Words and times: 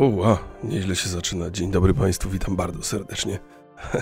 O, 0.00 0.06
wow, 0.06 0.38
nieźle 0.64 0.96
się 0.96 1.08
zaczyna. 1.08 1.50
Dzień 1.50 1.70
dobry 1.70 1.94
Państwu, 1.94 2.30
witam 2.30 2.56
bardzo 2.56 2.82
serdecznie. 2.82 3.38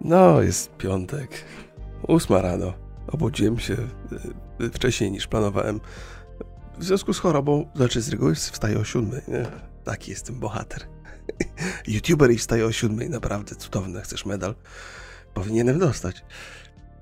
no, 0.00 0.42
jest 0.42 0.76
piątek, 0.76 1.44
ósma 2.08 2.42
rano. 2.42 2.74
Obudziłem 3.12 3.58
się 3.58 3.74
y, 3.74 4.64
y, 4.64 4.70
wcześniej 4.70 5.10
niż 5.10 5.26
planowałem. 5.26 5.80
W 6.78 6.84
związku 6.84 7.12
z 7.12 7.18
chorobą, 7.18 7.70
znaczy 7.74 8.00
z 8.00 8.08
reguły 8.08 8.34
wstaję 8.34 8.78
o 8.78 8.84
siódmej. 8.84 9.20
Nie? 9.28 9.46
Taki 9.84 10.10
jestem 10.10 10.40
bohater. 10.40 10.86
YouTuber 11.94 12.30
i 12.30 12.38
wstaje 12.38 12.66
o 12.66 12.72
siódmej, 12.72 13.10
naprawdę 13.10 13.56
cudowne. 13.56 14.02
Chcesz 14.02 14.26
medal? 14.26 14.54
Powinienem 15.34 15.78
dostać. 15.78 16.24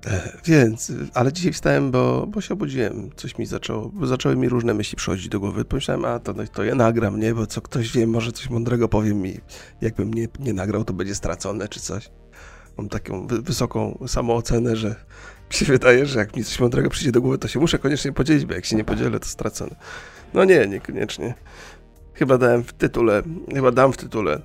E, 0.07 0.31
więc, 0.45 0.91
ale 1.13 1.33
dzisiaj 1.33 1.53
wstałem, 1.53 1.91
bo, 1.91 2.27
bo 2.27 2.41
się 2.41 2.53
obudziłem. 2.53 3.09
Coś 3.15 3.37
mi 3.37 3.45
zaczęło, 3.45 3.91
zaczęły 4.03 4.35
mi 4.35 4.49
różne 4.49 4.73
myśli 4.73 4.95
przychodzić 4.95 5.29
do 5.29 5.39
głowy. 5.39 5.65
Pomyślałem, 5.65 6.05
a 6.05 6.19
to, 6.19 6.33
to 6.53 6.63
ja 6.63 6.75
nagram, 6.75 7.19
nie? 7.19 7.33
Bo 7.33 7.47
co 7.47 7.61
ktoś 7.61 7.91
wie, 7.91 8.07
może 8.07 8.31
coś 8.31 8.49
mądrego 8.49 8.87
powiem 8.87 9.21
mi. 9.21 9.37
Jakbym 9.81 10.13
nie, 10.13 10.27
nie 10.39 10.53
nagrał, 10.53 10.85
to 10.85 10.93
będzie 10.93 11.15
stracone 11.15 11.67
czy 11.67 11.79
coś. 11.79 12.09
Mam 12.77 12.89
taką 12.89 13.27
wy, 13.27 13.41
wysoką 13.41 14.03
samoocenę, 14.07 14.75
że 14.75 14.89
mi 15.49 15.55
się 15.55 15.65
wydaje, 15.65 16.05
że 16.05 16.19
jak 16.19 16.35
mi 16.35 16.43
coś 16.43 16.59
mądrego 16.59 16.89
przyjdzie 16.89 17.11
do 17.11 17.21
głowy, 17.21 17.37
to 17.37 17.47
się 17.47 17.59
muszę 17.59 17.79
koniecznie 17.79 18.11
podzielić, 18.13 18.45
bo 18.45 18.53
jak 18.53 18.65
się 18.65 18.75
nie 18.75 18.83
podzielę, 18.83 19.19
to 19.19 19.25
stracone. 19.25 19.75
No 20.33 20.43
nie, 20.43 20.67
niekoniecznie. 20.67 21.33
Chyba 22.13 22.37
dałem 22.37 22.63
w 22.63 22.73
tytule, 22.73 23.23
chyba 23.53 23.71
dam 23.71 23.93
w 23.93 23.97
tytule 23.97 24.33
e, 24.33 24.41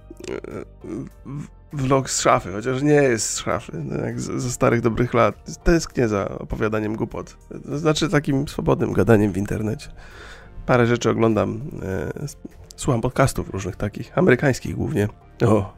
vlog 1.74 2.10
z 2.10 2.20
szafy, 2.20 2.52
chociaż 2.52 2.82
nie 2.82 2.92
jest 2.92 3.30
z 3.30 3.38
szafy, 3.38 3.72
no 3.84 3.96
ze 4.16 4.50
starych 4.50 4.80
dobrych 4.80 5.14
lat. 5.14 5.62
Tęsknię 5.64 6.08
za 6.08 6.28
opowiadaniem 6.28 6.96
głupot. 6.96 7.36
To 7.64 7.78
znaczy 7.78 8.08
takim 8.08 8.48
swobodnym 8.48 8.92
gadaniem 8.92 9.32
w 9.32 9.36
internecie. 9.36 9.88
Parę 10.66 10.86
rzeczy 10.86 11.10
oglądam, 11.10 11.60
e, 11.82 12.26
słucham 12.76 13.00
podcastów 13.00 13.50
różnych 13.50 13.76
takich, 13.76 14.18
amerykańskich 14.18 14.74
głównie. 14.74 15.08
O, 15.46 15.74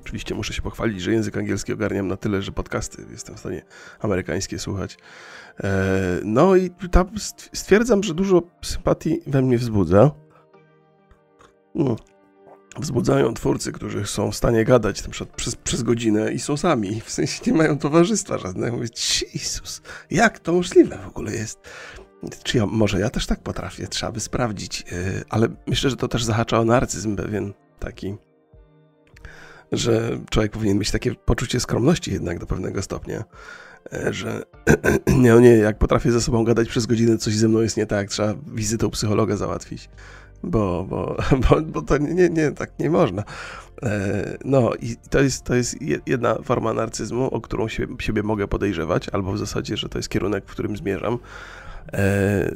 oczywiście 0.00 0.34
muszę 0.34 0.54
się 0.54 0.62
pochwalić, 0.62 1.00
że 1.00 1.12
język 1.12 1.36
angielski 1.36 1.72
ogarniam 1.72 2.08
na 2.08 2.16
tyle, 2.16 2.42
że 2.42 2.52
podcasty 2.52 3.02
jestem 3.10 3.34
w 3.34 3.38
stanie 3.38 3.62
amerykańskie 4.00 4.58
słuchać. 4.58 4.98
E, 5.64 5.70
no 6.24 6.56
i 6.56 6.70
tam 6.90 7.10
stwierdzam, 7.52 8.02
że 8.02 8.14
dużo 8.14 8.42
sympatii 8.62 9.20
we 9.26 9.42
mnie 9.42 9.58
wzbudza. 9.58 10.10
No 11.74 11.96
wzbudzają 12.80 13.34
twórcy, 13.34 13.72
którzy 13.72 14.06
są 14.06 14.30
w 14.30 14.36
stanie 14.36 14.64
gadać 14.64 15.04
na 15.04 15.10
przykład 15.10 15.36
przez, 15.36 15.56
przez 15.56 15.82
godzinę 15.82 16.32
i 16.32 16.38
są 16.38 16.56
sami, 16.56 17.00
w 17.00 17.10
sensie 17.10 17.40
nie 17.46 17.52
mają 17.52 17.78
towarzystwa 17.78 18.38
żadnego. 18.38 18.76
Mówię, 18.76 18.88
Jezus, 19.34 19.82
jak 20.10 20.38
to 20.38 20.52
możliwe 20.52 20.98
w 21.04 21.08
ogóle 21.08 21.32
jest? 21.32 21.60
Czy 22.42 22.58
ja, 22.58 22.66
może 22.66 23.00
ja 23.00 23.10
też 23.10 23.26
tak 23.26 23.42
potrafię, 23.42 23.86
trzeba 23.86 24.12
by 24.12 24.20
sprawdzić, 24.20 24.80
yy, 24.80 25.24
ale 25.28 25.48
myślę, 25.66 25.90
że 25.90 25.96
to 25.96 26.08
też 26.08 26.24
zahacza 26.24 26.60
o 26.60 26.64
narcyzm 26.64 27.16
pewien 27.16 27.52
taki, 27.78 28.16
że 29.72 30.18
człowiek 30.30 30.52
powinien 30.52 30.78
mieć 30.78 30.90
takie 30.90 31.14
poczucie 31.14 31.60
skromności 31.60 32.12
jednak 32.12 32.38
do 32.38 32.46
pewnego 32.46 32.82
stopnia, 32.82 33.24
yy, 33.92 34.12
że 34.12 34.42
nie, 35.24 35.32
nie, 35.32 35.56
jak 35.56 35.78
potrafię 35.78 36.12
ze 36.12 36.20
sobą 36.20 36.44
gadać 36.44 36.68
przez 36.68 36.86
godzinę, 36.86 37.18
coś 37.18 37.34
ze 37.34 37.48
mną 37.48 37.60
jest 37.60 37.76
nie 37.76 37.86
tak, 37.86 38.08
trzeba 38.08 38.34
wizytę 38.46 38.86
u 38.86 38.90
psychologa 38.90 39.36
załatwić 39.36 39.88
bo, 40.46 40.84
bo, 40.84 41.16
bo, 41.50 41.60
bo 41.62 41.82
to 41.82 41.98
nie, 41.98 42.28
nie, 42.28 42.50
tak 42.52 42.78
nie 42.78 42.90
można. 42.90 43.22
E, 43.82 44.38
no 44.44 44.74
i 44.74 44.96
to 45.10 45.20
jest, 45.20 45.44
to 45.44 45.54
jest 45.54 45.76
jedna 46.06 46.34
forma 46.42 46.72
narcyzmu, 46.72 47.24
o 47.24 47.40
którą 47.40 47.68
siebie, 47.68 47.94
siebie 48.00 48.22
mogę 48.22 48.48
podejrzewać, 48.48 49.08
albo 49.08 49.32
w 49.32 49.38
zasadzie, 49.38 49.76
że 49.76 49.88
to 49.88 49.98
jest 49.98 50.08
kierunek, 50.08 50.44
w 50.46 50.50
którym 50.50 50.76
zmierzam. 50.76 51.18
E, 51.92 51.98
e, 51.98 52.50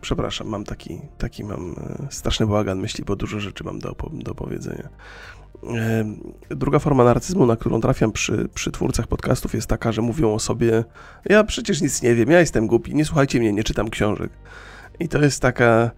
przepraszam, 0.00 0.48
mam 0.48 0.64
taki, 0.64 1.00
taki 1.18 1.44
mam 1.44 1.74
straszny 2.10 2.46
bałagan 2.46 2.78
myśli, 2.78 3.04
bo 3.04 3.16
dużo 3.16 3.40
rzeczy 3.40 3.64
mam 3.64 3.78
do, 3.78 3.96
do 4.12 4.34
powiedzenia. 4.34 4.88
Druga 6.50 6.78
forma 6.78 7.04
narcyzmu, 7.04 7.46
na 7.46 7.56
którą 7.56 7.80
trafiam 7.80 8.12
przy, 8.12 8.48
przy 8.54 8.70
twórcach 8.70 9.06
podcastów, 9.06 9.54
jest 9.54 9.66
taka, 9.66 9.92
że 9.92 10.02
mówią 10.02 10.34
o 10.34 10.38
sobie: 10.38 10.84
Ja 11.24 11.44
przecież 11.44 11.80
nic 11.80 12.02
nie 12.02 12.14
wiem, 12.14 12.30
ja 12.30 12.40
jestem 12.40 12.66
głupi, 12.66 12.94
nie 12.94 13.04
słuchajcie 13.04 13.40
mnie, 13.40 13.52
nie 13.52 13.64
czytam 13.64 13.90
książek. 13.90 14.30
I 15.00 15.08
to 15.08 15.18
jest 15.18 15.42
taka 15.42 15.90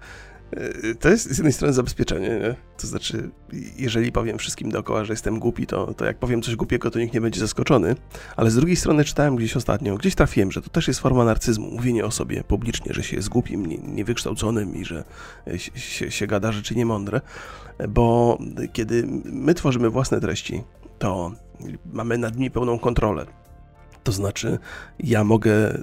to 1.01 1.09
jest 1.09 1.31
z 1.31 1.39
jednej 1.39 1.53
strony 1.53 1.75
zabezpieczenie, 1.75 2.29
nie? 2.29 2.55
to 2.79 2.87
znaczy, 2.87 3.31
jeżeli 3.77 4.13
powiem 4.13 4.39
wszystkim 4.39 4.71
dookoła, 4.71 5.05
że 5.05 5.13
jestem 5.13 5.39
głupi, 5.39 5.67
to, 5.67 5.95
to 5.95 6.05
jak 6.05 6.19
powiem 6.19 6.43
coś 6.43 6.57
głupiego, 6.57 6.91
to 6.91 6.99
nikt 6.99 7.15
nie 7.15 7.21
będzie 7.21 7.41
zaskoczony, 7.41 7.97
ale 8.37 8.51
z 8.51 8.55
drugiej 8.55 8.77
strony 8.77 9.05
czytałem 9.05 9.37
gdzieś 9.37 9.57
ostatnio, 9.57 9.97
gdzieś 9.97 10.15
trafiłem, 10.15 10.53
że 10.53 10.63
to 10.63 10.71
też 10.71 10.89
jest 10.89 11.01
forma 11.01 11.25
narcyzmu, 11.25 11.71
mówienie 11.71 12.05
o 12.05 12.11
sobie 12.11 12.45
publicznie, 12.45 12.95
że 12.95 13.03
się 13.03 13.17
jest 13.17 13.29
głupim, 13.29 13.67
nie, 13.67 13.79
niewykształconym 13.79 14.77
i 14.77 14.85
że 14.85 15.05
się, 15.57 15.81
się, 15.81 16.11
się 16.11 16.27
gada 16.27 16.53
rzeczy 16.53 16.75
niemądre, 16.75 17.21
bo 17.89 18.39
kiedy 18.73 19.05
my 19.25 19.55
tworzymy 19.55 19.91
własne 19.91 20.21
treści, 20.21 20.65
to 20.99 21.33
mamy 21.93 22.19
nad 22.19 22.37
nimi 22.37 22.51
pełną 22.51 22.79
kontrolę. 22.79 23.27
To 24.05 24.13
znaczy, 24.13 24.59
ja 24.99 25.25
mogę 25.25 25.79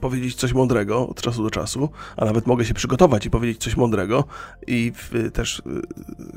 powiedzieć 0.00 0.34
coś 0.34 0.52
mądrego 0.52 1.08
od 1.08 1.22
czasu 1.22 1.42
do 1.42 1.50
czasu, 1.50 1.88
a 2.16 2.24
nawet 2.24 2.46
mogę 2.46 2.64
się 2.64 2.74
przygotować 2.74 3.26
i 3.26 3.30
powiedzieć 3.30 3.62
coś 3.62 3.76
mądrego 3.76 4.24
i 4.66 4.92
w, 4.94 5.30
też 5.32 5.58
y, 5.58 5.62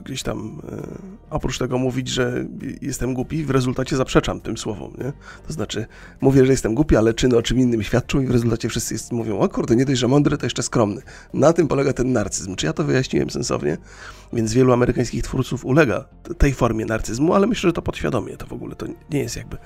gdzieś 0.04 0.24
tam 0.24 0.62
y, 0.72 1.30
oprócz 1.30 1.58
tego 1.58 1.78
mówić, 1.78 2.08
że 2.08 2.46
jestem 2.82 3.14
głupi, 3.14 3.44
w 3.44 3.50
rezultacie 3.50 3.98
zaprzeczam 3.98 4.42
tym 4.42 4.58
słowom, 4.58 4.94
nie? 4.98 5.14
To 5.48 5.54
znaczy, 5.54 5.86
mówię, 6.22 6.46
że 6.46 6.52
jestem 6.52 6.76
głupi, 6.76 6.96
ale 6.96 7.14
czyny 7.14 7.38
o 7.38 7.42
czym 7.42 7.60
innym 7.60 7.84
świadczą 7.84 8.22
i 8.22 8.28
w 8.28 8.32
rezultacie 8.32 8.70
wszyscy 8.70 8.94
jest, 8.94 9.12
mówią, 9.12 9.40
o 9.40 9.50
kurde, 9.50 9.76
nie 9.76 9.86
dość, 9.86 10.00
że 10.00 10.08
mądry, 10.08 10.38
to 10.38 10.46
jeszcze 10.46 10.64
skromny. 10.64 11.02
Na 11.34 11.54
tym 11.54 11.68
polega 11.68 11.94
ten 11.94 12.14
narcyzm. 12.14 12.56
Czy 12.56 12.66
ja 12.66 12.74
to 12.74 12.84
wyjaśniłem 12.84 13.30
sensownie? 13.30 13.78
Więc 14.34 14.54
wielu 14.54 14.74
amerykańskich 14.74 15.24
twórców 15.24 15.66
ulega 15.66 16.06
tej 16.38 16.54
formie 16.54 16.86
narcyzmu, 16.86 17.34
ale 17.34 17.48
myślę, 17.48 17.70
że 17.70 17.74
to 17.74 17.82
podświadomie, 17.82 18.38
to 18.38 18.48
w 18.48 18.54
ogóle 18.54 18.76
to 18.76 18.86
nie 19.12 19.20
jest 19.20 19.36
jakby 19.36 19.58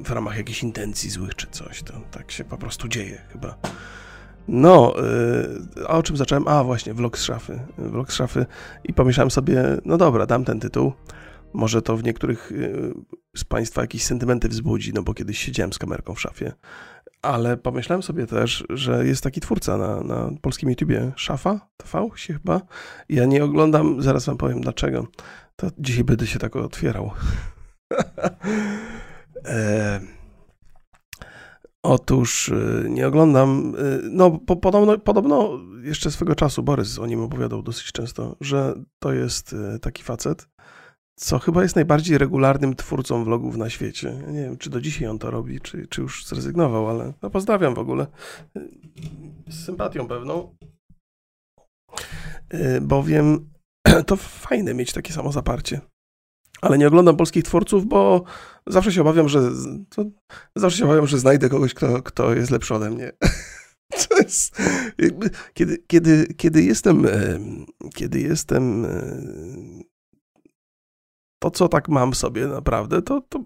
w 0.00 0.10
ramach 0.10 0.36
jakichś 0.36 0.62
intencji 0.62 1.10
złych 1.10 1.34
czy 1.34 1.46
coś. 1.50 1.82
To 1.82 1.92
tak 2.10 2.30
się 2.30 2.44
po 2.44 2.56
prostu 2.56 2.88
dzieje 2.88 3.22
chyba. 3.32 3.58
No, 4.48 4.94
yy, 5.76 5.86
a 5.88 5.96
o 5.96 6.02
czym 6.02 6.16
zacząłem? 6.16 6.48
A, 6.48 6.64
właśnie, 6.64 6.94
vlog 6.94 7.18
z 7.18 7.22
szafy. 7.22 7.60
Vlog 7.78 8.12
z 8.12 8.14
szafy. 8.14 8.46
I 8.84 8.94
pomyślałem 8.94 9.30
sobie, 9.30 9.64
no 9.84 9.96
dobra, 9.98 10.26
dam 10.26 10.44
ten 10.44 10.60
tytuł. 10.60 10.92
Może 11.52 11.82
to 11.82 11.96
w 11.96 12.04
niektórych 12.04 12.52
yy, 12.56 12.94
z 13.36 13.44
Państwa 13.44 13.80
jakieś 13.80 14.04
sentymenty 14.04 14.48
wzbudzi, 14.48 14.92
no 14.92 15.02
bo 15.02 15.14
kiedyś 15.14 15.38
siedziałem 15.38 15.72
z 15.72 15.78
kamerką 15.78 16.14
w 16.14 16.20
szafie. 16.20 16.52
Ale 17.22 17.56
pomyślałem 17.56 18.02
sobie 18.02 18.26
też, 18.26 18.64
że 18.70 19.06
jest 19.06 19.22
taki 19.22 19.40
twórca 19.40 19.76
na, 19.76 20.00
na 20.00 20.30
polskim 20.40 20.70
YouTubie, 20.70 21.12
Szafa 21.16 21.68
TV 21.76 22.08
się 22.14 22.32
chyba. 22.32 22.60
Ja 23.08 23.26
nie 23.26 23.44
oglądam, 23.44 24.02
zaraz 24.02 24.26
Wam 24.26 24.36
powiem 24.36 24.60
dlaczego. 24.60 25.06
To 25.56 25.70
dzisiaj 25.78 26.04
będę 26.04 26.26
się 26.26 26.38
tak 26.38 26.56
otwierał. 26.56 27.10
E, 29.44 30.00
otóż 31.82 32.48
e, 32.48 32.88
nie 32.88 33.06
oglądam. 33.06 33.74
E, 33.78 34.08
no, 34.10 34.30
po, 34.30 34.56
podobno, 34.56 34.98
podobno 34.98 35.58
jeszcze 35.82 36.10
swego 36.10 36.34
czasu 36.34 36.62
Borys 36.62 36.98
o 36.98 37.06
nim 37.06 37.20
opowiadał 37.20 37.62
dosyć 37.62 37.92
często, 37.92 38.36
że 38.40 38.74
to 38.98 39.12
jest 39.12 39.56
taki 39.80 40.02
facet, 40.02 40.48
co 41.18 41.38
chyba 41.38 41.62
jest 41.62 41.76
najbardziej 41.76 42.18
regularnym 42.18 42.76
twórcą 42.76 43.24
vlogów 43.24 43.56
na 43.56 43.70
świecie. 43.70 44.22
nie 44.28 44.40
wiem, 44.40 44.56
czy 44.56 44.70
do 44.70 44.80
dzisiaj 44.80 45.08
on 45.08 45.18
to 45.18 45.30
robi, 45.30 45.60
czy, 45.60 45.86
czy 45.86 46.00
już 46.00 46.26
zrezygnował, 46.26 46.88
ale 46.88 47.12
no 47.22 47.30
pozdrawiam 47.30 47.74
w 47.74 47.78
ogóle. 47.78 48.06
Z 49.48 49.64
sympatią 49.64 50.08
pewną. 50.08 50.56
Bowiem 52.82 53.50
to 54.06 54.16
fajne 54.16 54.74
mieć 54.74 54.92
takie 54.92 55.12
samo 55.12 55.32
zaparcie 55.32 55.80
ale 56.60 56.78
nie 56.78 56.88
oglądam 56.88 57.16
polskich 57.16 57.44
twórców, 57.44 57.86
bo 57.86 58.24
zawsze 58.66 58.92
się 58.92 59.00
obawiam, 59.00 59.28
że 59.28 59.50
zawsze 60.56 60.78
się 60.78 60.84
obawiam, 60.84 61.06
że 61.06 61.18
znajdę 61.18 61.48
kogoś, 61.48 61.74
kto, 61.74 62.02
kto 62.02 62.34
jest 62.34 62.50
lepszy 62.50 62.74
ode 62.74 62.90
mnie. 62.90 63.12
To 64.08 64.18
jest, 64.18 64.56
kiedy, 65.54 65.78
kiedy, 65.86 66.34
kiedy 66.36 66.62
jestem, 66.62 67.06
kiedy 67.94 68.20
jestem 68.20 68.86
to, 71.42 71.50
co 71.50 71.68
tak 71.68 71.88
mam 71.88 72.14
sobie 72.14 72.46
naprawdę, 72.46 73.02
to, 73.02 73.20
to 73.20 73.40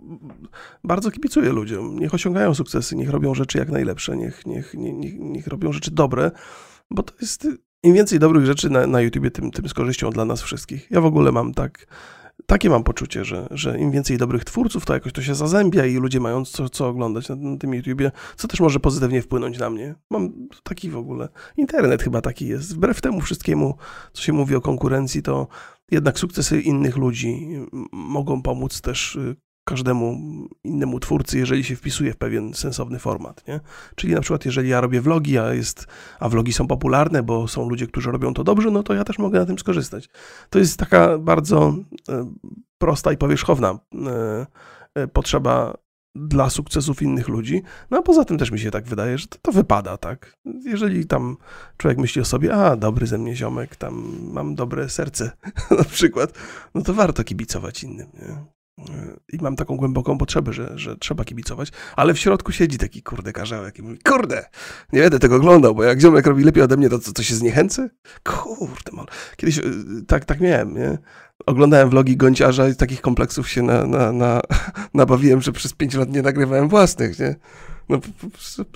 bardzo 0.84 1.10
kibicuję 1.10 1.52
ludziom. 1.52 1.98
Niech 1.98 2.14
osiągają 2.14 2.54
sukcesy, 2.54 2.96
niech 2.96 3.10
robią 3.10 3.34
rzeczy 3.34 3.58
jak 3.58 3.70
najlepsze, 3.70 4.16
niech, 4.16 4.46
niech, 4.46 4.74
niech, 4.74 5.18
niech 5.18 5.46
robią 5.46 5.72
rzeczy 5.72 5.90
dobre, 5.90 6.30
bo 6.90 7.02
to 7.02 7.14
jest, 7.20 7.48
im 7.82 7.94
więcej 7.94 8.18
dobrych 8.18 8.46
rzeczy 8.46 8.70
na, 8.70 8.86
na 8.86 9.00
YouTubie, 9.00 9.30
tym, 9.30 9.50
tym 9.50 9.68
z 9.68 9.74
korzyścią 9.74 10.10
dla 10.10 10.24
nas 10.24 10.42
wszystkich. 10.42 10.90
Ja 10.90 11.00
w 11.00 11.06
ogóle 11.06 11.32
mam 11.32 11.54
tak, 11.54 11.86
takie 12.46 12.70
mam 12.70 12.84
poczucie, 12.84 13.24
że, 13.24 13.48
że 13.50 13.78
im 13.78 13.90
więcej 13.90 14.18
dobrych 14.18 14.44
twórców, 14.44 14.86
to 14.86 14.94
jakoś 14.94 15.12
to 15.12 15.22
się 15.22 15.34
zazębia 15.34 15.86
i 15.86 15.96
ludzie 15.96 16.20
mają 16.20 16.44
co, 16.44 16.68
co 16.68 16.88
oglądać 16.88 17.28
na, 17.28 17.36
na 17.36 17.56
tym 17.56 17.74
YouTubie, 17.74 18.10
co 18.36 18.48
też 18.48 18.60
może 18.60 18.80
pozytywnie 18.80 19.22
wpłynąć 19.22 19.58
na 19.58 19.70
mnie. 19.70 19.94
Mam 20.10 20.48
taki 20.62 20.90
w 20.90 20.96
ogóle, 20.96 21.28
internet 21.56 22.02
chyba 22.02 22.20
taki 22.20 22.46
jest. 22.46 22.74
Wbrew 22.74 23.00
temu 23.00 23.20
wszystkiemu, 23.20 23.74
co 24.12 24.22
się 24.22 24.32
mówi 24.32 24.54
o 24.54 24.60
konkurencji, 24.60 25.22
to 25.22 25.48
jednak 25.90 26.18
sukcesy 26.18 26.60
innych 26.60 26.96
ludzi 26.96 27.48
mogą 27.92 28.42
pomóc 28.42 28.80
też 28.80 29.16
y, 29.16 29.36
każdemu 29.64 30.18
innemu 30.64 31.00
twórcy, 31.00 31.38
jeżeli 31.38 31.64
się 31.64 31.76
wpisuje 31.76 32.12
w 32.12 32.16
pewien 32.16 32.54
sensowny 32.54 32.98
format, 32.98 33.48
nie? 33.48 33.60
Czyli 33.94 34.14
na 34.14 34.20
przykład, 34.20 34.44
jeżeli 34.44 34.68
ja 34.68 34.80
robię 34.80 35.00
vlogi, 35.00 35.38
a, 35.38 35.54
jest, 35.54 35.86
a 36.20 36.28
vlogi 36.28 36.52
są 36.52 36.66
popularne, 36.66 37.22
bo 37.22 37.48
są 37.48 37.68
ludzie, 37.68 37.86
którzy 37.86 38.10
robią 38.10 38.34
to 38.34 38.44
dobrze, 38.44 38.70
no 38.70 38.82
to 38.82 38.94
ja 38.94 39.04
też 39.04 39.18
mogę 39.18 39.38
na 39.38 39.46
tym 39.46 39.58
skorzystać. 39.58 40.08
To 40.50 40.58
jest 40.58 40.78
taka 40.78 41.18
bardzo 41.18 41.74
e, 42.08 42.32
prosta 42.78 43.12
i 43.12 43.16
powierzchowna 43.16 43.78
e, 43.94 44.46
e, 44.94 45.08
potrzeba 45.08 45.74
dla 46.14 46.50
sukcesów 46.50 47.02
innych 47.02 47.28
ludzi. 47.28 47.62
No 47.90 47.98
a 47.98 48.02
poza 48.02 48.24
tym 48.24 48.38
też 48.38 48.50
mi 48.50 48.58
się 48.58 48.70
tak 48.70 48.84
wydaje, 48.84 49.18
że 49.18 49.26
to, 49.26 49.38
to, 49.42 49.52
wypada, 49.52 49.96
tak? 49.96 50.36
Jeżeli 50.64 51.06
tam 51.06 51.36
człowiek 51.76 51.98
myśli 51.98 52.22
o 52.22 52.24
sobie, 52.24 52.54
a 52.54 52.76
dobry 52.76 53.06
ze 53.06 53.18
mnie 53.18 53.36
ziomek, 53.36 53.76
tam 53.76 54.18
mam 54.32 54.54
dobre 54.54 54.88
serce 54.88 55.30
na 55.78 55.84
przykład, 55.84 56.32
no 56.74 56.82
to 56.82 56.94
warto 56.94 57.24
kibicować 57.24 57.84
innym, 57.84 58.06
nie? 58.14 58.53
I 59.32 59.38
mam 59.42 59.56
taką 59.56 59.76
głęboką 59.76 60.18
potrzebę, 60.18 60.52
że, 60.52 60.78
że 60.78 60.96
trzeba 60.96 61.24
kibicować, 61.24 61.68
ale 61.96 62.14
w 62.14 62.18
środku 62.18 62.52
siedzi 62.52 62.78
taki 62.78 63.02
kurde 63.02 63.32
karzełek 63.32 63.78
i 63.78 63.82
mówi, 63.82 63.98
kurde, 63.98 64.44
nie 64.92 65.00
będę 65.00 65.18
tego 65.18 65.36
oglądał, 65.36 65.74
bo 65.74 65.84
jak 65.84 66.00
ziomek 66.00 66.26
robi 66.26 66.44
lepiej 66.44 66.62
ode 66.62 66.76
mnie, 66.76 66.88
to 66.88 66.98
co, 66.98 67.22
się 67.22 67.34
zniechęcę? 67.34 67.90
Kurde, 68.24 68.92
man. 68.92 69.06
Kiedyś 69.36 69.58
y, 69.58 69.62
tak, 70.06 70.24
tak 70.24 70.40
miałem, 70.40 70.74
nie? 70.74 70.98
Oglądałem 71.46 71.90
vlogi 71.90 72.16
Gąciarza 72.16 72.68
i 72.68 72.74
takich 72.74 73.00
kompleksów 73.00 73.48
się 73.48 73.62
na, 73.62 73.86
na, 73.86 74.12
na, 74.12 74.40
nabawiłem, 74.94 75.40
że 75.40 75.52
przez 75.52 75.72
pięć 75.72 75.94
lat 75.94 76.10
nie 76.10 76.22
nagrywałem 76.22 76.68
własnych, 76.68 77.18
nie? 77.18 77.36
No 77.88 78.00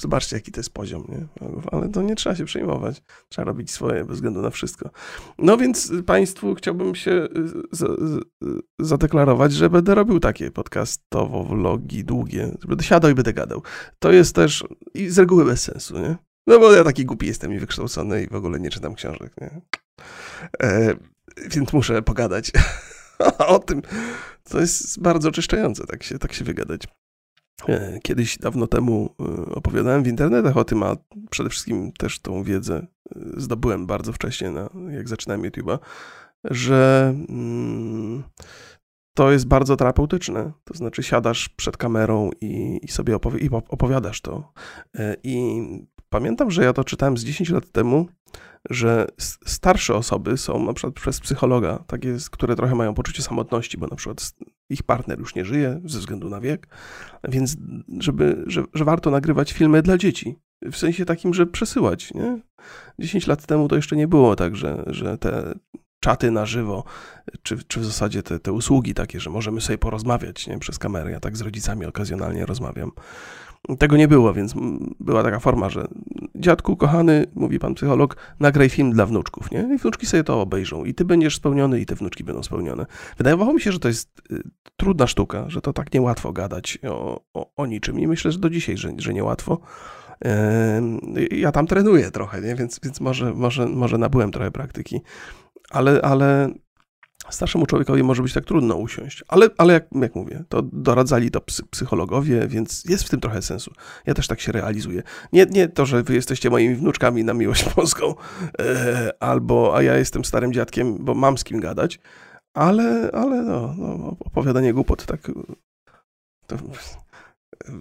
zobaczcie, 0.01 0.37
jaki 0.37 0.53
to 0.53 0.61
jest 0.61 0.75
poziom, 0.75 1.05
nie? 1.09 1.49
Ale 1.73 1.89
to 1.89 2.03
nie 2.03 2.17
trzeba 2.17 2.37
się 2.37 2.45
przejmować. 2.45 3.03
Trzeba 3.29 3.47
robić 3.47 3.71
swoje 3.71 4.05
bez 4.05 4.17
względu 4.17 4.43
na 4.43 4.51
wszystko. 4.51 4.91
No 5.39 5.57
więc 5.57 5.93
Państwu 6.07 6.55
chciałbym 6.55 6.95
się 6.95 7.11
y, 7.13 8.61
zadeklarować, 8.79 9.53
że 9.53 9.71
będę 9.71 9.95
robił 9.95 10.21
takie 10.21 10.51
podcastowo 10.51 11.45
vlogi 11.45 12.05
długie. 12.05 12.57
Będę 12.69 12.85
siadał 12.85 13.11
i 13.11 13.15
będę 13.15 13.33
gadał. 13.33 13.63
To 13.99 14.13
jest 14.13 14.35
też 14.35 14.65
i 14.95 15.09
z 15.09 15.19
reguły 15.19 15.45
bez 15.45 15.63
sensu, 15.63 15.99
nie? 15.99 16.17
No 16.47 16.59
bo 16.59 16.73
ja 16.73 16.85
taki 16.85 17.05
głupi 17.05 17.27
jestem 17.27 17.53
i 17.53 17.59
wykształcony 17.59 18.23
i 18.23 18.29
w 18.29 18.35
ogóle 18.35 18.61
nie 18.61 18.71
czytam 18.71 18.95
książek, 18.95 19.33
nie? 19.41 19.61
E, 20.63 20.95
więc 21.51 21.73
muszę 21.73 22.03
pogadać 22.03 22.53
o 23.39 23.59
tym. 23.59 23.83
To 24.45 24.61
jest 24.61 25.01
bardzo 25.01 25.29
oczyszczające, 25.29 25.87
tak 25.87 26.03
się, 26.03 26.19
tak 26.19 26.33
się 26.33 26.45
wygadać. 26.45 26.83
E, 27.67 27.99
kiedyś 28.03 28.39
dawno 28.39 28.67
temu 28.67 29.15
e, 29.21 29.55
opowiadałem 29.55 30.03
w 30.03 30.07
internetach 30.07 30.57
o 30.57 30.65
tym, 30.65 30.83
a 30.83 30.97
przede 31.31 31.51
wszystkim 31.51 31.93
też 31.93 32.21
tą 32.21 32.43
wiedzę 32.43 32.77
e, 32.77 33.21
zdobyłem 33.37 33.87
bardzo 33.87 34.13
wcześnie, 34.13 34.51
na, 34.51 34.71
jak 34.91 35.09
zaczynałem 35.09 35.43
YouTube'a, 35.43 35.79
że 36.45 37.15
mm, 37.29 38.23
to 39.15 39.33
jest 39.33 39.47
bardzo 39.47 39.77
terapeutyczne. 39.77 40.53
To 40.65 40.75
znaczy 40.75 41.03
siadasz 41.03 41.49
przed 41.49 41.77
kamerą 41.77 42.31
i, 42.41 42.81
i 42.83 42.89
sobie 42.89 43.17
opowi 43.17 43.45
i 43.45 43.51
opowiadasz 43.51 44.21
to. 44.21 44.53
I 45.23 45.61
pamiętam, 46.09 46.51
że 46.51 46.65
ja 46.65 46.73
to 46.73 46.85
czytałem 46.85 47.19
z 47.19 47.25
10 47.25 47.51
lat 47.51 47.73
temu, 47.73 48.07
że 48.71 49.07
starsze 49.47 49.95
osoby 49.95 50.37
są 50.37 50.65
na 50.65 50.73
przykład 50.73 50.95
przez 50.95 51.21
psychologa, 51.21 51.85
takie, 51.87 52.17
które 52.31 52.57
trochę 52.57 52.75
mają 52.75 52.95
poczucie 52.95 53.23
samotności, 53.23 53.79
bo 53.79 53.87
na 53.87 53.97
przykład 53.97 54.33
ich 54.71 54.83
partner 54.83 55.19
już 55.19 55.35
nie 55.35 55.45
żyje 55.45 55.81
ze 55.85 55.99
względu 55.99 56.29
na 56.29 56.41
wiek, 56.41 56.69
więc 57.29 57.57
żeby, 57.99 58.45
że, 58.47 58.65
że 58.75 58.85
warto 58.85 59.11
nagrywać 59.11 59.53
filmy 59.53 59.83
dla 59.83 59.99
dzieci. 59.99 60.39
W 60.63 60.77
sensie 60.77 61.05
takim, 61.05 61.35
że 61.35 61.47
przesyłać. 61.47 62.15
Nie? 62.15 62.41
10 62.99 63.27
lat 63.27 63.47
temu 63.47 63.69
to 63.69 63.77
jeszcze 63.77 63.97
nie 63.97 64.09
było 64.09 64.37
tak, 64.37 64.57
że, 64.57 64.85
że 64.87 65.19
te 65.19 65.55
czaty 66.01 66.31
na 66.31 66.47
żywo, 66.47 66.85
czy, 67.43 67.59
czy 67.69 67.81
w 67.81 67.85
zasadzie 67.85 68.23
te, 68.23 68.41
te 68.41 68.53
usługi 68.53 68.95
takie, 68.95 69.21
że 69.21 69.31
możemy 69.31 69.61
sobie 69.61 69.79
porozmawiać 69.79 70.47
nie? 70.47 70.59
przez 70.59 70.79
kamerę. 70.79 71.11
Ja 71.11 71.21
tak 71.21 71.37
z 71.37 71.41
rodzicami 71.41 71.87
okazjonalnie 71.87 72.47
rozmawiam. 72.47 72.91
Tego 73.79 73.97
nie 73.97 74.09
było, 74.09 74.35
więc 74.35 74.55
była 75.01 75.23
taka 75.23 75.39
forma, 75.39 75.71
że 75.71 75.89
dziadku 76.35 76.77
kochany, 76.77 77.27
mówi 77.35 77.59
pan 77.59 77.75
psycholog, 77.75 78.17
nagraj 78.41 78.69
film 78.69 78.93
dla 78.93 79.07
wnuczków, 79.07 79.51
nie? 79.51 79.69
I 79.75 79.79
wnuczki 79.79 80.07
sobie 80.07 80.25
to 80.25 80.41
obejrzą. 80.41 80.85
I 80.85 80.95
ty 80.95 81.05
będziesz 81.05 81.37
spełniony, 81.37 81.81
i 81.81 81.87
te 81.87 81.95
wnuczki 81.95 82.25
będą 82.25 82.43
spełnione. 82.43 82.87
Wydawało 83.19 83.53
mi 83.53 83.61
się, 83.61 83.73
że 83.73 83.79
to 83.79 83.89
jest 83.89 84.23
y, 84.33 84.43
trudna 84.77 85.07
sztuka, 85.07 85.45
że 85.49 85.61
to 85.61 85.73
tak 85.73 85.95
niełatwo 85.95 86.33
gadać 86.33 86.79
o, 86.89 87.21
o, 87.35 87.55
o 87.57 87.67
niczym. 87.67 88.01
I 88.01 88.07
myślę, 88.07 88.33
że 88.33 88.39
do 88.39 88.51
dzisiaj, 88.51 88.77
że, 88.77 88.93
że 88.99 89.15
niełatwo. 89.15 89.61
Ja 91.31 91.53
tam 91.53 91.67
trenuję 91.67 92.11
trochę, 92.11 92.41
nie? 92.41 92.55
Więc, 92.55 92.81
więc 92.83 93.01
może, 93.01 93.35
może, 93.35 93.67
może 93.67 93.99
nabyłem 93.99 94.33
trochę 94.33 94.51
praktyki. 94.51 95.01
Ale, 95.71 96.03
ale 96.03 96.51
starszemu 97.31 97.67
człowiekowi 97.67 98.03
może 98.03 98.23
być 98.23 98.33
tak 98.33 98.45
trudno 98.45 98.77
usiąść. 98.77 99.25
Ale, 99.29 99.49
ale 99.59 99.73
jak, 99.73 99.85
jak 99.93 100.15
mówię, 100.15 100.45
to 100.49 100.63
doradzali 100.63 101.31
to 101.31 101.41
psychologowie, 101.71 102.49
więc 102.49 102.85
jest 102.85 103.05
w 103.05 103.09
tym 103.09 103.21
trochę 103.21 103.43
sensu. 103.43 103.73
Ja 104.07 104.15
też 104.15 104.27
tak 104.27 104.41
się 104.41 104.53
realizuję. 104.53 105.03
Nie, 105.33 105.47
nie 105.47 105.69
to, 105.69 105.87
że 105.87 106.03
wy 106.03 106.15
jesteście 106.15 106.51
moimi 106.51 106.75
wnuczkami 106.75 107.25
na 107.25 107.35
miłość 107.35 107.65
polską, 107.75 108.15
e, 108.61 109.13
albo 109.21 109.77
a 109.77 109.83
ja 109.83 109.97
jestem 109.97 110.25
starym 110.25 110.53
dziadkiem, 110.53 111.05
bo 111.05 111.15
mam 111.15 111.39
z 111.39 111.45
kim 111.45 111.61
gadać, 111.61 112.01
ale, 112.55 113.11
ale 113.13 113.43
no, 113.43 113.75
no 113.79 114.17
opowiadanie 114.21 114.73
głupot 114.73 115.07
tak... 115.07 115.31
To, 116.47 116.57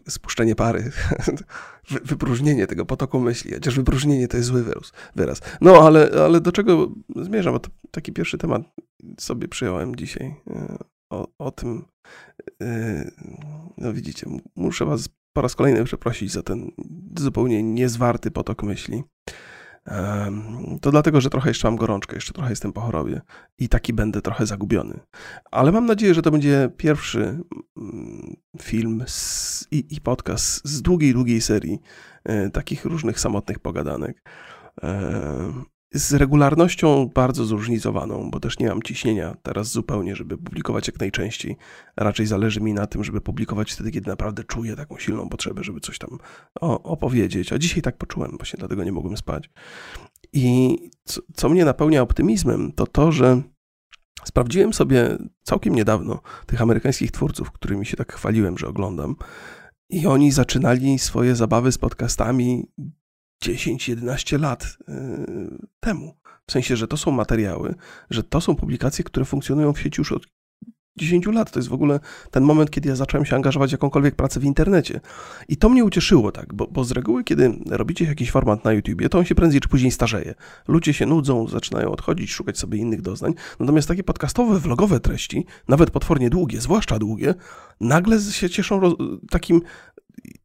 spuszczenie 0.10 0.56
pary, 0.56 0.92
wypróżnienie 2.06 2.68
tego 2.68 2.86
potoku 2.86 3.20
myśli, 3.20 3.54
chociaż 3.54 3.76
wypróżnienie 3.76 4.28
to 4.28 4.38
jest 4.38 4.50
zły 4.50 4.66
wyraz. 5.16 5.42
No, 5.62 5.76
ale, 5.76 6.12
ale 6.26 6.42
do 6.42 6.52
czego 6.52 6.92
zmierzam? 7.16 7.54
Bo 7.54 7.60
taki 7.92 8.14
pierwszy 8.14 8.38
temat 8.38 8.62
sobie 9.20 9.48
przyjąłem 9.48 9.96
dzisiaj 9.96 10.36
e, 10.50 10.78
o, 11.10 11.28
o 11.38 11.52
tym. 11.52 11.86
E, 12.62 13.12
no 13.78 13.94
widzicie, 13.94 14.28
muszę 14.56 14.86
was 14.86 15.10
po 15.34 15.42
raz 15.42 15.56
kolejny 15.56 15.84
przeprosić 15.84 16.32
za 16.32 16.44
ten 16.44 16.72
zupełnie 17.20 17.64
niezwarty 17.64 18.32
potok 18.32 18.64
myśli. 18.64 19.04
To 20.82 20.92
dlatego, 20.92 21.22
że 21.22 21.30
trochę 21.30 21.50
jeszcze 21.50 21.68
mam 21.68 21.76
gorączkę, 21.76 22.16
jeszcze 22.16 22.34
trochę 22.34 22.50
jestem 22.50 22.74
po 22.74 22.82
chorobie 22.82 23.22
i 23.60 23.70
taki 23.70 23.94
będę 23.94 24.22
trochę 24.22 24.46
zagubiony. 24.46 25.00
Ale 25.52 25.72
mam 25.72 25.86
nadzieję, 25.86 26.14
że 26.14 26.22
to 26.22 26.32
będzie 26.32 26.70
pierwszy 26.78 27.40
mm, 27.78 28.36
film 28.62 29.04
z, 29.08 29.68
i, 29.72 29.96
i 29.96 30.02
podcast 30.02 30.68
z 30.68 30.82
długiej, 30.82 31.14
długiej 31.14 31.42
serii 31.42 31.80
e, 32.24 32.50
takich 32.50 32.86
różnych 32.86 33.20
samotnych 33.20 33.60
pogadanek 33.60 34.24
z 35.94 36.14
regularnością 36.14 37.10
bardzo 37.16 37.46
zróżnicowaną, 37.46 38.32
bo 38.32 38.40
też 38.40 38.60
nie 38.60 38.68
mam 38.68 38.82
ciśnienia 38.82 39.36
teraz 39.44 39.72
zupełnie, 39.72 40.16
żeby 40.16 40.38
publikować 40.38 40.88
jak 40.88 41.00
najczęściej. 41.00 41.58
Raczej 41.98 42.26
zależy 42.26 42.62
mi 42.62 42.74
na 42.74 42.88
tym, 42.88 43.04
żeby 43.04 43.22
publikować 43.22 43.72
wtedy, 43.72 43.92
kiedy 43.92 44.10
naprawdę 44.10 44.44
czuję 44.44 44.76
taką 44.76 44.98
silną 44.98 45.30
potrzebę, 45.30 45.64
żeby 45.64 45.80
coś 45.80 45.98
tam 45.98 46.10
opowiedzieć. 46.62 47.54
A 47.54 47.58
dzisiaj 47.58 47.82
tak 47.82 47.98
poczułem, 47.98 48.38
właśnie 48.38 48.58
dlatego 48.58 48.84
nie 48.84 48.92
mogłem 48.92 49.18
spać. 49.18 49.50
I 50.34 50.78
co, 51.04 51.22
co 51.34 51.50
mnie 51.50 51.66
napełnia 51.66 52.02
optymizmem, 52.02 52.72
to 52.72 52.88
to, 52.88 53.12
że 53.12 53.42
sprawdziłem 54.26 54.74
sobie 54.74 55.18
całkiem 55.44 55.76
niedawno 55.76 56.22
tych 56.46 56.62
amerykańskich 56.62 57.12
twórców, 57.12 57.52
którymi 57.52 57.86
się 57.86 57.98
tak 57.98 58.14
chwaliłem, 58.14 58.58
że 58.58 58.68
oglądam. 58.68 59.16
I 59.90 60.08
oni 60.08 60.32
zaczynali 60.32 61.00
swoje 61.00 61.36
zabawy 61.36 61.72
z 61.72 61.78
podcastami 61.78 62.68
10-11 63.44 64.40
lat 64.40 64.64
y, 64.64 64.94
temu. 65.80 66.18
W 66.48 66.52
sensie, 66.52 66.76
że 66.76 66.88
to 66.88 66.98
są 66.98 67.12
materiały, 67.12 67.76
że 68.10 68.24
to 68.24 68.42
są 68.42 68.56
publikacje, 68.56 69.04
które 69.04 69.26
funkcjonują 69.26 69.74
w 69.74 69.80
sieci 69.80 70.02
już 70.02 70.12
od 70.12 70.28
10 70.98 71.26
lat. 71.26 71.52
To 71.52 71.60
jest 71.60 71.70
w 71.70 71.74
ogóle 71.74 72.00
ten 72.32 72.44
moment, 72.44 72.72
kiedy 72.72 72.90
ja 72.90 72.96
zacząłem 72.96 73.26
się 73.26 73.36
angażować 73.36 73.70
w 73.70 73.72
jakąkolwiek 73.72 74.16
pracę 74.16 74.40
w 74.40 74.44
internecie. 74.44 75.00
I 75.48 75.58
to 75.58 75.70
mnie 75.70 75.86
ucieszyło, 75.86 76.32
tak, 76.32 76.54
bo, 76.54 76.68
bo 76.68 76.84
z 76.84 76.92
reguły, 76.92 77.24
kiedy 77.24 77.60
robicie 77.70 78.06
jakiś 78.06 78.32
format 78.32 78.66
na 78.66 78.74
YouTubie, 78.74 79.10
to 79.10 79.18
on 79.18 79.26
się 79.26 79.36
prędzej 79.36 79.62
czy 79.62 79.70
później 79.70 79.92
starzeje. 79.92 80.34
Ludzie 80.68 80.94
się 80.94 81.06
nudzą, 81.06 81.48
zaczynają 81.48 81.92
odchodzić, 81.92 82.32
szukać 82.32 82.58
sobie 82.60 82.78
innych 82.78 83.02
doznań. 83.02 83.34
Natomiast 83.60 83.88
takie 83.88 84.04
podcastowe, 84.04 84.60
vlogowe 84.60 85.00
treści, 85.00 85.46
nawet 85.68 85.92
potwornie 85.92 86.30
długie, 86.30 86.62
zwłaszcza 86.62 87.00
długie, 87.00 87.34
nagle 87.82 88.22
się 88.22 88.50
cieszą 88.50 88.82
takim 89.30 89.62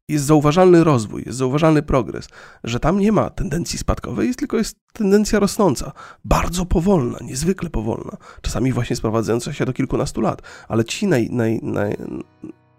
jest 0.07 0.25
zauważalny 0.25 0.83
rozwój, 0.83 1.23
jest 1.25 1.37
zauważalny 1.37 1.81
progres, 1.81 2.27
że 2.63 2.79
tam 2.79 2.99
nie 2.99 3.11
ma 3.11 3.29
tendencji 3.29 3.79
spadkowej, 3.79 4.27
jest 4.27 4.39
tylko 4.39 4.57
jest 4.57 4.77
tendencja 4.93 5.39
rosnąca, 5.39 5.91
bardzo 6.25 6.65
powolna, 6.65 7.17
niezwykle 7.21 7.69
powolna, 7.69 8.17
czasami 8.41 8.73
właśnie 8.73 8.95
sprowadzająca 8.95 9.53
się 9.53 9.65
do 9.65 9.73
kilkunastu 9.73 10.21
lat, 10.21 10.41
ale 10.67 10.85
ci 10.85 11.07
naj, 11.07 11.29
naj, 11.29 11.59
naj, 11.63 11.97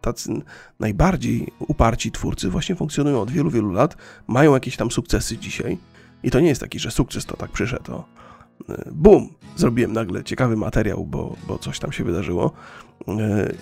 tacy 0.00 0.42
najbardziej 0.80 1.52
uparci 1.58 2.10
twórcy 2.10 2.50
właśnie 2.50 2.76
funkcjonują 2.76 3.20
od 3.20 3.30
wielu, 3.30 3.50
wielu 3.50 3.72
lat, 3.72 3.96
mają 4.26 4.54
jakieś 4.54 4.76
tam 4.76 4.90
sukcesy 4.90 5.38
dzisiaj. 5.38 5.78
I 6.22 6.30
to 6.30 6.40
nie 6.40 6.48
jest 6.48 6.60
taki, 6.60 6.78
że 6.78 6.90
sukces 6.90 7.26
to 7.26 7.36
tak 7.36 7.50
przyszedł, 7.50 8.02
bum, 8.92 9.28
zrobiłem 9.56 9.92
nagle 9.92 10.24
ciekawy 10.24 10.56
materiał, 10.56 11.06
bo, 11.06 11.36
bo 11.48 11.58
coś 11.58 11.78
tam 11.78 11.92
się 11.92 12.04
wydarzyło 12.04 12.52
e, 13.08 13.52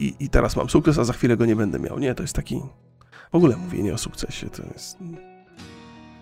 i, 0.00 0.14
i 0.20 0.28
teraz 0.28 0.56
mam 0.56 0.70
sukces, 0.70 0.98
a 0.98 1.04
za 1.04 1.12
chwilę 1.12 1.36
go 1.36 1.46
nie 1.46 1.56
będę 1.56 1.78
miał. 1.78 1.98
Nie, 1.98 2.14
to 2.14 2.22
jest 2.22 2.34
taki 2.34 2.60
w 3.32 3.36
ogóle 3.36 3.56
mówienie 3.56 3.94
o 3.94 3.98
sukcesie 3.98 4.50
to 4.50 4.62
jest 4.72 4.98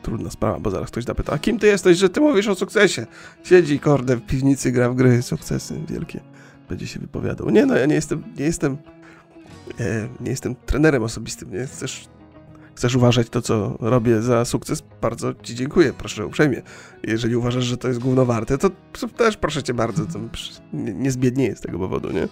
trudna 0.03 0.31
sprawa, 0.31 0.61
bo 0.61 0.71
zaraz 0.71 0.91
ktoś 0.91 1.05
zapyta, 1.05 1.33
a 1.33 1.39
kim 1.39 1.59
ty 1.59 1.67
jesteś, 1.67 1.99
że 1.99 2.09
ty 2.09 2.21
mówisz 2.21 2.49
o 2.49 2.55
sukcesie? 2.55 3.07
Siedzi, 3.45 3.79
korde, 3.81 4.17
w 4.17 4.27
piwnicy, 4.27 4.73
gra 4.73 4.91
w 4.91 4.95
gry, 4.95 5.23
sukcesy 5.23 5.81
wielkie. 5.89 6.21
Będzie 6.69 6.87
się 6.87 7.01
wypowiadał. 7.01 7.51
Nie 7.51 7.67
no, 7.67 7.77
ja 7.77 7.87
nie 7.87 7.95
jestem, 7.95 8.23
nie 8.37 8.45
jestem 8.45 8.77
E, 9.81 10.09
nie 10.21 10.31
jestem 10.31 10.55
trenerem 10.55 11.03
osobistym, 11.03 11.53
nie? 11.53 11.67
Chcesz, 11.67 12.09
chcesz 12.75 12.95
uważać 12.95 13.29
to, 13.29 13.43
co 13.43 13.77
robię 13.81 14.23
za 14.23 14.45
sukces? 14.45 14.83
Bardzo 15.01 15.35
ci 15.35 15.55
dziękuję, 15.55 15.93
proszę 15.93 16.27
uprzejmie. 16.27 16.63
Jeżeli 17.03 17.37
uważasz, 17.37 17.65
że 17.65 17.77
to 17.77 17.89
jest 17.89 18.01
gówno 18.01 18.25
warte, 18.25 18.59
to 18.59 18.71
też 19.17 19.37
proszę 19.37 19.63
cię 19.63 19.75
bardzo, 19.75 20.07
to 20.07 20.19
nie, 20.73 20.95
nie 20.95 21.11
zbiednieję 21.11 21.57
z 21.57 21.61
tego 21.61 21.79
powodu, 21.79 22.11
nie? 22.13 22.29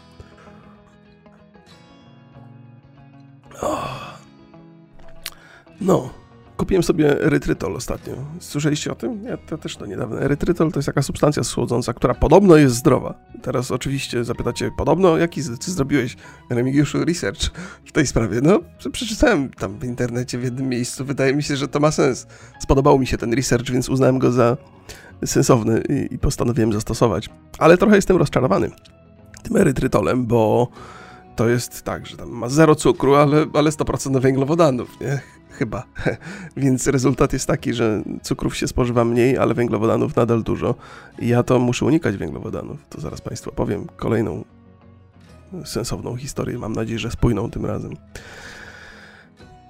No, 5.80 6.10
kupiłem 6.62 6.82
sobie 6.82 7.20
erytrytol 7.20 7.76
ostatnio. 7.76 8.14
Słyszeliście 8.40 8.92
o 8.92 8.94
tym? 8.94 9.24
Ja 9.24 9.36
to 9.36 9.58
też 9.58 9.76
to 9.76 9.86
niedawno. 9.86 10.20
Erytrytol 10.20 10.72
to 10.72 10.78
jest 10.78 10.86
taka 10.86 11.02
substancja 11.02 11.44
słodząca, 11.44 11.92
która 11.92 12.14
podobno 12.14 12.56
jest 12.56 12.74
zdrowa. 12.74 13.14
Teraz 13.42 13.70
oczywiście 13.70 14.24
zapytacie, 14.24 14.70
podobno, 14.76 15.18
jaki 15.18 15.40
ty 15.64 15.70
zrobiłeś, 15.70 16.16
Remigiuszu, 16.50 17.04
research 17.04 17.50
w 17.84 17.92
tej 17.92 18.06
sprawie? 18.06 18.40
No, 18.42 18.60
przeczytałem 18.92 19.50
tam 19.50 19.78
w 19.78 19.84
internecie 19.84 20.38
w 20.38 20.44
jednym 20.44 20.68
miejscu. 20.68 21.04
Wydaje 21.04 21.34
mi 21.34 21.42
się, 21.42 21.56
że 21.56 21.68
to 21.68 21.80
ma 21.80 21.90
sens. 21.90 22.26
Spodobał 22.60 22.98
mi 22.98 23.06
się 23.06 23.18
ten 23.18 23.34
research, 23.34 23.70
więc 23.70 23.88
uznałem 23.88 24.18
go 24.18 24.32
za 24.32 24.56
sensowny 25.24 25.82
i, 26.10 26.18
postanowiłem 26.18 26.72
zastosować. 26.72 27.30
Ale 27.58 27.78
trochę 27.78 27.96
jestem 27.96 28.16
rozczarowany 28.16 28.70
tym 29.42 29.56
erytrytolem, 29.56 30.26
bo 30.26 30.68
to 31.36 31.48
jest 31.48 31.82
tak, 31.82 32.06
że 32.06 32.16
tam 32.16 32.28
ma 32.28 32.48
zero 32.48 32.74
cukru, 32.74 33.14
ale, 33.14 33.46
ale 33.54 33.70
100% 33.70 34.20
węglowodanów, 34.20 35.00
nie? 35.00 35.20
Chyba. 35.62 35.82
Więc 36.56 36.86
rezultat 36.86 37.32
jest 37.32 37.46
taki, 37.46 37.74
że 37.74 38.02
cukrów 38.22 38.56
się 38.56 38.68
spożywa 38.68 39.04
mniej, 39.04 39.38
ale 39.38 39.54
węglowodanów 39.54 40.16
nadal 40.16 40.42
dużo. 40.42 40.74
I 41.18 41.28
ja 41.28 41.42
to 41.42 41.58
muszę 41.58 41.84
unikać 41.84 42.16
węglowodanów. 42.16 42.78
To 42.88 43.00
zaraz 43.00 43.20
Państwu 43.20 43.50
opowiem 43.50 43.86
kolejną 43.96 44.44
sensowną 45.64 46.16
historię. 46.16 46.58
Mam 46.58 46.72
nadzieję, 46.72 46.98
że 46.98 47.10
spójną 47.10 47.50
tym 47.50 47.66
razem. 47.66 47.96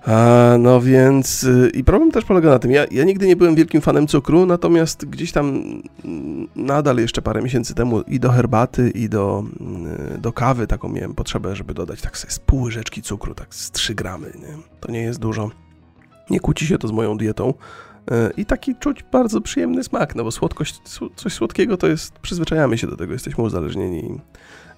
A, 0.06 0.56
no 0.58 0.80
więc 0.80 1.44
y, 1.44 1.70
i 1.74 1.84
problem 1.84 2.10
też 2.10 2.24
polega 2.24 2.50
na 2.50 2.58
tym, 2.58 2.70
ja, 2.70 2.84
ja 2.90 3.04
nigdy 3.04 3.26
nie 3.26 3.36
byłem 3.36 3.54
wielkim 3.54 3.80
fanem 3.80 4.06
cukru, 4.06 4.46
natomiast 4.46 5.04
gdzieś 5.04 5.32
tam 5.32 5.46
mm, 6.04 6.48
nadal 6.56 6.96
jeszcze 6.96 7.22
parę 7.22 7.42
miesięcy 7.42 7.74
temu 7.74 8.00
i 8.00 8.20
do 8.20 8.30
herbaty, 8.30 8.90
i 8.90 9.08
do, 9.08 9.44
y, 10.14 10.18
do 10.18 10.32
kawy 10.32 10.66
taką 10.66 10.88
miałem 10.88 11.14
potrzebę, 11.14 11.56
żeby 11.56 11.74
dodać 11.74 12.00
tak 12.00 12.18
sobie 12.18 12.32
z 12.32 12.38
pół 12.38 12.62
łyżeczki 12.62 13.02
cukru, 13.02 13.34
tak 13.34 13.54
z 13.54 13.70
3 13.70 13.94
gramy, 13.94 14.32
nie? 14.40 14.56
To 14.80 14.92
nie 14.92 15.02
jest 15.02 15.18
dużo. 15.20 15.50
Nie 16.32 16.40
kłóci 16.40 16.66
się 16.66 16.78
to 16.78 16.88
z 16.88 16.92
moją 16.92 17.16
dietą. 17.16 17.54
Y, 18.10 18.32
I 18.36 18.46
taki 18.46 18.76
czuć 18.76 19.02
bardzo 19.12 19.40
przyjemny 19.40 19.84
smak, 19.84 20.14
no 20.14 20.24
bo 20.24 20.30
słodkość, 20.30 20.80
coś 21.16 21.32
słodkiego 21.32 21.76
to 21.76 21.86
jest, 21.86 22.18
przyzwyczajamy 22.18 22.78
się 22.78 22.86
do 22.86 22.96
tego, 22.96 23.12
jesteśmy 23.12 23.44
uzależnieni 23.44 24.20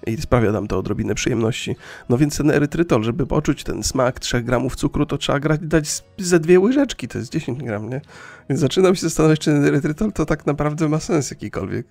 i 0.07 0.21
sprawia 0.21 0.51
nam 0.51 0.67
to 0.67 0.77
odrobinę 0.77 1.15
przyjemności. 1.15 1.75
No 2.09 2.17
więc 2.17 2.37
ten 2.37 2.51
erytrytol, 2.51 3.03
żeby 3.03 3.27
poczuć 3.27 3.63
ten 3.63 3.83
smak 3.83 4.19
3 4.19 4.41
gramów 4.41 4.75
cukru, 4.75 5.05
to 5.05 5.17
trzeba 5.17 5.39
grać, 5.39 5.61
dać 5.63 6.03
ze 6.17 6.39
dwie 6.39 6.59
łyżeczki, 6.59 7.07
to 7.07 7.17
jest 7.17 7.31
10 7.31 7.63
gram, 7.63 7.89
nie? 7.89 8.01
Więc 8.49 8.61
zaczynam 8.61 8.95
się 8.95 9.01
zastanawiać, 9.01 9.39
czy 9.39 9.51
ten 9.51 9.65
erytrytol 9.65 10.11
to 10.11 10.25
tak 10.25 10.45
naprawdę 10.45 10.89
ma 10.89 10.99
sens 10.99 11.31
jakikolwiek. 11.31 11.87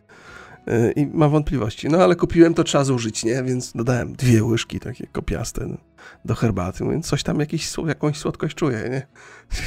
I 0.97 1.07
mam 1.07 1.31
wątpliwości. 1.31 1.89
No 1.89 1.99
ale 1.99 2.17
kupiłem, 2.17 2.55
to 2.55 2.65
trzeba 2.65 2.85
zużyć, 2.85 3.25
nie? 3.25 3.43
Więc 3.43 3.73
dodałem 3.73 4.13
dwie 4.13 4.45
łyżki 4.45 4.81
takie 4.81 5.07
kopiaste 5.07 5.77
do 6.25 6.35
herbaty, 6.35 6.85
więc 6.85 7.07
coś 7.07 7.23
tam, 7.23 7.41
jakiś, 7.41 7.73
jakąś 7.87 8.19
słodkość 8.19 8.55
czuję, 8.55 8.89
nie? 8.91 9.07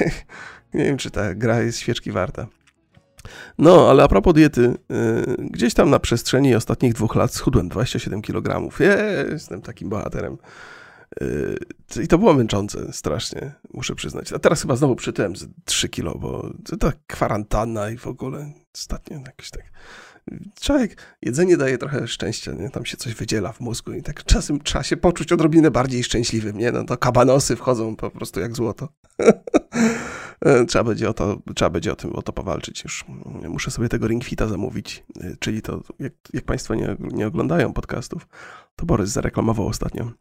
nie 0.79 0.83
wiem, 0.85 0.97
czy 0.97 1.11
ta 1.11 1.35
gra 1.35 1.61
jest 1.61 1.79
świeczki 1.79 2.11
warta. 2.11 2.47
No, 3.57 3.89
ale 3.89 4.03
a 4.03 4.07
propos 4.07 4.33
diety, 4.33 4.61
yy, 4.89 5.35
gdzieś 5.39 5.73
tam 5.73 5.89
na 5.89 5.99
przestrzeni 5.99 6.55
ostatnich 6.55 6.93
dwóch 6.93 7.15
lat 7.15 7.33
schudłem 7.33 7.69
27 7.69 8.21
kg. 8.21 8.79
Jestem 9.31 9.61
takim 9.61 9.89
bohaterem. 9.89 10.37
Yy, 11.21 12.03
I 12.03 12.07
to 12.07 12.17
było 12.17 12.33
męczące 12.33 12.93
strasznie, 12.93 13.53
muszę 13.73 13.95
przyznać. 13.95 14.33
A 14.33 14.39
teraz 14.39 14.61
chyba 14.61 14.75
znowu 14.75 14.95
przytyłem 14.95 15.35
z 15.35 15.47
3 15.65 15.89
kg, 15.89 16.19
bo 16.19 16.49
ta 16.79 16.91
kwarantanna 17.07 17.89
i 17.89 17.97
w 17.97 18.07
ogóle 18.07 18.51
ostatnio 18.75 19.19
jakoś 19.25 19.49
tak... 19.49 19.63
Człowiek, 20.61 20.97
jedzenie 21.21 21.57
daje 21.57 21.77
trochę 21.77 22.07
szczęścia, 22.07 22.51
nie? 22.51 22.69
Tam 22.69 22.85
się 22.85 22.97
coś 22.97 23.13
wydziela 23.13 23.51
w 23.51 23.59
mózgu 23.59 23.93
i 23.93 24.03
tak 24.03 24.23
czasem 24.23 24.59
trzeba 24.59 24.83
się 24.83 24.97
poczuć 24.97 25.31
odrobinę 25.31 25.71
bardziej 25.71 26.03
szczęśliwym, 26.03 26.57
nie? 26.57 26.71
No 26.71 26.83
to 26.83 26.97
kabanosy 26.97 27.55
wchodzą 27.55 27.95
po 27.95 28.11
prostu 28.11 28.39
jak 28.39 28.55
złoto. 28.55 28.89
E, 30.45 30.65
trzeba 30.65 30.83
będzie 30.83 31.09
o 31.09 31.13
to, 31.13 31.41
trzeba 31.55 31.69
będzie 31.69 31.91
o 31.91 31.95
tym, 31.95 32.15
o 32.15 32.21
to 32.21 32.33
powalczyć 32.33 32.83
już. 32.83 33.05
Muszę 33.49 33.71
sobie 33.71 33.89
tego 33.89 34.07
ringfita 34.07 34.47
zamówić, 34.47 35.03
e, 35.21 35.35
czyli 35.39 35.61
to, 35.61 35.81
jak, 35.99 36.13
jak 36.33 36.45
Państwo 36.45 36.75
nie, 36.75 36.95
nie 36.99 37.27
oglądają 37.27 37.73
podcastów, 37.73 38.27
to 38.75 38.85
Borys 38.85 39.09
zareklamował 39.09 39.67
ostatnio, 39.67 40.11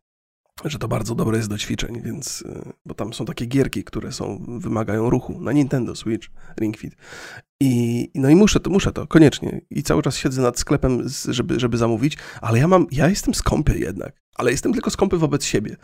że 0.65 0.79
to 0.79 0.89
bardzo 0.89 1.15
dobre 1.15 1.37
jest 1.37 1.49
do 1.49 1.59
ćwiczeń, 1.59 2.03
więc, 2.03 2.45
e, 2.49 2.73
bo 2.87 2.95
tam 2.95 3.13
są 3.13 3.25
takie 3.25 3.47
gierki, 3.47 3.85
które 3.85 4.13
są, 4.13 4.45
wymagają 4.49 5.11
ruchu 5.11 5.41
na 5.41 5.53
Nintendo 5.53 5.95
Switch, 5.95 6.29
Ring 6.61 6.77
Fit. 6.77 6.97
I, 7.61 8.11
no 8.15 8.29
i 8.29 8.35
muszę 8.35 8.61
to, 8.61 8.71
muszę 8.71 8.93
to, 8.93 9.07
koniecznie. 9.07 9.61
I 9.71 9.83
cały 9.83 10.03
czas 10.03 10.17
siedzę 10.17 10.43
nad 10.43 10.59
sklepem, 10.59 11.03
żeby, 11.29 11.61
żeby 11.61 11.77
zamówić, 11.77 12.19
ale 12.41 12.59
ja 12.59 12.69
mam, 12.69 12.87
ja 12.93 13.09
jestem 13.09 13.35
skąpy 13.35 13.79
jednak, 13.79 14.23
ale 14.35 14.51
jestem 14.51 14.73
tylko 14.73 14.91
skąpy 14.91 15.19
wobec 15.19 15.45
siebie. 15.45 15.77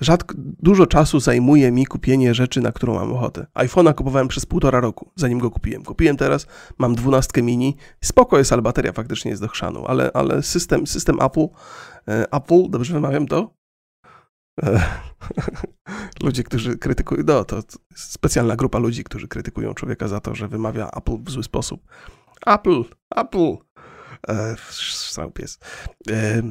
Rzadko, 0.00 0.34
dużo 0.38 0.86
czasu 0.86 1.20
zajmuje 1.20 1.72
mi 1.72 1.86
kupienie 1.86 2.34
rzeczy, 2.34 2.60
na 2.60 2.72
którą 2.72 2.94
mam 2.94 3.12
ochotę. 3.12 3.46
iPhone'a 3.54 3.94
kupowałem 3.94 4.28
przez 4.28 4.46
półtora 4.46 4.80
roku, 4.80 5.10
zanim 5.16 5.38
go 5.38 5.50
kupiłem. 5.50 5.84
Kupiłem 5.84 6.16
teraz, 6.16 6.46
mam 6.78 6.94
dwunastkę 6.94 7.42
mini, 7.42 7.76
spoko 8.00 8.38
jest, 8.38 8.52
ale 8.52 8.62
bateria 8.62 8.92
faktycznie 8.92 9.30
jest 9.30 9.42
do 9.42 9.48
chrzanu, 9.48 9.86
ale, 9.86 10.10
ale 10.14 10.42
system, 10.42 10.86
system 10.86 11.16
Apple, 11.22 11.46
e, 12.08 12.32
Apple, 12.32 12.70
dobrze 12.70 12.94
wymawiam 12.94 13.26
to? 13.26 13.63
E, 14.62 14.80
ludzie, 16.24 16.42
którzy 16.44 16.78
krytykują, 16.78 17.22
no 17.26 17.44
to 17.44 17.62
specjalna 17.94 18.56
grupa 18.56 18.78
ludzi, 18.78 19.04
którzy 19.04 19.28
krytykują 19.28 19.74
człowieka 19.74 20.08
za 20.08 20.20
to, 20.20 20.34
że 20.34 20.48
wymawia 20.48 20.90
Apple 20.90 21.16
w 21.22 21.30
zły 21.30 21.42
sposób. 21.42 21.80
Apple, 22.46 22.82
Apple, 23.10 23.56
e, 24.28 24.56
pies. 25.34 25.58
E, 26.10 26.42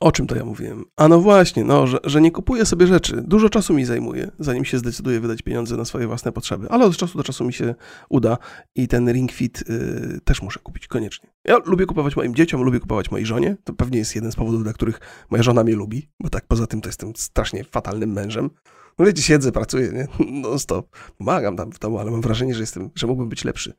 o 0.00 0.12
czym 0.12 0.26
to 0.26 0.36
ja 0.36 0.44
mówiłem? 0.44 0.84
A 0.96 1.08
no 1.08 1.20
właśnie, 1.20 1.64
no, 1.64 1.86
że, 1.86 1.98
że 2.04 2.20
nie 2.20 2.30
kupuję 2.30 2.66
sobie 2.66 2.86
rzeczy. 2.86 3.22
Dużo 3.26 3.48
czasu 3.48 3.74
mi 3.74 3.84
zajmuje, 3.84 4.30
zanim 4.38 4.64
się 4.64 4.78
zdecyduję 4.78 5.20
wydać 5.20 5.42
pieniądze 5.42 5.76
na 5.76 5.84
swoje 5.84 6.06
własne 6.06 6.32
potrzeby, 6.32 6.68
ale 6.70 6.84
od 6.84 6.96
czasu 6.96 7.18
do 7.18 7.24
czasu 7.24 7.44
mi 7.44 7.52
się 7.52 7.74
uda 8.08 8.38
i 8.74 8.88
ten 8.88 9.12
Ring 9.12 9.32
Fit 9.32 9.64
y, 9.70 10.20
też 10.24 10.42
muszę 10.42 10.60
kupić 10.60 10.86
koniecznie. 10.86 11.30
Ja 11.44 11.56
lubię 11.66 11.86
kupować 11.86 12.16
moim 12.16 12.34
dzieciom, 12.34 12.62
lubię 12.62 12.80
kupować 12.80 13.10
mojej 13.10 13.26
żonie. 13.26 13.56
To 13.64 13.72
pewnie 13.72 13.98
jest 13.98 14.14
jeden 14.14 14.32
z 14.32 14.36
powodów, 14.36 14.62
dla 14.62 14.72
których 14.72 15.00
moja 15.30 15.42
żona 15.42 15.64
mnie 15.64 15.74
lubi, 15.74 16.08
bo 16.20 16.30
tak 16.30 16.46
poza 16.46 16.66
tym 16.66 16.80
to 16.80 16.88
jestem 16.88 17.12
strasznie 17.16 17.64
fatalnym 17.64 18.12
mężem. 18.12 18.50
No 18.98 19.06
wiecie, 19.06 19.22
siedzę, 19.22 19.52
pracuję, 19.52 19.92
nie? 19.92 20.06
No 20.42 20.58
stop. 20.58 20.96
Pomagam 21.18 21.56
tam 21.56 21.72
w 21.72 21.78
domu, 21.78 21.98
ale 21.98 22.10
mam 22.10 22.20
wrażenie, 22.20 22.54
że 22.54 22.60
jestem, 22.60 22.90
że 22.94 23.06
mógłbym 23.06 23.28
być 23.28 23.44
lepszy. 23.44 23.72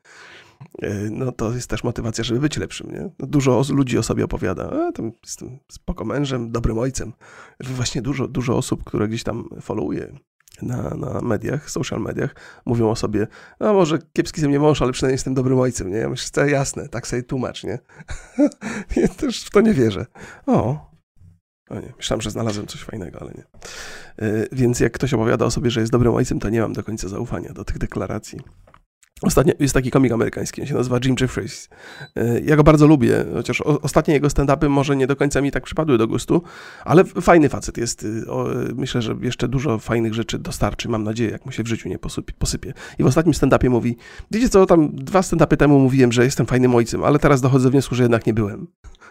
E, 0.82 0.94
no 1.12 1.32
to 1.32 1.54
jest 1.54 1.70
też 1.70 1.84
motywacja, 1.84 2.24
żeby 2.24 2.40
być 2.40 2.58
lepszym, 2.58 2.92
nie? 2.92 3.10
No, 3.20 3.28
dużo 3.28 3.62
ludzi 3.70 3.98
o 3.98 4.04
sobie 4.04 4.26
opowiada, 4.26 4.70
a 4.70 4.92
tam 4.92 5.12
jestem 5.24 5.60
spoko 5.72 6.06
mężem, 6.06 6.52
dobrym 6.52 6.78
ojcem. 6.78 7.14
Właśnie 7.60 8.02
dużo, 8.02 8.28
dużo 8.28 8.58
osób, 8.58 8.84
które 8.84 9.08
gdzieś 9.08 9.24
tam 9.24 9.50
followuje 9.62 10.14
na, 10.62 10.90
na 10.90 11.22
mediach, 11.22 11.72
social 11.72 12.02
mediach, 12.02 12.36
mówią 12.66 12.90
o 12.90 12.96
sobie, 12.96 13.28
no 13.60 13.74
może 13.74 14.00
kiepski 14.14 14.42
ze 14.42 14.48
mnie 14.48 14.60
mąż, 14.60 14.82
ale 14.82 14.92
przynajmniej 14.92 15.14
jestem 15.14 15.34
dobrym 15.34 15.60
ojcem, 15.60 15.92
nie? 15.92 15.98
Ja 15.98 16.10
myślę, 16.10 16.30
to 16.34 16.46
jasne, 16.46 16.90
tak 16.90 17.08
sobie 17.08 17.24
tłumacz, 17.24 17.64
nie? 17.64 17.80
ja 19.02 19.08
też 19.08 19.44
w 19.44 19.50
to 19.50 19.62
nie 19.62 19.74
wierzę. 19.74 20.06
O, 20.46 20.92
o 21.70 21.76
nie, 21.76 21.94
myślałem, 21.98 22.22
że 22.22 22.32
znalazłem 22.32 22.68
coś 22.68 22.84
fajnego, 22.84 23.22
ale 23.22 23.32
nie. 23.32 23.44
Yy, 24.28 24.48
więc 24.52 24.80
jak 24.80 24.94
ktoś 24.94 25.14
opowiada 25.14 25.46
o 25.46 25.52
sobie, 25.52 25.72
że 25.72 25.80
jest 25.80 25.92
dobrym 25.92 26.14
ojcem, 26.14 26.40
to 26.40 26.50
nie 26.50 26.62
mam 26.62 26.74
do 26.74 26.84
końca 26.84 27.08
zaufania 27.08 27.54
do 27.54 27.66
tych 27.66 27.78
deklaracji. 27.78 28.40
Ostatnio 29.22 29.54
jest 29.60 29.74
taki 29.74 29.92
komik 29.92 30.12
amerykański, 30.12 30.62
on 30.62 30.68
się 30.68 30.74
nazywa 30.74 31.00
Jim 31.06 31.16
Jeffries. 31.22 31.70
E, 32.16 32.40
ja 32.40 32.56
go 32.56 32.64
bardzo 32.64 32.88
lubię, 32.88 33.26
chociaż 33.34 33.62
ostatnie 33.62 34.14
jego 34.14 34.28
stand-upy 34.28 34.70
może 34.70 34.96
nie 34.96 35.08
do 35.08 35.16
końca 35.16 35.42
mi 35.42 35.52
tak 35.52 35.64
przypadły 35.64 35.98
do 35.98 36.08
gustu, 36.08 36.42
ale 36.86 37.04
fajny 37.04 37.50
facet 37.50 37.78
jest. 37.78 38.04
Y, 38.04 38.26
myślę, 38.76 39.02
że 39.02 39.16
jeszcze 39.22 39.48
dużo 39.48 39.80
fajnych 39.80 40.14
rzeczy 40.14 40.40
dostarczy, 40.40 40.90
mam 40.90 41.04
nadzieję, 41.04 41.32
jak 41.32 41.46
mu 41.46 41.52
się 41.52 41.64
w 41.64 41.68
życiu 41.68 41.90
nie 41.90 42.00
posypie. 42.40 42.74
I 43.00 43.04
w 43.04 43.06
ostatnim 43.06 43.34
stand-upie 43.34 43.70
mówi, 43.70 43.98
wiecie 44.32 44.50
co, 44.50 44.66
tam 44.66 44.96
dwa 44.96 45.22
stand-upy 45.22 45.58
temu 45.58 45.80
mówiłem, 45.80 46.12
że 46.12 46.24
jestem 46.24 46.46
fajnym 46.46 46.76
ojcem, 46.76 47.04
ale 47.04 47.20
teraz 47.20 47.42
dochodzę 47.42 47.64
do 47.64 47.72
wniosku, 47.72 47.96
że 47.96 48.04
jednak 48.04 48.26
nie 48.26 48.34
byłem. 48.34 48.68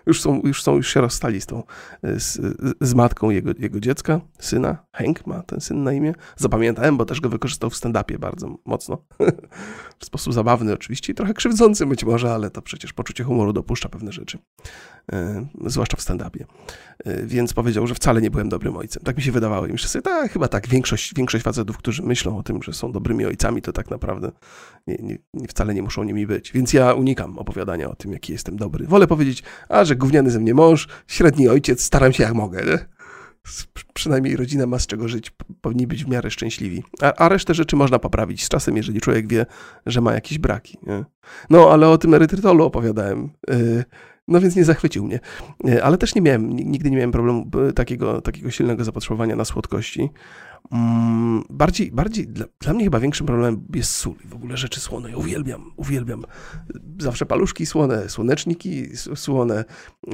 Już 0.07 0.21
są, 0.21 0.41
już 0.45 0.63
są, 0.63 0.77
już 0.77 0.89
się 0.89 1.01
rozstali 1.01 1.41
z 1.41 1.47
tą, 1.47 1.63
e, 2.03 2.21
z, 2.21 2.41
z 2.81 2.95
matką 2.95 3.31
jego, 3.31 3.51
jego 3.59 3.81
dziecka, 3.81 4.21
syna. 4.39 4.79
Hank 4.93 5.27
ma 5.27 5.43
ten 5.43 5.61
syn 5.61 5.83
na 5.83 5.93
imię. 5.93 6.15
Zapamiętałem, 6.37 6.97
bo 6.97 7.05
też 7.05 7.21
go 7.21 7.29
wykorzystał 7.29 7.71
w 7.71 7.75
stand-upie 7.75 8.19
bardzo 8.19 8.59
mocno. 8.65 8.99
w 10.01 10.05
sposób 10.05 10.33
zabawny 10.35 10.73
oczywiście 10.73 11.13
i 11.13 11.15
trochę 11.15 11.35
krzywdzący 11.35 11.87
być 11.87 12.05
może, 12.05 12.35
ale 12.35 12.51
to 12.51 12.63
przecież 12.63 12.93
poczucie 12.93 13.25
humoru 13.25 13.53
dopuszcza 13.53 13.89
pewne 13.89 14.13
rzeczy, 14.13 14.39
e, 15.13 15.47
zwłaszcza 15.67 15.97
w 15.97 16.01
stand-upie. 16.01 16.45
E, 17.05 17.27
więc 17.27 17.55
powiedział, 17.55 17.87
że 17.87 17.95
wcale 17.95 18.21
nie 18.21 18.31
byłem 18.31 18.49
dobrym 18.49 18.77
ojcem. 18.77 19.03
Tak 19.03 19.17
mi 19.17 19.23
się 19.23 19.33
wydawało 19.33 19.67
i 19.67 19.73
myślę 19.73 19.89
sobie, 19.89 20.03
tak, 20.03 20.33
chyba 20.33 20.49
tak, 20.49 20.69
większość, 20.69 21.15
większość 21.15 21.45
facetów, 21.45 21.79
którzy 21.79 22.03
myślą 22.03 22.39
o 22.39 22.43
tym, 22.43 22.63
że 22.63 22.73
są 22.73 22.93
dobrymi 22.93 23.27
ojcami, 23.27 23.63
to 23.63 23.73
tak 23.73 23.91
naprawdę 23.91 24.33
nie, 24.87 25.19
nie, 25.35 25.49
wcale 25.49 25.75
nie 25.75 25.83
muszą 25.83 26.03
nimi 26.03 26.27
być. 26.27 26.53
Więc 26.53 26.73
ja 26.73 26.95
unikam 26.95 27.39
opowiadania 27.39 27.91
o 27.91 27.95
tym, 27.95 28.13
jaki 28.13 28.33
jestem 28.33 28.57
dobry. 28.57 28.87
Wolę 28.87 29.07
powiedzieć, 29.07 29.43
a 29.69 29.85
że 29.85 29.97
gówniany 29.97 30.31
ze 30.31 30.41
mnie 30.41 30.55
mąż, 30.55 30.89
średni 31.07 31.49
ojciec, 31.49 31.83
staram 31.83 32.13
się 32.13 32.23
jak 32.23 32.35
mogę, 32.35 32.65
nie? 32.65 32.98
Przynajmniej 33.95 34.37
rodzina 34.37 34.67
ma 34.67 34.79
z 34.79 34.87
czego 34.87 35.09
żyć, 35.09 35.33
powinni 35.61 35.87
być 35.87 36.05
w 36.05 36.09
miarę 36.09 36.31
szczęśliwi. 36.31 36.83
A, 37.03 37.15
a 37.15 37.29
resztę 37.29 37.55
rzeczy 37.55 37.77
można 37.77 37.99
poprawić 37.99 38.45
z 38.45 38.49
czasem, 38.49 38.77
jeżeli 38.77 39.01
człowiek 39.01 39.29
wie, 39.29 39.47
że 39.87 40.01
ma 40.01 40.15
jakieś 40.15 40.39
braki. 40.39 40.79
Nie? 40.83 41.05
No, 41.51 41.71
ale 41.71 41.89
o 41.89 41.99
tym 41.99 42.15
erytrytolu 42.15 42.65
opowiadałem. 42.65 43.31
Yy, 43.49 43.85
no 44.29 44.41
więc 44.41 44.57
nie 44.57 44.65
zachwycił 44.65 45.05
mnie. 45.05 45.21
Yy, 45.65 45.85
ale 45.85 45.99
też 45.99 46.15
nie 46.15 46.23
miałem, 46.23 46.57
nigdy 46.57 46.91
nie 46.91 46.97
miałem 46.97 47.13
problemu 47.13 47.51
takiego, 47.75 48.21
takiego 48.21 48.51
silnego 48.51 48.85
zapotrzebowania 48.85 49.37
na 49.37 49.45
słodkości. 49.45 50.11
Mm, 50.73 51.45
bardziej, 51.51 51.93
bardziej 51.93 52.29
dla, 52.29 52.47
dla, 52.61 52.73
mnie 52.75 52.85
chyba 52.85 53.01
większym 53.01 53.27
problemem 53.27 53.67
jest 53.75 53.91
sól 53.91 54.15
i 54.25 54.29
w 54.29 54.35
ogóle 54.35 54.57
rzeczy 54.57 54.81
słone. 54.81 55.11
Ja 55.11 55.17
uwielbiam, 55.17 55.73
uwielbiam. 55.77 56.25
Zawsze 56.99 57.27
paluszki 57.27 57.67
słone, 57.67 58.09
słoneczniki 58.09 58.89
słone, 59.15 59.65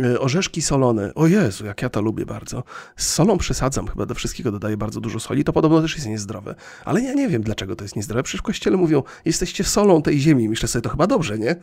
e, 0.03 0.21
orzeszki 0.21 0.63
solone. 0.63 1.15
O 1.15 1.27
Jezu, 1.27 1.67
jak 1.67 1.83
ja 1.83 1.89
to 1.89 2.03
lubię 2.03 2.27
bardzo. 2.27 2.65
Z 2.97 3.07
solą 3.07 3.39
przesadzam, 3.39 3.87
chyba 3.87 4.07
do 4.07 4.15
wszystkiego 4.15 4.53
dodaję 4.53 4.77
bardzo 4.77 5.01
dużo 5.01 5.21
soli. 5.21 5.45
To 5.45 5.53
podobno 5.53 5.83
też 5.83 5.95
jest 5.95 6.07
niezdrowe. 6.07 6.55
Ale 6.85 7.01
ja 7.03 7.15
nie 7.15 7.29
wiem, 7.29 7.43
dlaczego 7.43 7.77
to 7.77 7.85
jest 7.85 7.97
niezdrowe. 7.97 8.23
Przecież 8.23 8.41
w 8.41 8.45
kościele 8.45 8.77
mówią, 8.77 9.03
jesteście 9.25 9.65
solą 9.65 10.03
tej 10.03 10.21
ziemi. 10.21 10.49
Myślę 10.49 10.69
sobie, 10.69 10.83
to 10.83 10.91
chyba 10.91 11.07
dobrze, 11.07 11.39
nie? 11.39 11.57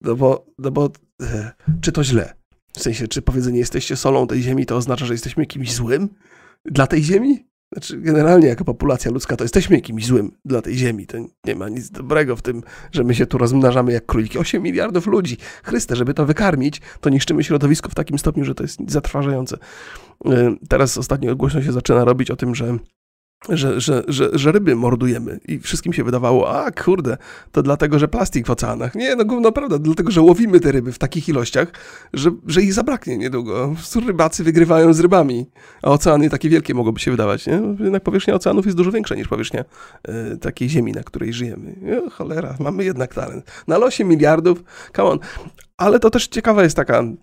No 0.00 0.16
bo, 0.16 0.46
no 0.58 0.70
bo 0.70 0.90
e, 1.22 1.52
czy 1.80 1.92
to 1.92 2.04
źle? 2.04 2.34
W 2.76 2.82
sensie, 2.82 3.08
czy 3.08 3.22
powiedzenie 3.22 3.58
jesteście 3.58 3.96
solą 3.96 4.26
tej 4.26 4.42
ziemi, 4.42 4.66
to 4.66 4.76
oznacza, 4.76 5.06
że 5.06 5.14
jesteśmy 5.14 5.46
kimś 5.46 5.74
złym 5.74 6.08
dla 6.64 6.86
tej 6.86 7.02
ziemi? 7.02 7.46
Znaczy, 7.74 8.00
generalnie 8.00 8.48
jako 8.48 8.64
populacja 8.64 9.10
ludzka 9.10 9.36
to 9.36 9.44
jesteśmy 9.44 9.80
kimś 9.80 10.06
złym 10.06 10.30
dla 10.44 10.62
tej 10.62 10.76
ziemi. 10.76 11.06
To 11.06 11.18
nie 11.44 11.54
ma 11.54 11.68
nic 11.68 11.90
dobrego 11.90 12.36
w 12.36 12.42
tym, 12.42 12.62
że 12.92 13.04
my 13.04 13.14
się 13.14 13.26
tu 13.26 13.38
rozmnażamy 13.38 13.92
jak 13.92 14.06
króliki. 14.06 14.38
8 14.38 14.62
miliardów 14.62 15.06
ludzi. 15.06 15.36
Chryste, 15.64 15.96
żeby 15.96 16.14
to 16.14 16.26
wykarmić, 16.26 16.80
to 17.00 17.10
niszczymy 17.10 17.44
środowisko 17.44 17.88
w 17.88 17.94
takim 17.94 18.18
stopniu, 18.18 18.44
że 18.44 18.54
to 18.54 18.64
jest 18.64 18.90
zatrważające. 18.90 19.56
Y, 19.56 20.30
teraz 20.68 20.98
ostatnio 20.98 21.36
głośno 21.36 21.62
się 21.62 21.72
zaczyna 21.72 22.04
robić 22.04 22.30
o 22.30 22.36
tym, 22.36 22.54
że 22.54 22.78
że, 23.48 23.80
że, 23.80 24.02
że, 24.08 24.30
że 24.32 24.52
ryby 24.52 24.76
mordujemy 24.76 25.40
i 25.48 25.58
wszystkim 25.58 25.92
się 25.92 26.04
wydawało, 26.04 26.64
a 26.64 26.70
kurde, 26.70 27.16
to 27.52 27.62
dlatego, 27.62 27.98
że 27.98 28.08
plastik 28.08 28.46
w 28.46 28.50
oceanach. 28.50 28.94
Nie, 28.94 29.16
no 29.16 29.24
gówno 29.24 29.52
prawda, 29.52 29.78
dlatego, 29.78 30.10
że 30.10 30.20
łowimy 30.20 30.60
te 30.60 30.72
ryby 30.72 30.92
w 30.92 30.98
takich 30.98 31.28
ilościach, 31.28 31.72
że, 32.12 32.30
że 32.46 32.62
ich 32.62 32.74
zabraknie 32.74 33.18
niedługo. 33.18 33.74
Rybacy 34.06 34.44
wygrywają 34.44 34.92
z 34.92 35.00
rybami, 35.00 35.46
a 35.82 35.90
oceany 35.90 36.30
takie 36.30 36.48
wielkie 36.48 36.74
mogłoby 36.74 37.00
się 37.00 37.10
wydawać, 37.10 37.46
nie? 37.46 37.62
Jednak 37.80 38.02
powierzchnia 38.02 38.34
oceanów 38.34 38.64
jest 38.64 38.76
dużo 38.76 38.92
większa 38.92 39.14
niż 39.14 39.28
powierzchnia 39.28 39.64
y, 40.32 40.36
takiej 40.36 40.68
ziemi, 40.68 40.92
na 40.92 41.02
której 41.02 41.32
żyjemy. 41.32 41.74
O, 42.06 42.10
cholera, 42.10 42.54
mamy 42.60 42.84
jednak 42.84 43.14
talent. 43.14 43.44
Na 43.66 43.78
losie 43.78 44.04
miliardów, 44.04 44.64
come 44.96 45.08
on. 45.08 45.18
Ale 45.76 46.00
to 46.00 46.10
też 46.10 46.28
ciekawa 46.28 46.62
jest 46.62 46.76
taka 46.76 46.94
E, 46.94 47.16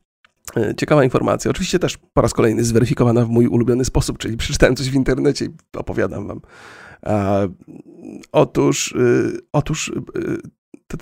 ciekawa 0.77 1.03
informacja. 1.03 1.51
Oczywiście 1.51 1.79
też 1.79 1.97
po 2.13 2.21
raz 2.21 2.33
kolejny 2.33 2.63
zweryfikowana 2.63 3.25
w 3.25 3.29
mój 3.29 3.47
ulubiony 3.47 3.85
sposób, 3.85 4.17
czyli 4.17 4.37
przeczytałem 4.37 4.75
coś 4.75 4.89
w 4.89 4.95
internecie 4.95 5.45
i 5.45 5.49
opowiadam 5.77 6.27
wam. 6.27 6.41
E, 7.05 7.47
otóż, 8.31 8.95
e, 8.95 9.37
otóż 9.53 9.91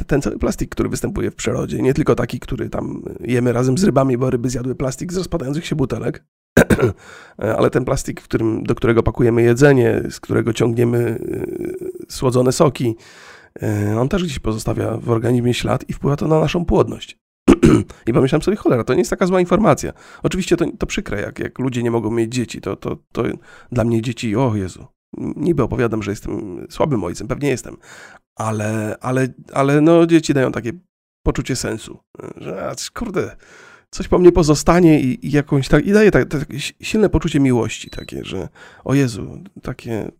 ten 0.07 0.21
cały 0.21 0.39
plastik, 0.39 0.69
który 0.69 0.89
występuje 0.89 1.31
w 1.31 1.35
przyrodzie, 1.35 1.81
nie 1.81 1.93
tylko 1.93 2.15
taki, 2.15 2.39
który 2.39 2.69
tam 2.69 3.03
jemy 3.19 3.53
razem 3.53 3.77
z 3.77 3.83
rybami, 3.83 4.17
bo 4.17 4.29
ryby 4.29 4.49
zjadły 4.49 4.75
plastik 4.75 5.13
z 5.13 5.17
rozpadających 5.17 5.65
się 5.65 5.75
butelek, 5.75 6.25
ale 7.57 7.69
ten 7.69 7.85
plastik, 7.85 8.21
którym, 8.21 8.63
do 8.63 8.75
którego 8.75 9.03
pakujemy 9.03 9.41
jedzenie, 9.41 10.01
z 10.09 10.19
którego 10.19 10.53
ciągniemy 10.53 11.19
słodzone 12.09 12.51
soki, 12.51 12.95
on 13.97 14.09
też 14.09 14.23
gdzieś 14.23 14.39
pozostawia 14.39 14.97
w 14.97 15.09
organizmie 15.09 15.53
ślad 15.53 15.89
i 15.89 15.93
wpływa 15.93 16.15
to 16.15 16.27
na 16.27 16.39
naszą 16.39 16.65
płodność. 16.65 17.19
I 18.07 18.13
pomyślałem 18.13 18.41
sobie, 18.41 18.57
cholera, 18.57 18.83
to 18.83 18.93
nie 18.93 18.99
jest 18.99 19.09
taka 19.09 19.25
zła 19.27 19.39
informacja. 19.39 19.93
Oczywiście 20.23 20.57
to, 20.57 20.65
to 20.79 20.85
przykre, 20.85 21.21
jak, 21.21 21.39
jak 21.39 21.59
ludzie 21.59 21.83
nie 21.83 21.91
mogą 21.91 22.11
mieć 22.11 22.33
dzieci, 22.33 22.61
to, 22.61 22.75
to, 22.75 22.97
to 23.11 23.23
dla 23.71 23.83
mnie 23.83 24.01
dzieci, 24.01 24.35
o 24.35 24.55
Jezu, 24.55 24.87
niby 25.17 25.63
opowiadam, 25.63 26.03
że 26.03 26.11
jestem 26.11 26.65
słabym 26.69 27.03
ojcem, 27.03 27.27
pewnie 27.27 27.49
jestem, 27.49 27.77
ale, 28.35 28.97
ale, 29.01 29.27
ale 29.53 29.81
no 29.81 30.05
dzieci 30.05 30.33
dają 30.33 30.51
takie 30.51 30.71
poczucie 31.23 31.55
sensu, 31.55 31.99
że 32.37 32.71
kurde, 32.93 33.35
coś 33.91 34.07
po 34.07 34.19
mnie 34.19 34.31
pozostanie 34.31 35.01
i, 35.01 35.27
i 35.27 35.31
jakąś 35.31 35.67
tak, 35.67 35.85
i 35.85 35.91
daje 35.91 36.11
tak, 36.11 36.29
takie 36.29 36.59
silne 36.81 37.09
poczucie 37.09 37.39
miłości, 37.39 37.89
takie, 37.89 38.23
że 38.25 38.49
o 38.83 38.93
Jezu, 38.93 39.43
takie 39.61 40.11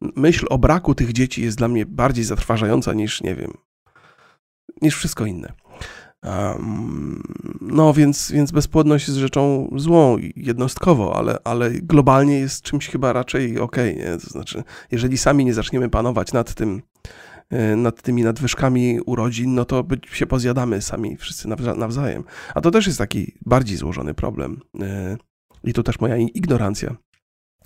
myśl 0.00 0.46
o 0.50 0.58
braku 0.58 0.94
tych 0.94 1.12
dzieci 1.12 1.42
jest 1.42 1.58
dla 1.58 1.68
mnie 1.68 1.86
bardziej 1.86 2.24
zatrważająca 2.24 2.92
niż, 2.92 3.22
nie 3.22 3.34
wiem, 3.34 3.52
niż 4.82 4.96
wszystko 4.96 5.26
inne. 5.26 5.52
No, 7.60 7.94
więc, 7.94 8.32
więc 8.32 8.52
bezpłodność 8.52 9.08
jest 9.08 9.20
rzeczą 9.20 9.70
złą 9.76 10.16
jednostkowo, 10.36 11.16
ale, 11.16 11.38
ale 11.44 11.70
globalnie 11.70 12.38
jest 12.38 12.62
czymś 12.62 12.88
chyba 12.88 13.12
raczej 13.12 13.58
okej, 13.58 14.02
okay, 14.02 14.18
To 14.18 14.30
znaczy, 14.30 14.62
jeżeli 14.90 15.18
sami 15.18 15.44
nie 15.44 15.54
zaczniemy 15.54 15.88
panować 15.88 16.32
nad 16.32 16.54
tym, 16.54 16.82
e, 17.50 17.76
nad 17.76 18.02
tymi 18.02 18.22
nadwyżkami 18.22 19.00
urodzin, 19.06 19.54
no 19.54 19.64
to 19.64 19.84
się 20.12 20.26
pozjadamy 20.26 20.82
sami 20.82 21.16
wszyscy 21.16 21.48
nawzajem. 21.76 22.24
A 22.54 22.60
to 22.60 22.70
też 22.70 22.86
jest 22.86 22.98
taki 22.98 23.34
bardziej 23.46 23.76
złożony 23.76 24.14
problem. 24.14 24.60
E, 24.80 25.16
I 25.64 25.72
tu 25.72 25.82
też 25.82 26.00
moja 26.00 26.16
ignorancja 26.16 26.96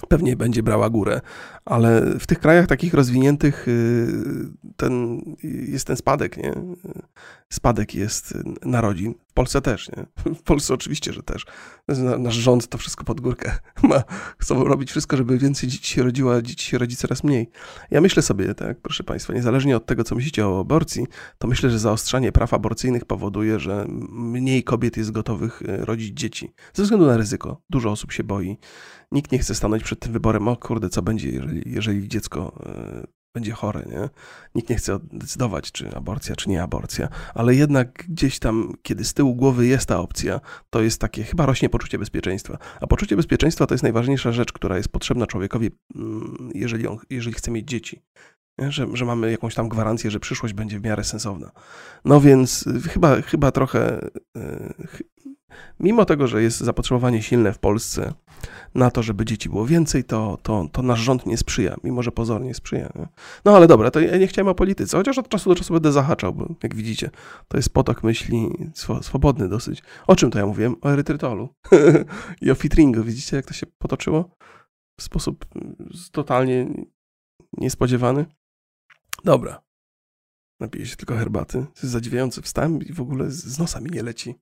pewnie 0.08 0.36
będzie 0.36 0.62
brała 0.62 0.90
górę, 0.90 1.20
ale 1.64 2.18
w 2.20 2.26
tych 2.26 2.38
krajach 2.38 2.66
takich 2.66 2.94
rozwiniętych 2.94 3.68
y, 3.68 4.06
ten, 4.76 5.20
jest 5.42 5.86
ten 5.86 5.96
spadek, 5.96 6.36
nie? 6.36 6.54
Spadek 7.52 7.94
jest 7.94 8.34
narodzin. 8.64 9.14
W 9.28 9.32
Polsce 9.32 9.60
też, 9.60 9.90
nie? 9.96 10.06
W 10.34 10.42
Polsce 10.42 10.74
oczywiście, 10.74 11.12
że 11.12 11.22
też. 11.22 11.46
Nasz 12.18 12.34
rząd 12.34 12.68
to 12.68 12.78
wszystko 12.78 13.04
pod 13.04 13.20
górkę 13.20 13.58
ma. 13.82 14.02
Chcą 14.38 14.64
robić 14.64 14.90
wszystko, 14.90 15.16
żeby 15.16 15.38
więcej 15.38 15.68
dzieci 15.68 15.94
się 15.94 16.02
rodziło, 16.02 16.34
a 16.34 16.42
dzieci 16.42 16.70
się 16.70 16.78
rodzi 16.78 16.96
coraz 16.96 17.24
mniej. 17.24 17.50
Ja 17.90 18.00
myślę 18.00 18.22
sobie, 18.22 18.54
tak, 18.54 18.80
proszę 18.80 19.04
Państwa, 19.04 19.32
niezależnie 19.32 19.76
od 19.76 19.86
tego, 19.86 20.04
co 20.04 20.14
myślicie 20.14 20.48
o 20.48 20.60
aborcji, 20.60 21.06
to 21.38 21.48
myślę, 21.48 21.70
że 21.70 21.78
zaostrzanie 21.78 22.32
praw 22.32 22.54
aborcyjnych 22.54 23.04
powoduje, 23.04 23.58
że 23.58 23.86
mniej 24.10 24.64
kobiet 24.64 24.96
jest 24.96 25.10
gotowych 25.10 25.62
y, 25.62 25.84
rodzić 25.84 26.18
dzieci. 26.18 26.52
Ze 26.72 26.82
względu 26.82 27.06
na 27.06 27.16
ryzyko. 27.16 27.62
Dużo 27.70 27.90
osób 27.90 28.12
się 28.12 28.24
boi 28.24 28.58
nikt 29.14 29.32
nie 29.32 29.38
chce 29.38 29.54
stanąć 29.54 29.82
przed 29.82 30.00
tym 30.00 30.12
wyborem, 30.12 30.48
o 30.48 30.56
kurde, 30.56 30.88
co 30.88 31.02
będzie, 31.02 31.30
jeżeli, 31.30 31.62
jeżeli 31.66 32.08
dziecko 32.08 32.52
e, 32.66 33.06
będzie 33.34 33.52
chore, 33.52 33.84
nie? 33.86 34.08
Nikt 34.54 34.70
nie 34.70 34.76
chce 34.76 34.98
decydować, 35.12 35.72
czy 35.72 35.96
aborcja, 35.96 36.36
czy 36.36 36.50
nie 36.50 36.62
aborcja, 36.62 37.08
ale 37.34 37.54
jednak 37.54 38.04
gdzieś 38.08 38.38
tam, 38.38 38.72
kiedy 38.82 39.04
z 39.04 39.14
tyłu 39.14 39.34
głowy 39.34 39.66
jest 39.66 39.86
ta 39.86 40.00
opcja, 40.00 40.40
to 40.70 40.82
jest 40.82 41.00
takie, 41.00 41.24
chyba 41.24 41.46
rośnie 41.46 41.68
poczucie 41.68 41.98
bezpieczeństwa. 41.98 42.58
A 42.80 42.86
poczucie 42.86 43.16
bezpieczeństwa 43.16 43.66
to 43.66 43.74
jest 43.74 43.82
najważniejsza 43.82 44.32
rzecz, 44.32 44.52
która 44.52 44.76
jest 44.76 44.88
potrzebna 44.88 45.26
człowiekowi, 45.26 45.70
mm, 45.94 46.50
jeżeli, 46.54 46.86
on, 46.86 46.98
jeżeli 47.10 47.36
chce 47.36 47.50
mieć 47.50 47.68
dzieci. 47.68 48.02
Że, 48.68 48.86
że 48.92 49.04
mamy 49.04 49.30
jakąś 49.30 49.54
tam 49.54 49.68
gwarancję, 49.68 50.10
że 50.10 50.20
przyszłość 50.20 50.54
będzie 50.54 50.80
w 50.80 50.84
miarę 50.84 51.04
sensowna. 51.04 51.50
No 52.04 52.20
więc 52.20 52.66
y, 52.66 52.80
chyba, 52.80 53.22
chyba 53.22 53.50
trochę, 53.52 54.08
y, 54.36 54.74
mimo 55.80 56.04
tego, 56.04 56.26
że 56.26 56.42
jest 56.42 56.58
zapotrzebowanie 56.58 57.22
silne 57.22 57.52
w 57.52 57.58
Polsce 57.58 58.12
na 58.74 58.90
to, 58.90 59.02
żeby 59.02 59.24
dzieci 59.24 59.48
było 59.48 59.66
więcej, 59.66 60.04
to, 60.04 60.38
to, 60.42 60.68
to 60.72 60.82
nasz 60.82 61.00
rząd 61.00 61.26
nie 61.26 61.36
sprzyja, 61.36 61.76
mimo 61.84 62.02
że 62.02 62.12
pozornie 62.12 62.54
sprzyja. 62.54 62.92
Nie? 62.94 63.08
No 63.44 63.56
ale 63.56 63.66
dobra, 63.66 63.90
to 63.90 64.00
ja 64.00 64.16
nie 64.16 64.26
chciałem 64.26 64.48
o 64.48 64.54
polityce, 64.54 64.96
chociaż 64.96 65.18
od 65.18 65.28
czasu 65.28 65.50
do 65.50 65.56
czasu 65.56 65.72
będę 65.72 65.92
zahaczał, 65.92 66.34
bo 66.34 66.54
jak 66.62 66.74
widzicie, 66.74 67.10
to 67.48 67.56
jest 67.56 67.70
potok 67.70 68.02
myśli 68.02 68.48
swobodny 69.02 69.48
dosyć. 69.48 69.82
O 70.06 70.16
czym 70.16 70.30
to 70.30 70.38
ja 70.38 70.46
mówiłem? 70.46 70.76
O 70.80 70.92
erytrytolu 70.92 71.48
i 72.42 72.50
o 72.50 72.54
fitringu. 72.54 73.02
Widzicie, 73.02 73.36
jak 73.36 73.46
to 73.46 73.54
się 73.54 73.66
potoczyło? 73.78 74.36
W 75.00 75.02
sposób 75.02 75.44
totalnie 76.12 76.66
niespodziewany. 77.58 78.26
Dobra. 79.24 79.62
Napiję 80.60 80.86
się 80.86 80.96
tylko 80.96 81.16
herbaty. 81.16 81.58
To 81.58 81.80
jest 81.82 81.92
zadziwiający. 81.92 82.42
Wstałem 82.42 82.82
i 82.82 82.92
w 82.92 83.00
ogóle 83.00 83.30
z 83.30 83.58
nosa 83.58 83.80
mi 83.80 83.90
nie 83.90 84.02
leci. 84.02 84.34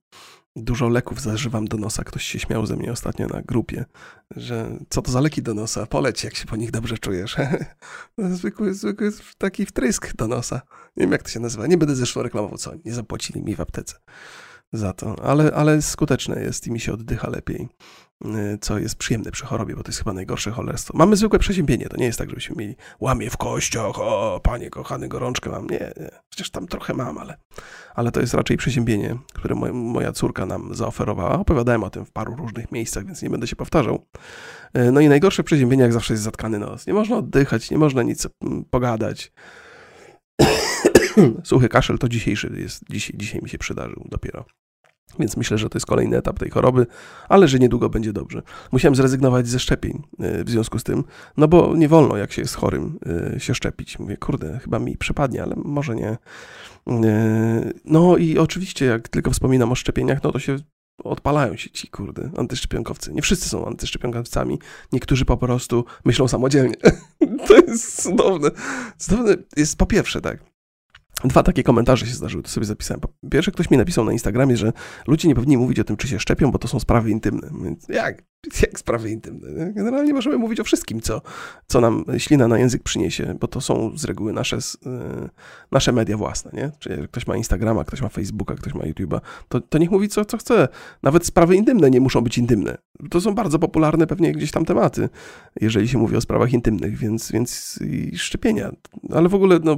Dużo 0.55 0.89
leków 0.89 1.21
zażywam 1.21 1.65
do 1.65 1.77
nosa. 1.77 2.03
Ktoś 2.03 2.23
się 2.23 2.39
śmiał 2.39 2.65
ze 2.65 2.75
mnie 2.75 2.91
ostatnio 2.91 3.27
na 3.27 3.41
grupie, 3.41 3.85
że 4.35 4.77
co 4.89 5.01
to 5.01 5.11
za 5.11 5.21
leki 5.21 5.41
do 5.41 5.53
nosa? 5.53 5.85
Poleć, 5.85 6.23
jak 6.23 6.35
się 6.35 6.45
po 6.45 6.55
nich 6.55 6.71
dobrze 6.71 6.97
czujesz. 6.97 7.35
zwykły, 8.17 8.73
zwykły 8.73 9.11
taki 9.37 9.65
wtrysk 9.65 10.15
do 10.15 10.27
nosa. 10.27 10.61
Nie 10.97 11.01
wiem, 11.03 11.11
jak 11.11 11.23
to 11.23 11.29
się 11.29 11.39
nazywa. 11.39 11.67
Nie 11.67 11.77
będę 11.77 11.95
zresztą 11.95 12.23
reklamował, 12.23 12.57
co 12.57 12.71
nie 12.85 12.93
zapłacili 12.93 13.41
mi 13.41 13.55
w 13.55 13.61
aptece 13.61 13.95
za 14.73 14.93
to, 14.93 15.15
ale, 15.25 15.53
ale 15.53 15.81
skuteczne 15.81 16.41
jest 16.41 16.67
i 16.67 16.71
mi 16.71 16.79
się 16.79 16.93
oddycha 16.93 17.29
lepiej. 17.29 17.69
Y, 18.25 18.57
co 18.61 18.79
jest 18.79 18.95
przyjemne 18.95 19.31
przy 19.31 19.45
chorobie, 19.45 19.75
bo 19.75 19.83
to 19.83 19.89
jest 19.89 19.99
chyba 19.99 20.13
najgorsze 20.13 20.51
cholerstwo. 20.51 20.97
Mamy 20.97 21.15
zwykłe 21.15 21.39
przeziębienie, 21.39 21.89
to 21.89 21.97
nie 21.97 22.05
jest 22.05 22.19
tak, 22.19 22.29
żebyśmy 22.29 22.55
mieli 22.55 22.75
łamie 22.99 23.29
w 23.29 23.37
kościach, 23.37 23.99
o 23.99 24.39
panie 24.43 24.69
kochany, 24.69 25.07
gorączkę 25.07 25.49
mam. 25.49 25.67
Nie, 25.67 25.79
nie. 25.79 26.09
Chociaż 26.29 26.49
tam 26.49 26.67
trochę 26.67 26.93
mam, 26.93 27.17
ale, 27.17 27.37
ale 27.95 28.11
to 28.11 28.19
jest 28.21 28.33
raczej 28.33 28.57
przeziębienie, 28.57 29.17
które 29.33 29.55
moja 29.73 30.11
córka 30.11 30.45
nam 30.45 30.75
zaoferowała. 30.75 31.39
Opowiadałem 31.39 31.83
o 31.83 31.89
tym 31.89 32.05
w 32.05 32.11
paru 32.11 32.35
różnych 32.35 32.71
miejscach, 32.71 33.05
więc 33.05 33.21
nie 33.21 33.29
będę 33.29 33.47
się 33.47 33.55
powtarzał. 33.55 34.05
Y, 34.77 34.91
no 34.91 34.99
i 34.99 35.09
najgorsze 35.09 35.43
przeziębienie, 35.43 35.83
jak 35.83 35.93
zawsze 35.93 36.13
jest 36.13 36.23
zatkany 36.23 36.59
nos. 36.59 36.87
Nie 36.87 36.93
można 36.93 37.17
oddychać, 37.17 37.71
nie 37.71 37.77
można 37.77 38.03
nic 38.03 38.27
mm, 38.41 38.65
pogadać. 38.65 39.31
Suchy 41.43 41.69
kaszel 41.69 41.97
to 41.97 42.09
dzisiejszy 42.09 42.53
jest, 42.57 42.83
dzisiaj, 42.89 43.17
dzisiaj 43.17 43.41
mi 43.41 43.49
się 43.49 43.57
przydarzył 43.57 44.07
dopiero. 44.09 44.45
Więc 45.19 45.37
myślę, 45.37 45.57
że 45.57 45.69
to 45.69 45.77
jest 45.77 45.85
kolejny 45.85 46.17
etap 46.17 46.39
tej 46.39 46.49
choroby, 46.49 46.87
ale 47.29 47.47
że 47.47 47.59
niedługo 47.59 47.89
będzie 47.89 48.13
dobrze. 48.13 48.41
Musiałem 48.71 48.95
zrezygnować 48.95 49.47
ze 49.47 49.59
szczepień 49.59 50.03
y, 50.23 50.43
w 50.43 50.49
związku 50.49 50.79
z 50.79 50.83
tym, 50.83 51.03
no 51.37 51.47
bo 51.47 51.75
nie 51.75 51.87
wolno, 51.87 52.17
jak 52.17 52.31
się 52.31 52.41
jest 52.41 52.55
chorym, 52.55 52.99
y, 53.35 53.39
się 53.39 53.55
szczepić. 53.55 53.99
Mówię, 53.99 54.17
kurde, 54.17 54.59
chyba 54.59 54.79
mi 54.79 54.97
przypadnie, 54.97 55.43
ale 55.43 55.55
może 55.57 55.95
nie. 55.95 56.11
Y, 56.11 57.73
no 57.85 58.17
i 58.17 58.37
oczywiście, 58.37 58.85
jak 58.85 59.09
tylko 59.09 59.31
wspominam 59.31 59.71
o 59.71 59.75
szczepieniach, 59.75 60.23
no 60.23 60.31
to 60.31 60.39
się 60.39 60.57
odpalają 61.03 61.55
się 61.55 61.69
ci, 61.69 61.87
kurde, 61.87 62.31
antyszczepionkowcy. 62.37 63.13
Nie 63.13 63.21
wszyscy 63.21 63.49
są 63.49 63.65
antyszczepionkowcami. 63.65 64.59
Niektórzy 64.91 65.25
po 65.25 65.37
prostu 65.37 65.85
myślą 66.05 66.27
samodzielnie. 66.27 66.75
to 67.47 67.55
jest 67.55 68.03
cudowne. 68.03 68.49
Cudowne 68.97 69.35
jest 69.57 69.77
po 69.77 69.85
pierwsze, 69.85 70.21
tak. 70.21 70.52
Dwa 71.23 71.43
takie 71.43 71.63
komentarze 71.63 72.05
się 72.05 72.13
zdarzyły, 72.13 72.43
to 72.43 72.49
sobie 72.49 72.65
zapisałem. 72.65 73.01
Pierwszy 73.31 73.51
ktoś 73.51 73.69
mi 73.69 73.77
napisał 73.77 74.05
na 74.05 74.11
Instagramie, 74.11 74.57
że 74.57 74.73
ludzie 75.07 75.27
nie 75.27 75.35
powinni 75.35 75.57
mówić 75.57 75.79
o 75.79 75.83
tym, 75.83 75.97
czy 75.97 76.07
się 76.07 76.19
szczepią, 76.19 76.51
bo 76.51 76.59
to 76.59 76.67
są 76.67 76.79
sprawy 76.79 77.09
intymne. 77.11 77.49
Więc 77.63 77.87
jak? 77.89 78.23
Jak 78.61 78.79
sprawy 78.79 79.09
intymne? 79.09 79.73
Generalnie 79.73 80.13
możemy 80.13 80.37
mówić 80.37 80.59
o 80.59 80.63
wszystkim, 80.63 81.01
co, 81.01 81.21
co 81.67 81.81
nam 81.81 82.05
ślina 82.17 82.47
na 82.47 82.57
język 82.57 82.83
przyniesie, 82.83 83.35
bo 83.39 83.47
to 83.47 83.61
są 83.61 83.97
z 83.97 84.05
reguły 84.05 84.33
nasze, 84.33 84.57
e, 84.85 85.29
nasze 85.71 85.91
media 85.91 86.17
własne, 86.17 86.51
nie? 86.53 86.71
Czyli 86.79 87.01
jak 87.01 87.11
ktoś 87.11 87.27
ma 87.27 87.37
Instagrama, 87.37 87.83
ktoś 87.83 88.01
ma 88.01 88.09
Facebooka, 88.09 88.55
ktoś 88.55 88.73
ma 88.73 88.81
YouTube'a, 88.81 89.19
to, 89.49 89.61
to 89.61 89.77
niech 89.77 89.91
mówi 89.91 90.09
co, 90.09 90.25
co 90.25 90.37
chce. 90.37 90.67
Nawet 91.03 91.25
sprawy 91.25 91.55
intymne 91.55 91.89
nie 91.89 92.01
muszą 92.01 92.21
być 92.21 92.37
intymne. 92.37 92.77
To 93.09 93.21
są 93.21 93.35
bardzo 93.35 93.59
popularne 93.59 94.07
pewnie 94.07 94.31
gdzieś 94.31 94.51
tam 94.51 94.65
tematy, 94.65 95.09
jeżeli 95.61 95.87
się 95.87 95.97
mówi 95.97 96.15
o 96.15 96.21
sprawach 96.21 96.53
intymnych, 96.53 96.97
więc, 96.97 97.31
więc 97.31 97.79
szczepienia. 98.15 98.71
Ale 99.13 99.29
w 99.29 99.35
ogóle, 99.35 99.59
no, 99.63 99.75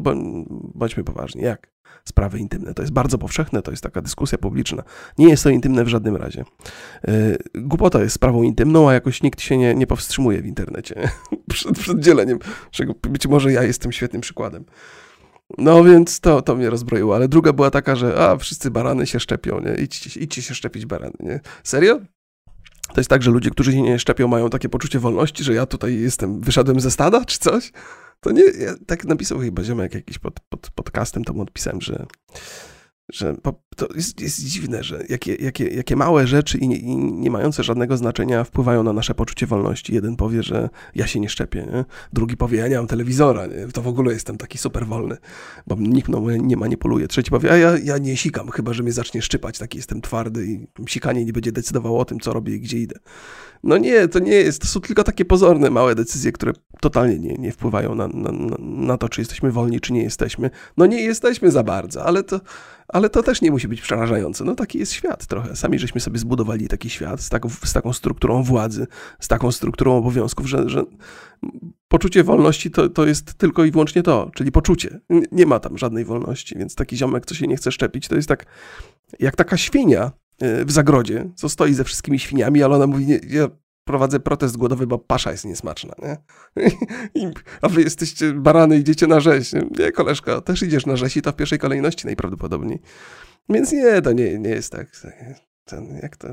bądźmy 0.76 1.04
poważni. 1.04 1.25
Jak? 1.36 1.76
sprawy 2.06 2.40
intymne. 2.40 2.74
To 2.74 2.82
jest 2.82 2.94
bardzo 2.94 3.18
powszechne, 3.18 3.62
to 3.62 3.72
jest 3.72 3.84
taka 3.84 4.02
dyskusja 4.02 4.38
publiczna. 4.38 4.84
Nie 5.18 5.30
jest 5.30 5.44
to 5.44 5.50
intymne 5.50 5.84
w 5.84 5.88
żadnym 5.88 6.16
razie. 6.16 6.46
E, 7.08 7.38
głupota 7.56 8.02
jest 8.04 8.16
sprawą 8.16 8.44
intymną, 8.44 8.90
a 8.90 8.94
jakoś 8.94 9.24
nikt 9.24 9.42
się 9.42 9.58
nie, 9.58 9.76
nie 9.76 9.88
powstrzymuje 9.88 10.42
w 10.42 10.46
internecie 10.46 11.10
przed, 11.50 11.80
przed 11.80 12.00
dzieleniem, 12.00 12.40
czego 12.72 12.94
być 13.02 13.28
może 13.28 13.52
ja 13.52 13.64
jestem 13.64 13.92
świetnym 13.92 14.22
przykładem. 14.22 14.66
No 15.58 15.84
więc 15.84 16.20
to, 16.20 16.42
to 16.42 16.56
mnie 16.56 16.70
rozbroiło, 16.70 17.16
ale 17.16 17.28
druga 17.28 17.54
była 17.54 17.72
taka, 17.72 17.96
że 17.96 18.30
a, 18.30 18.38
wszyscy 18.38 18.72
barany 18.72 19.08
się 19.08 19.20
szczepią, 19.20 19.60
nie? 19.60 19.84
Idźcie, 19.84 20.20
idźcie 20.20 20.42
się 20.42 20.56
szczepić 20.56 20.86
barany, 20.86 21.16
nie? 21.20 21.40
Serio? 21.64 22.00
To 22.94 23.00
jest 23.00 23.10
tak, 23.10 23.24
że 23.24 23.32
ludzie, 23.32 23.50
którzy 23.50 23.72
się 23.72 23.82
nie 23.82 24.00
szczepią, 24.00 24.28
mają 24.28 24.50
takie 24.50 24.70
poczucie 24.70 25.00
wolności, 25.00 25.44
że 25.44 25.54
ja 25.54 25.66
tutaj 25.66 26.00
jestem, 26.00 26.42
wyszedłem 26.42 26.80
ze 26.80 26.92
stada, 26.92 27.26
czy 27.26 27.40
coś? 27.40 27.72
To 28.20 28.32
nie, 28.32 28.44
ja 28.44 28.76
tak 28.88 29.06
napisał 29.06 29.40
chyba 29.40 29.64
ziomek 29.64 29.94
jakiś 29.94 30.20
pod, 30.20 30.40
pod 30.50 30.70
podcastem, 30.70 31.24
to 31.24 31.34
mu 31.34 31.42
odpisałem, 31.42 31.82
że 31.82 32.06
że 33.12 33.36
to 33.76 33.88
jest, 33.96 34.22
jest 34.22 34.46
dziwne, 34.46 34.84
że 34.84 35.04
jakie, 35.10 35.36
jakie, 35.36 35.68
jakie 35.68 35.96
małe 35.96 36.28
rzeczy 36.28 36.58
i 36.58 36.68
nie, 36.68 36.78
i 36.78 36.96
nie, 36.96 37.32
mające 37.32 37.64
żadnego 37.64 37.98
znaczenia 37.98 38.44
wpływają 38.44 38.84
na 38.84 38.94
nasze 38.94 39.16
poczucie 39.16 39.48
wolności. 39.48 39.94
Jeden 39.94 40.16
powie, 40.16 40.44
że 40.44 40.70
ja 40.96 41.08
się 41.08 41.20
nie 41.20 41.30
szczepię, 41.30 41.68
nie? 41.74 41.86
drugi 42.14 42.38
powie, 42.38 42.58
ja 42.58 42.68
nie 42.68 42.78
mam 42.78 42.88
telewizora, 42.88 43.46
nie? 43.46 43.68
to 43.74 43.82
w 43.82 43.88
ogóle 43.88 44.14
jestem 44.14 44.38
taki 44.38 44.58
super 44.58 44.88
wolny, 44.88 45.18
bo 45.68 45.76
nikt 45.80 46.10
no, 46.10 46.22
nie 46.32 46.58
manipuluje. 46.58 47.08
Trzeci 47.08 47.32
powie, 47.32 47.52
a 47.52 47.58
ja, 47.58 47.78
ja 47.84 47.98
nie 47.98 48.18
sikam, 48.18 48.50
chyba 48.50 48.74
że 48.74 48.84
mnie 48.84 48.92
zacznie 48.92 49.22
szczypać, 49.22 49.58
taki 49.58 49.78
jestem 49.78 50.02
twardy 50.02 50.46
i 50.46 50.68
sikanie 50.88 51.26
nie 51.26 51.34
będzie 51.34 51.52
decydowało 51.52 52.00
o 52.00 52.06
tym, 52.06 52.20
co 52.20 52.34
robię 52.34 52.56
i 52.56 52.60
gdzie 52.60 52.80
idę. 52.80 53.00
No 53.64 53.78
nie, 53.78 54.08
to 54.08 54.20
nie 54.20 54.32
jest, 54.32 54.62
to 54.62 54.68
są 54.68 54.80
tylko 54.80 55.04
takie 55.04 55.26
pozorne, 55.26 55.70
małe 55.70 55.96
decyzje, 55.96 56.32
które 56.32 56.54
totalnie 56.82 57.20
nie, 57.20 57.34
nie 57.34 57.52
wpływają 57.52 57.96
na, 57.96 58.08
na, 58.08 58.32
na 58.60 58.98
to, 58.98 59.10
czy 59.10 59.22
jesteśmy 59.22 59.52
wolni, 59.52 59.80
czy 59.80 59.94
nie 59.94 60.04
jesteśmy. 60.04 60.50
No 60.78 60.86
nie 60.86 61.02
jesteśmy 61.02 61.52
za 61.52 61.64
bardzo, 61.64 62.06
ale 62.06 62.24
to 62.24 62.42
ale 62.88 63.10
to 63.10 63.24
też 63.24 63.42
nie 63.42 63.52
musi 63.52 63.68
być 63.68 63.82
przerażające. 63.82 64.44
No 64.44 64.56
taki 64.56 64.80
jest 64.80 64.94
świat 64.94 65.26
trochę. 65.26 65.56
Sami 65.56 65.80
żeśmy 65.80 66.02
sobie 66.02 66.20
zbudowali 66.20 66.68
taki 66.68 66.90
świat 66.90 67.22
z 67.22 67.30
taką, 67.30 67.50
z 67.50 67.74
taką 67.74 67.94
strukturą 67.94 68.44
władzy, 68.44 68.88
z 69.20 69.28
taką 69.28 69.52
strukturą 69.52 69.98
obowiązków, 69.98 70.48
że, 70.48 70.70
że 70.70 70.84
poczucie 71.88 72.24
wolności 72.24 72.72
to, 72.72 72.90
to 72.90 73.08
jest 73.08 73.34
tylko 73.34 73.66
i 73.66 73.72
wyłącznie 73.72 74.04
to, 74.04 74.32
czyli 74.36 74.52
poczucie. 74.52 75.00
Nie 75.32 75.46
ma 75.46 75.60
tam 75.60 75.78
żadnej 75.78 76.06
wolności, 76.06 76.58
więc 76.58 76.76
taki 76.76 76.98
ziomek, 76.98 77.26
co 77.26 77.36
się 77.36 77.48
nie 77.48 77.58
chce 77.58 77.72
szczepić, 77.72 78.08
to 78.08 78.16
jest 78.16 78.28
tak 78.28 78.46
jak 79.20 79.36
taka 79.36 79.58
świnia 79.58 80.12
e, 80.40 80.66
w 80.66 80.72
zagrodzie, 80.72 81.30
co 81.36 81.50
stoi 81.50 81.74
ze 81.74 81.84
wszystkimi 81.84 82.20
świniami, 82.20 82.64
ale 82.64 82.76
ona 82.76 82.88
mówi, 82.88 83.06
nie, 83.06 83.20
ja 83.30 83.48
prowadzę 83.86 84.20
protest 84.20 84.58
głodowy, 84.58 84.88
bo 84.88 85.00
pasza 85.00 85.32
jest 85.32 85.46
niesmaczna, 85.46 85.96
nie? 86.02 86.18
a 87.62 87.70
wy 87.70 87.82
jesteście 87.82 88.34
barany, 88.34 88.78
idziecie 88.78 89.08
na 89.08 89.20
rzeź. 89.20 89.54
Nie? 89.54 89.92
koleżka, 89.92 90.42
też 90.42 90.64
idziesz 90.64 90.86
na 90.86 90.96
rzeź 90.96 91.18
i 91.18 91.22
to 91.22 91.32
w 91.32 91.36
pierwszej 91.36 91.60
kolejności 91.60 92.06
najprawdopodobniej. 92.06 92.82
Więc 93.50 93.72
nie, 93.72 94.02
to 94.02 94.12
nie, 94.12 94.40
nie 94.40 94.50
jest 94.50 94.72
tak. 94.72 94.88
Ten, 95.66 96.00
jak 96.02 96.18
to 96.18 96.28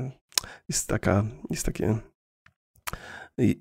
jest 0.69 0.87
taka, 0.87 1.23
jest 1.49 1.65
takie 1.65 1.97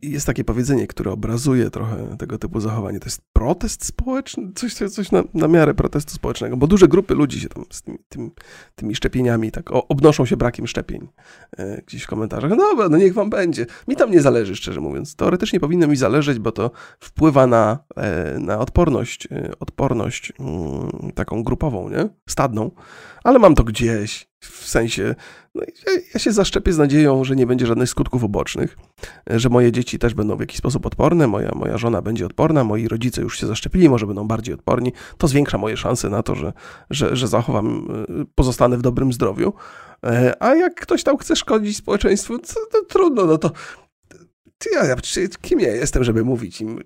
jest 0.03 0.27
takie 0.27 0.45
powiedzenie, 0.45 0.87
które 0.87 1.13
obrazuje 1.13 1.71
trochę 1.71 2.17
tego 2.19 2.39
typu 2.39 2.61
zachowanie. 2.61 3.01
To 3.01 3.07
jest 3.07 3.23
protest 3.33 3.85
społeczny, 3.85 4.53
coś, 4.55 4.75
coś 4.75 5.13
na, 5.13 5.25
na 5.35 5.49
miarę 5.49 5.75
protestu 5.75 6.15
społecznego, 6.15 6.57
bo 6.57 6.67
duże 6.67 6.89
grupy 6.89 7.15
ludzi 7.15 7.41
się 7.41 7.49
tam 7.49 7.65
z 7.71 7.83
tymi, 7.83 7.99
tymi, 8.09 8.31
tymi 8.75 8.95
szczepieniami 8.95 9.51
tak 9.51 9.71
obnoszą 9.73 10.27
się 10.27 10.37
brakiem 10.37 10.67
szczepień 10.67 11.09
e, 11.57 11.83
gdzieś 11.87 12.03
w 12.03 12.07
komentarzach. 12.07 12.51
No 12.51 12.89
no 12.91 12.97
niech 12.97 13.15
wam 13.15 13.31
będzie. 13.31 13.67
Mi 13.89 13.97
tam 13.97 14.11
nie 14.11 14.21
zależy, 14.21 14.57
szczerze 14.57 14.81
mówiąc. 14.81 15.17
Teoretycznie 15.17 15.61
powinno 15.61 15.87
mi 15.87 15.97
zależeć, 15.97 16.39
bo 16.39 16.53
to 16.53 16.71
wpływa 17.01 17.47
na, 17.47 17.79
e, 17.97 18.39
na 18.39 18.59
odporność, 18.59 19.29
e, 19.31 19.53
odporność 19.61 20.33
mm, 20.41 21.13
taką 21.15 21.43
grupową, 21.43 21.89
nie? 21.89 22.09
Stadną, 22.29 22.71
ale 23.25 23.39
mam 23.39 23.55
to 23.55 23.65
gdzieś, 23.65 24.32
w 24.43 24.69
sensie, 24.69 25.15
no 25.55 25.63
ja, 25.63 25.93
ja, 26.15 26.21
się 26.21 26.33
zaszczepię 26.33 26.73
z 26.73 26.79
nadzieją, 26.79 27.25
że 27.25 27.37
nie 27.37 27.47
będzie 27.47 27.67
żadnych 27.67 27.89
skutków 27.89 28.25
ubocznych, 28.25 28.77
że 29.31 29.49
moje 29.49 29.73
dzieci 29.73 29.99
też 29.99 30.15
będą 30.15 30.37
w 30.37 30.41
jakiś 30.41 30.59
sposób 30.59 30.87
odporne, 30.87 31.27
moja, 31.27 31.51
moja 31.55 31.79
żona 31.79 32.03
będzie 32.03 32.27
odporna, 32.27 32.65
moi 32.65 32.89
rodzice 32.89 33.23
już 33.23 33.41
się 33.41 33.47
zaszczepili, 33.47 33.89
może 33.89 34.07
będą 34.07 34.29
bardziej 34.29 34.55
odporni. 34.55 34.93
To 35.19 35.29
zwiększa 35.29 35.59
moje 35.59 35.77
szanse 35.77 36.09
na 36.09 36.23
to, 36.23 36.35
że, 36.35 36.53
że, 36.91 37.17
że 37.17 37.29
zachowam, 37.29 37.89
y, 38.23 38.27
pozostanę 38.35 38.79
w 38.79 38.83
dobrym 38.83 39.13
zdrowiu. 39.13 39.53
E, 40.07 40.43
a 40.43 40.55
jak 40.55 40.75
ktoś 40.75 41.03
tam 41.03 41.19
chce 41.19 41.37
szkodzić 41.37 41.77
społeczeństwu, 41.77 42.39
to, 42.39 42.55
to 42.73 42.85
trudno, 42.89 43.27
no 43.27 43.39
to 43.39 43.51
ja, 44.73 44.85
ja, 44.85 44.97
kim 45.41 45.61
ja 45.61 45.75
jestem, 45.75 46.05
żeby 46.05 46.25
mówić 46.25 46.61
im? 46.61 46.81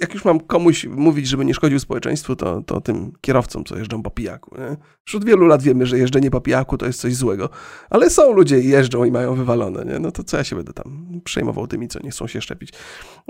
Jak 0.00 0.14
już 0.14 0.24
mam 0.24 0.40
komuś 0.40 0.84
mówić, 0.84 1.28
żeby 1.28 1.44
nie 1.44 1.54
szkodził 1.54 1.78
społeczeństwu, 1.78 2.36
to, 2.36 2.62
to 2.62 2.80
tym 2.80 3.12
kierowcom, 3.20 3.64
co 3.64 3.78
jeżdżą 3.78 4.02
po 4.02 4.10
pijaku. 4.10 4.56
Nie? 4.58 4.76
Już 5.06 5.14
od 5.14 5.24
wielu 5.24 5.46
lat 5.46 5.62
wiemy, 5.62 5.86
że 5.86 5.98
jeżdżenie 5.98 6.30
po 6.30 6.40
pijaku 6.40 6.78
to 6.78 6.86
jest 6.86 7.00
coś 7.00 7.14
złego, 7.14 7.48
ale 7.90 8.10
są 8.10 8.32
ludzie 8.32 8.60
i 8.60 8.68
jeżdżą 8.68 9.04
i 9.04 9.10
mają 9.10 9.34
wywalone. 9.34 9.84
Nie? 9.84 9.98
No 9.98 10.10
to 10.10 10.24
co 10.24 10.36
ja 10.36 10.44
się 10.44 10.56
będę 10.56 10.72
tam 10.72 11.20
przejmował 11.24 11.66
tymi, 11.66 11.88
co 11.88 12.00
nie 12.02 12.10
chcą 12.10 12.26
się 12.26 12.40
szczepić. 12.40 12.72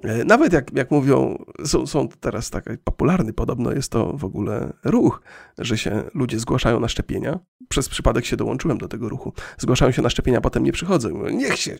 E, 0.02 0.24
nawet 0.24 0.52
jak, 0.52 0.70
jak 0.74 0.90
mówią, 0.90 1.44
są, 1.64 1.86
są 1.86 2.08
teraz 2.08 2.50
taki 2.50 2.70
popularny 2.84 3.32
podobno 3.32 3.72
jest 3.72 3.92
to 3.92 4.12
w 4.12 4.24
ogóle 4.24 4.72
ruch, 4.84 5.22
że 5.58 5.78
się 5.78 6.02
ludzie 6.14 6.38
zgłaszają 6.38 6.80
na 6.80 6.88
szczepienia. 6.88 7.38
Przez 7.68 7.88
przypadek 7.88 8.24
się 8.24 8.36
dołączyłem 8.36 8.78
do 8.78 8.88
tego 8.88 9.08
ruchu. 9.08 9.32
Zgłaszają 9.58 9.92
się 9.92 10.02
na 10.02 10.10
szczepienia, 10.10 10.40
potem 10.40 10.64
nie 10.64 10.72
przychodzą. 10.72 11.28
Niech 11.30 11.58
się, 11.58 11.78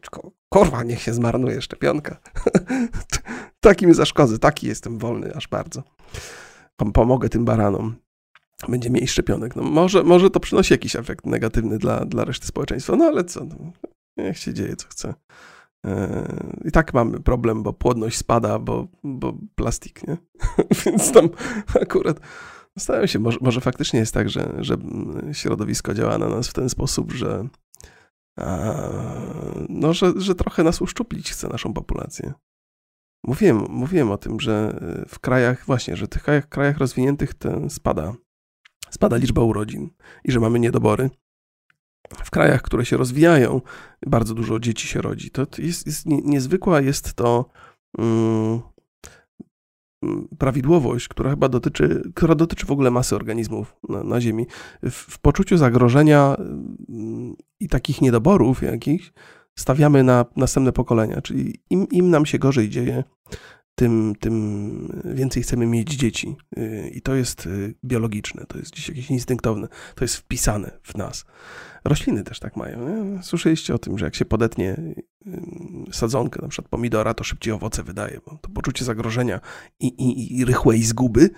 korwa, 0.49 0.83
niech 0.83 1.03
się 1.03 1.15
zmarnuje 1.15 1.63
szczepionka. 1.63 2.17
Takim 3.61 3.95
zaszkodzę, 3.95 4.39
taki 4.55 4.67
jestem 4.67 4.99
wolny 4.99 5.35
aż 5.35 5.49
bardzo. 5.49 5.83
Pomogę 6.77 7.29
tym 7.29 7.45
baranom. 7.45 7.95
Będzie 8.69 8.91
mniej 8.91 9.09
szczepionek. 9.09 9.57
No 9.57 9.63
może, 9.63 10.03
może 10.03 10.31
to 10.31 10.41
przynosi 10.41 10.75
jakiś 10.75 10.97
efekt 10.97 11.27
negatywny 11.27 11.79
dla, 11.79 12.05
dla 12.05 12.25
reszty 12.25 12.47
społeczeństwa, 12.47 12.97
no 12.97 13.05
ale 13.05 13.25
co, 13.25 13.45
no, 13.45 13.57
niech 14.17 14.39
się 14.39 14.55
dzieje 14.55 14.77
co 14.77 14.89
chce. 14.89 15.15
E, 15.87 16.27
I 16.65 16.71
tak 16.71 16.95
mamy 16.95 17.21
problem, 17.21 17.63
bo 17.63 17.73
płodność 17.73 18.17
spada, 18.17 18.59
bo, 18.59 18.89
bo 19.05 19.35
plastik, 19.55 20.09
nie? 20.09 20.17
Więc 20.87 21.13
tam 21.13 21.29
akurat 21.81 22.21
zastanawiam 22.77 23.09
się, 23.09 23.19
może, 23.19 23.39
może 23.41 23.61
faktycznie 23.61 24.01
jest 24.01 24.15
tak, 24.15 24.31
że, 24.31 24.55
że 24.59 24.77
środowisko 25.33 25.95
działa 25.95 26.19
na 26.19 26.29
nas 26.29 26.49
w 26.49 26.53
ten 26.53 26.69
sposób, 26.69 27.13
że, 27.13 27.49
a, 28.39 28.75
no, 29.69 29.93
że, 29.93 30.13
że 30.17 30.35
trochę 30.35 30.65
nas 30.65 30.81
uszczuplić 30.81 31.33
chce 31.33 31.49
naszą 31.49 31.75
populację. 31.75 32.33
Mówiłem, 33.25 33.67
mówiłem 33.69 34.11
o 34.11 34.19
tym, 34.19 34.41
że 34.41 34.79
e, 35.05 35.09
w 35.09 35.19
krajach, 35.19 35.67
właśnie, 35.67 35.97
że 35.97 36.07
w 36.07 36.09
tych 36.09 36.23
krajach, 36.23 36.49
krajach 36.49 36.79
rozwiniętych 36.79 37.35
ten 37.35 37.71
spada, 37.71 38.15
spada 38.91 39.17
liczba 39.17 39.43
urodzin 39.43 39.91
i 40.25 40.33
że 40.33 40.41
mamy 40.41 40.61
niedobory. 40.61 41.11
W 42.25 42.31
krajach, 42.31 42.63
które 42.63 42.85
się 42.85 42.97
rozwijają, 42.97 43.61
bardzo 44.07 44.35
dużo 44.35 44.61
dzieci 44.61 44.89
się 44.89 45.03
rodzi. 45.03 45.31
To 45.31 45.47
jest, 45.59 45.87
jest 45.87 46.07
niezwykła 46.07 46.81
jest 46.81 47.15
to 47.15 47.51
um, 47.99 48.63
prawidłowość, 50.39 51.09
która 51.09 51.31
chyba 51.31 51.49
dotyczy, 51.49 52.03
która 52.15 52.35
dotyczy 52.35 52.67
w 52.67 52.71
ogóle 52.71 52.91
masy 52.91 53.17
organizmów 53.17 53.77
na, 53.89 54.05
na 54.05 54.21
Ziemi. 54.21 54.47
W, 54.83 54.91
w 54.91 55.19
poczuciu 55.19 55.57
zagrożenia 55.57 56.37
um, 56.39 57.37
i 57.61 57.69
takich 57.69 58.03
niedoborów 58.03 58.63
jakichś, 58.63 59.13
stawiamy 59.59 60.03
na 60.03 60.25
następne 60.37 60.73
pokolenia, 60.73 61.23
czyli 61.23 61.61
im, 61.71 61.89
im 61.91 62.11
nam 62.11 62.27
się 62.27 62.39
gorzej 62.39 62.69
dzieje, 62.69 63.05
tym, 63.75 64.15
tym 64.21 65.03
więcej 65.05 65.43
chcemy 65.43 65.67
mieć 65.67 65.95
dzieci. 65.95 66.37
Y, 66.59 66.91
I 66.95 67.03
to 67.03 67.15
jest 67.15 67.47
y, 67.47 67.75
biologiczne, 67.85 68.45
to 68.49 68.59
jest 68.59 68.73
gdzieś 68.73 68.89
jakieś 68.89 69.11
instynktowne, 69.11 69.69
to 69.95 70.05
jest 70.05 70.17
wpisane 70.17 70.79
w 70.83 70.95
nas. 70.95 71.25
Rośliny 71.85 72.25
też 72.25 72.41
tak 72.41 72.57
mają. 72.57 72.89
Nie? 72.89 73.23
Słyszeliście 73.23 73.75
o 73.75 73.79
tym, 73.79 73.99
że 73.99 74.05
jak 74.05 74.15
się 74.15 74.25
podetnie 74.25 74.77
y, 75.27 75.43
sadzonkę, 75.93 76.43
na 76.43 76.49
przykład 76.49 76.71
pomidora, 76.71 77.15
to 77.15 77.25
szybciej 77.25 77.53
owoce 77.53 77.83
wydaje, 77.83 78.21
bo 78.27 78.39
to 78.41 78.49
poczucie 78.49 78.85
zagrożenia 78.85 79.41
i, 79.81 79.87
i, 79.87 80.39
i 80.39 80.45
rychłej 80.45 80.83
zguby 80.83 81.31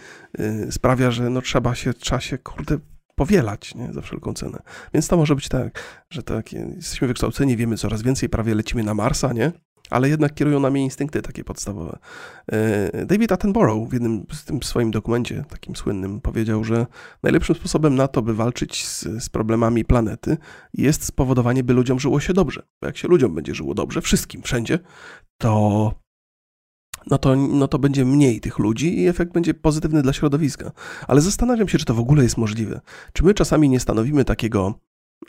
sprawia, 0.70 1.10
że 1.10 1.30
no 1.30 1.42
trzeba 1.42 1.74
się, 1.74 1.94
trzeba 1.94 2.20
się 2.20 2.38
kurde, 2.38 2.78
powielać 3.16 3.74
nie? 3.74 3.92
za 3.92 4.00
wszelką 4.00 4.34
cenę. 4.34 4.58
Więc 4.94 5.08
to 5.08 5.16
może 5.16 5.34
być 5.34 5.48
tak, 5.48 5.82
że 6.10 6.22
tak, 6.22 6.52
jesteśmy 6.52 7.08
wykształceni, 7.08 7.56
wiemy 7.56 7.76
coraz 7.76 8.02
więcej, 8.02 8.28
prawie 8.28 8.54
lecimy 8.54 8.84
na 8.84 8.94
Marsa, 8.94 9.32
nie? 9.32 9.52
ale 9.90 10.08
jednak 10.08 10.34
kierują 10.34 10.60
nami 10.60 10.82
instynkty 10.82 11.22
takie 11.22 11.44
podstawowe. 11.44 11.98
E, 12.52 13.06
David 13.06 13.32
Attenborough 13.32 13.88
w 13.88 13.92
jednym 13.92 14.26
z 14.32 14.44
tym 14.44 14.62
swoim 14.62 14.90
dokumencie, 14.90 15.44
takim 15.48 15.76
słynnym, 15.76 16.20
powiedział, 16.20 16.64
że 16.64 16.86
najlepszym 17.22 17.54
sposobem 17.54 17.94
na 17.94 18.08
to, 18.08 18.22
by 18.22 18.34
walczyć 18.34 18.86
z, 18.86 19.02
z, 19.02 19.28
problemami 19.28 19.84
planety, 19.84 20.36
jest 20.74 21.04
spowodowanie, 21.04 21.64
by 21.64 21.72
ludziom 21.72 22.00
żyło 22.00 22.20
się 22.20 22.32
dobrze. 22.32 22.62
Bo 22.80 22.86
jak 22.86 22.96
się 22.96 23.08
ludziom 23.08 23.34
będzie 23.34 23.54
żyło 23.54 23.74
dobrze, 23.74 24.00
wszystkim, 24.00 24.42
wszędzie, 24.42 24.78
to 25.38 25.94
no 27.10 27.18
to, 27.18 27.36
no 27.36 27.68
to 27.68 27.78
będzie 27.78 28.04
mniej 28.04 28.40
tych 28.40 28.58
ludzi 28.58 29.00
i 29.00 29.06
efekt 29.06 29.32
będzie 29.32 29.54
pozytywny 29.54 30.02
dla 30.02 30.12
środowiska. 30.12 30.72
Ale 31.08 31.20
zastanawiam 31.20 31.68
się, 31.68 31.78
czy 31.78 31.84
to 31.84 31.94
w 31.94 32.00
ogóle 32.00 32.22
jest 32.22 32.36
możliwe. 32.36 32.80
Czy 33.12 33.24
my 33.24 33.34
czasami 33.34 33.68
nie 33.68 33.80
stanowimy 33.80 34.24
takiego 34.24 34.74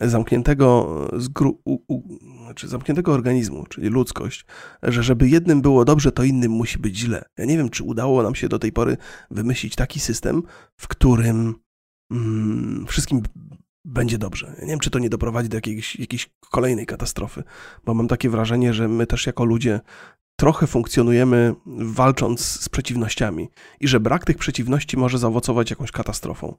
zamkniętego, 0.02 1.08
zgru, 1.18 1.62
u, 1.66 1.78
u, 1.88 2.18
znaczy 2.44 2.68
zamkniętego 2.68 3.14
organizmu, 3.14 3.66
czyli 3.66 3.88
ludzkość, 3.88 4.46
że 4.84 5.04
żeby 5.04 5.30
jednym 5.30 5.62
było 5.62 5.86
dobrze, 5.86 6.12
to 6.12 6.24
innym 6.24 6.52
musi 6.52 6.80
być 6.80 6.98
źle. 6.98 7.26
Ja 7.38 7.46
nie 7.46 7.58
wiem, 7.58 7.70
czy 7.70 7.84
udało 7.84 8.24
nam 8.24 8.36
się 8.36 8.50
do 8.50 8.60
tej 8.60 8.72
pory 8.72 8.98
wymyślić 9.32 9.76
taki 9.76 10.00
system, 10.00 10.44
w 10.78 10.88
którym 10.88 11.56
mm, 12.12 12.86
wszystkim 12.88 13.22
będzie 13.86 14.18
dobrze. 14.18 14.56
Ja 14.58 14.64
nie 14.64 14.70
wiem, 14.70 14.80
czy 14.80 14.90
to 14.90 15.00
nie 15.00 15.10
doprowadzi 15.10 15.50
do 15.50 15.58
jakiejś, 15.58 15.96
jakiejś 15.96 16.30
kolejnej 16.52 16.86
katastrofy, 16.86 17.44
bo 17.86 17.94
mam 17.94 18.08
takie 18.08 18.30
wrażenie, 18.30 18.74
że 18.74 18.88
my 18.88 19.08
też 19.08 19.28
jako 19.28 19.46
ludzie 19.46 19.80
trochę 20.40 20.68
funkcjonujemy 20.68 21.56
walcząc 21.66 22.42
z 22.42 22.70
przeciwnościami 22.70 23.50
i 23.80 23.88
że 23.88 24.00
brak 24.00 24.26
tych 24.26 24.38
przeciwności 24.38 24.98
może 24.98 25.18
zaowocować 25.18 25.70
jakąś 25.70 25.92
katastrofą 25.92 26.58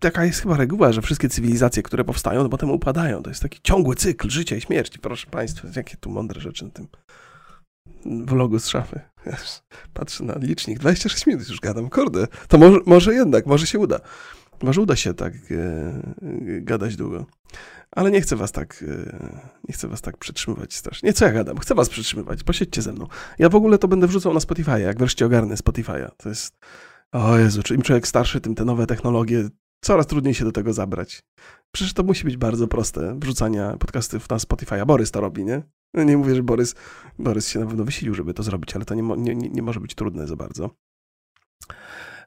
taka 0.00 0.24
jest 0.24 0.40
chyba 0.40 0.56
reguła, 0.56 0.92
że 0.92 1.02
wszystkie 1.02 1.28
cywilizacje, 1.28 1.82
które 1.82 2.04
powstają, 2.04 2.48
potem 2.48 2.70
upadają. 2.70 3.22
To 3.22 3.30
jest 3.30 3.42
taki 3.42 3.60
ciągły 3.62 3.96
cykl 3.96 4.30
życia 4.30 4.56
i 4.56 4.60
śmierci. 4.60 4.98
Proszę 4.98 5.26
Państwa, 5.26 5.68
jakie 5.76 5.96
tu 5.96 6.10
mądre 6.10 6.40
rzeczy 6.40 6.64
na 6.64 6.70
tym 6.70 6.88
vlogu 8.04 8.58
z 8.58 8.68
szafy. 8.68 9.00
Patrzę 9.94 10.24
na 10.24 10.34
licznik, 10.38 10.78
26 10.78 11.26
minut 11.26 11.48
już 11.48 11.60
gadam, 11.60 11.90
kurde. 11.90 12.26
To 12.48 12.58
może, 12.58 12.78
może 12.86 13.14
jednak, 13.14 13.46
może 13.46 13.66
się 13.66 13.78
uda. 13.78 14.00
Może 14.62 14.80
uda 14.80 14.96
się 14.96 15.14
tak 15.14 15.32
e, 15.34 16.02
gadać 16.60 16.96
długo. 16.96 17.26
Ale 17.90 18.10
nie 18.10 18.20
chcę 18.20 18.36
was 18.36 18.52
tak, 18.52 18.84
e, 18.88 19.40
nie 19.68 19.74
chcę 19.74 19.88
was 19.88 20.00
tak 20.00 20.16
przytrzymywać 20.16 20.74
strasznie. 20.74 21.06
Nie, 21.06 21.12
co 21.12 21.24
ja 21.24 21.32
gadam? 21.32 21.58
Chcę 21.58 21.74
was 21.74 21.88
przytrzymywać, 21.88 22.44
posiedźcie 22.44 22.82
ze 22.82 22.92
mną. 22.92 23.06
Ja 23.38 23.48
w 23.48 23.54
ogóle 23.54 23.78
to 23.78 23.88
będę 23.88 24.06
wrzucał 24.06 24.34
na 24.34 24.40
Spotify, 24.40 24.80
jak 24.80 24.98
wreszcie 24.98 25.26
ogarnę 25.26 25.54
Spotify'a. 25.54 26.10
To 26.16 26.28
jest 26.28 26.58
o 27.12 27.38
Jezu, 27.38 27.60
im 27.74 27.82
człowiek 27.82 28.08
starszy, 28.08 28.40
tym 28.40 28.54
te 28.54 28.64
nowe 28.64 28.86
technologie, 28.86 29.48
coraz 29.80 30.06
trudniej 30.06 30.34
się 30.34 30.44
do 30.44 30.52
tego 30.52 30.72
zabrać. 30.72 31.22
Przecież 31.72 31.94
to 31.94 32.02
musi 32.02 32.24
być 32.24 32.36
bardzo 32.36 32.68
proste, 32.68 33.18
wrzucania 33.18 33.76
podcastów 33.76 34.30
na 34.30 34.38
Spotify. 34.38 34.86
Borys 34.86 35.10
to 35.10 35.20
robi, 35.20 35.44
nie? 35.44 35.62
No 35.94 36.02
nie 36.02 36.16
mówię, 36.16 36.34
że 36.34 36.42
Borys, 36.42 36.74
Borys 37.18 37.48
się 37.48 37.60
na 37.60 37.66
pewno 37.66 37.84
wysilił, 37.84 38.14
żeby 38.14 38.34
to 38.34 38.42
zrobić, 38.42 38.76
ale 38.76 38.84
to 38.84 38.94
nie, 38.94 39.02
nie, 39.02 39.34
nie 39.34 39.62
może 39.62 39.80
być 39.80 39.94
trudne 39.94 40.26
za 40.26 40.36
bardzo. 40.36 40.70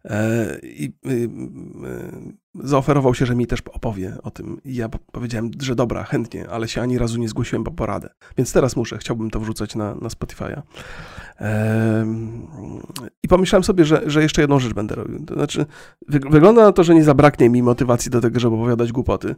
E, 0.05 0.59
I 0.63 0.93
y, 1.05 1.11
y, 1.11 1.29
zaoferował 2.63 3.15
się, 3.15 3.25
że 3.25 3.35
mi 3.35 3.47
też 3.47 3.59
opowie 3.73 4.17
o 4.23 4.31
tym. 4.31 4.61
I 4.65 4.75
ja 4.75 4.89
powiedziałem, 5.11 5.51
że 5.61 5.75
dobra, 5.75 6.03
chętnie, 6.03 6.49
ale 6.49 6.67
się 6.67 6.81
ani 6.81 6.97
razu 6.97 7.19
nie 7.19 7.29
zgłosiłem 7.29 7.63
po 7.63 7.71
poradę. 7.71 8.09
Więc 8.37 8.53
teraz 8.53 8.75
muszę, 8.75 8.97
chciałbym 8.97 9.29
to 9.29 9.39
wrzucać 9.39 9.75
na, 9.75 9.95
na 9.95 10.09
Spotify'a. 10.09 10.61
I 13.23 13.27
pomyślałem 13.27 13.63
sobie, 13.63 13.85
że, 13.85 14.01
że 14.05 14.21
jeszcze 14.21 14.41
jedną 14.41 14.59
rzecz 14.59 14.73
będę 14.73 14.95
robił. 14.95 15.25
To 15.25 15.33
znaczy, 15.33 15.65
wygląda 16.07 16.63
na 16.63 16.71
to, 16.71 16.83
że 16.83 16.95
nie 16.95 17.03
zabraknie 17.03 17.49
mi 17.49 17.63
motywacji 17.63 18.11
do 18.11 18.21
tego, 18.21 18.39
żeby 18.39 18.55
opowiadać 18.55 18.91
głupoty. 18.91 19.35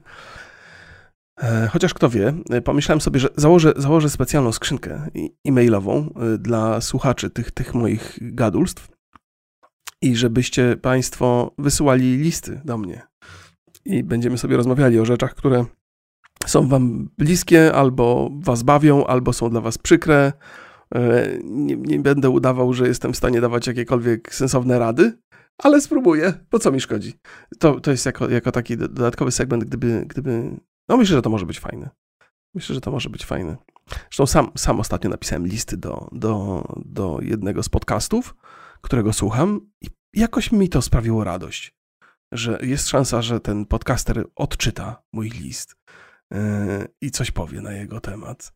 E, 1.37 1.67
chociaż 1.67 1.93
kto 1.93 2.09
wie, 2.09 2.33
pomyślałem 2.63 3.01
sobie, 3.01 3.19
że 3.19 3.29
założę, 3.35 3.73
założę 3.75 4.09
specjalną 4.09 4.51
skrzynkę 4.51 5.09
e-mailową 5.45 6.09
e, 6.33 6.37
dla 6.37 6.81
słuchaczy 6.81 7.29
tych, 7.29 7.51
tych 7.51 7.73
moich 7.73 8.19
gadulstw 8.21 8.96
i 10.01 10.15
żebyście 10.15 10.77
Państwo 10.81 11.51
wysyłali 11.57 12.17
listy 12.17 12.61
do 12.65 12.77
mnie. 12.77 13.01
I 13.85 14.03
będziemy 14.03 14.37
sobie 14.37 14.57
rozmawiali 14.57 14.99
o 14.99 15.05
rzeczach, 15.05 15.35
które 15.35 15.65
są 16.45 16.67
Wam 16.67 17.09
bliskie, 17.17 17.73
albo 17.73 18.29
Was 18.39 18.63
bawią, 18.63 19.05
albo 19.05 19.33
są 19.33 19.49
dla 19.49 19.61
Was 19.61 19.77
przykre. 19.77 20.33
E, 20.95 21.27
nie, 21.43 21.75
nie 21.75 21.99
będę 21.99 22.29
udawał, 22.29 22.73
że 22.73 22.87
jestem 22.87 23.13
w 23.13 23.17
stanie 23.17 23.41
dawać 23.41 23.67
jakiekolwiek 23.67 24.35
sensowne 24.35 24.79
rady, 24.79 25.17
ale 25.57 25.81
spróbuję. 25.81 26.33
Po 26.49 26.59
co 26.59 26.71
mi 26.71 26.81
szkodzi? 26.81 27.13
To, 27.59 27.79
to 27.79 27.91
jest 27.91 28.05
jako, 28.05 28.29
jako 28.29 28.51
taki 28.51 28.77
dodatkowy 28.77 29.31
segment, 29.31 29.63
gdyby, 29.63 30.05
gdyby. 30.07 30.59
No 30.89 30.97
myślę, 30.97 31.15
że 31.15 31.21
to 31.21 31.29
może 31.29 31.45
być 31.45 31.59
fajne. 31.59 31.89
Myślę, 32.53 32.75
że 32.75 32.81
to 32.81 32.91
może 32.91 33.09
być 33.09 33.25
fajne. 33.25 33.57
Zresztą 33.89 34.25
sam, 34.25 34.51
sam 34.57 34.79
ostatnio 34.79 35.09
napisałem 35.09 35.47
listy 35.47 35.77
do, 35.77 36.09
do, 36.11 36.63
do 36.85 37.19
jednego 37.21 37.63
z 37.63 37.69
podcastów 37.69 38.35
którego 38.81 39.13
słucham 39.13 39.61
i 39.81 39.87
jakoś 40.13 40.51
mi 40.51 40.69
to 40.69 40.81
sprawiło 40.81 41.23
radość, 41.23 41.75
że 42.31 42.59
jest 42.61 42.87
szansa, 42.87 43.21
że 43.21 43.39
ten 43.39 43.65
podcaster 43.65 44.25
odczyta 44.35 45.03
mój 45.13 45.29
list 45.29 45.75
yy, 46.31 46.39
i 47.01 47.11
coś 47.11 47.31
powie 47.31 47.61
na 47.61 47.73
jego 47.73 47.99
temat. 47.99 48.53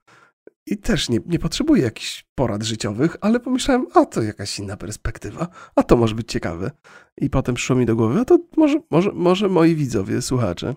I 0.68 0.78
też 0.78 1.10
nie, 1.10 1.20
nie 1.26 1.40
potrzebuję 1.40 1.84
jakichś 1.84 2.26
porad 2.36 2.64
życiowych, 2.64 3.18
ale 3.22 3.40
pomyślałem, 3.40 3.88
a 3.94 4.06
to 4.06 4.22
jakaś 4.22 4.60
inna 4.60 4.78
perspektywa, 4.78 5.48
a 5.76 5.84
to 5.84 5.98
może 5.98 6.16
być 6.16 6.32
ciekawe. 6.32 6.72
I 7.18 7.30
potem 7.30 7.56
przyszło 7.56 7.76
mi 7.76 7.86
do 7.86 7.96
głowy, 7.96 8.20
a 8.20 8.26
to 8.26 8.40
może, 8.58 8.80
może, 8.92 9.12
może 9.12 9.50
moi 9.50 9.76
widzowie, 9.76 10.22
słuchacze, 10.22 10.76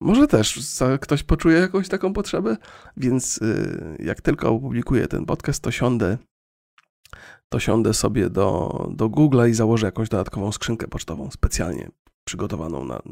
może 0.00 0.28
też 0.28 0.60
ktoś 1.00 1.22
poczuje 1.22 1.58
jakąś 1.58 1.88
taką 1.88 2.12
potrzebę, 2.12 2.56
więc 2.96 3.36
yy, 3.36 3.96
jak 3.98 4.20
tylko 4.20 4.50
opublikuję 4.50 5.08
ten 5.08 5.26
podcast, 5.26 5.62
to 5.62 5.70
siądę 5.70 6.18
to 7.52 7.60
siądę 7.60 7.94
sobie 7.94 8.30
do, 8.30 8.70
do 8.90 9.08
Google'a 9.08 9.48
i 9.48 9.54
założę 9.54 9.86
jakąś 9.86 10.08
dodatkową 10.08 10.52
skrzynkę 10.52 10.88
pocztową 10.88 11.30
specjalnie 11.30 11.90
przygotowaną 12.24 12.84
na, 12.84 13.02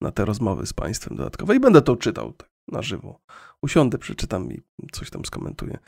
na 0.00 0.10
te 0.10 0.24
rozmowy 0.24 0.66
z 0.66 0.72
Państwem 0.72 1.16
dodatkowo 1.16 1.52
i 1.52 1.60
będę 1.60 1.82
to 1.82 1.96
czytał 1.96 2.32
tak, 2.32 2.50
na 2.68 2.82
żywo. 2.82 3.20
Usiądę, 3.62 3.98
przeczytam 3.98 4.52
i 4.52 4.62
coś 4.92 5.10
tam 5.10 5.24
skomentuję. 5.24 5.78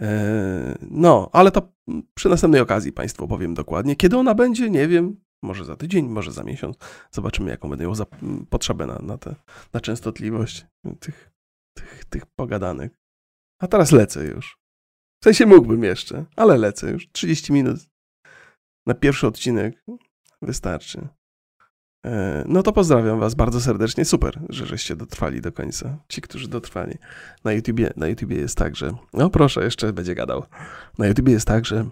E, 0.00 0.78
no, 0.90 1.30
ale 1.32 1.50
to 1.50 1.72
przy 2.14 2.28
następnej 2.28 2.60
okazji 2.60 2.92
Państwu 2.92 3.28
powiem 3.28 3.54
dokładnie. 3.54 3.96
Kiedy 3.96 4.16
ona 4.16 4.34
będzie, 4.34 4.70
nie 4.70 4.88
wiem. 4.88 5.16
Może 5.42 5.64
za 5.64 5.76
tydzień, 5.76 6.08
może 6.08 6.32
za 6.32 6.44
miesiąc. 6.44 6.76
Zobaczymy, 7.10 7.50
jaką 7.50 7.70
będę 7.70 7.84
miał 7.84 7.94
potrzebę 8.50 8.86
na, 8.86 8.98
na, 8.98 9.18
te, 9.18 9.34
na 9.72 9.80
częstotliwość 9.80 10.66
tych, 11.00 11.30
tych, 11.76 12.04
tych 12.04 12.26
pogadanych. 12.26 12.92
A 13.62 13.66
teraz 13.66 13.92
lecę 13.92 14.24
już. 14.24 14.63
W 15.24 15.32
sensie 15.32 15.46
mógłbym 15.46 15.84
jeszcze, 15.84 16.24
ale 16.36 16.56
lecę 16.56 16.90
już. 16.90 17.08
30 17.12 17.52
minut 17.52 17.76
na 18.86 18.94
pierwszy 18.94 19.26
odcinek 19.26 19.84
wystarczy. 20.42 21.08
E, 22.06 22.44
no 22.48 22.62
to 22.62 22.72
pozdrawiam 22.72 23.20
Was 23.20 23.34
bardzo 23.34 23.60
serdecznie. 23.60 24.04
Super, 24.04 24.40
że 24.48 24.66
żeście 24.66 24.96
dotrwali 24.96 25.40
do 25.40 25.52
końca. 25.52 25.98
Ci, 26.08 26.20
którzy 26.20 26.48
dotrwali. 26.48 26.98
Na 27.44 27.52
YouTubie, 27.52 27.92
na 27.96 28.06
YouTubie 28.06 28.36
jest 28.36 28.58
tak, 28.58 28.76
że. 28.76 28.92
No 29.12 29.30
proszę, 29.30 29.64
jeszcze 29.64 29.92
będzie 29.92 30.14
gadał. 30.14 30.44
Na 30.98 31.06
YouTubie 31.06 31.32
jest 31.32 31.46
tak, 31.46 31.66
że 31.66 31.86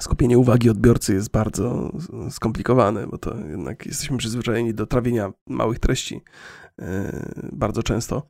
skupienie 0.00 0.38
uwagi 0.38 0.70
odbiorcy 0.70 1.14
jest 1.14 1.30
bardzo 1.30 1.92
skomplikowane, 2.30 3.06
bo 3.06 3.18
to 3.18 3.36
jednak 3.50 3.86
jesteśmy 3.86 4.18
przyzwyczajeni 4.18 4.74
do 4.74 4.86
trawienia 4.86 5.32
małych 5.46 5.78
treści 5.78 6.20
e, 6.78 7.50
bardzo 7.52 7.82
często. 7.82 8.22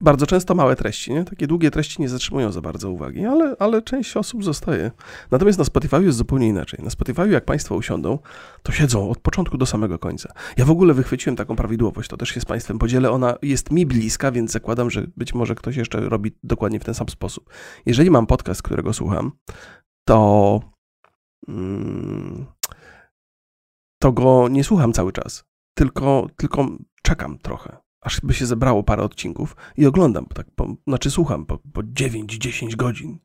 Bardzo 0.00 0.26
często 0.26 0.54
małe 0.54 0.76
treści, 0.76 1.12
nie? 1.12 1.24
Takie 1.24 1.46
długie 1.46 1.70
treści 1.70 2.02
nie 2.02 2.08
zatrzymują 2.08 2.52
za 2.52 2.60
bardzo 2.60 2.90
uwagi, 2.90 3.24
ale, 3.24 3.56
ale 3.58 3.82
część 3.82 4.16
osób 4.16 4.44
zostaje. 4.44 4.90
Natomiast 5.30 5.58
na 5.58 5.64
Spotify 5.64 6.04
jest 6.04 6.18
zupełnie 6.18 6.48
inaczej. 6.48 6.80
Na 6.84 6.90
Spotify, 6.90 7.28
jak 7.28 7.44
Państwo 7.44 7.74
usiądą, 7.74 8.18
to 8.62 8.72
siedzą 8.72 9.10
od 9.10 9.18
początku 9.18 9.58
do 9.58 9.66
samego 9.66 9.98
końca. 9.98 10.32
Ja 10.56 10.64
w 10.64 10.70
ogóle 10.70 10.94
wychwyciłem 10.94 11.36
taką 11.36 11.56
prawidłowość, 11.56 12.08
to 12.08 12.16
też 12.16 12.28
się 12.28 12.40
z 12.40 12.44
Państwem 12.44 12.78
podzielę. 12.78 13.10
Ona 13.10 13.36
jest 13.42 13.70
mi 13.70 13.86
bliska, 13.86 14.32
więc 14.32 14.52
zakładam, 14.52 14.90
że 14.90 15.06
być 15.16 15.34
może 15.34 15.54
ktoś 15.54 15.76
jeszcze 15.76 16.00
robi 16.00 16.32
dokładnie 16.42 16.80
w 16.80 16.84
ten 16.84 16.94
sam 16.94 17.08
sposób. 17.08 17.50
Jeżeli 17.86 18.10
mam 18.10 18.26
podcast, 18.26 18.62
którego 18.62 18.92
słucham, 18.92 19.32
to, 20.04 20.60
mm, 21.48 22.46
to 23.98 24.12
go 24.12 24.48
nie 24.48 24.64
słucham 24.64 24.92
cały 24.92 25.12
czas, 25.12 25.44
tylko, 25.74 26.26
tylko 26.36 26.66
czekam 27.02 27.38
trochę. 27.38 27.76
aż 28.02 28.20
by 28.20 28.34
się 28.34 28.46
zebrało 28.46 28.82
parę 28.82 29.02
odcinków 29.02 29.56
i 29.76 29.86
oglądam, 29.86 30.26
tak, 30.26 30.46
po, 30.54 30.74
znaczy 30.86 31.10
słucham 31.10 31.46
po, 31.46 31.58
po 31.58 31.82
9-10 31.82 32.76
godzin, 32.76 33.18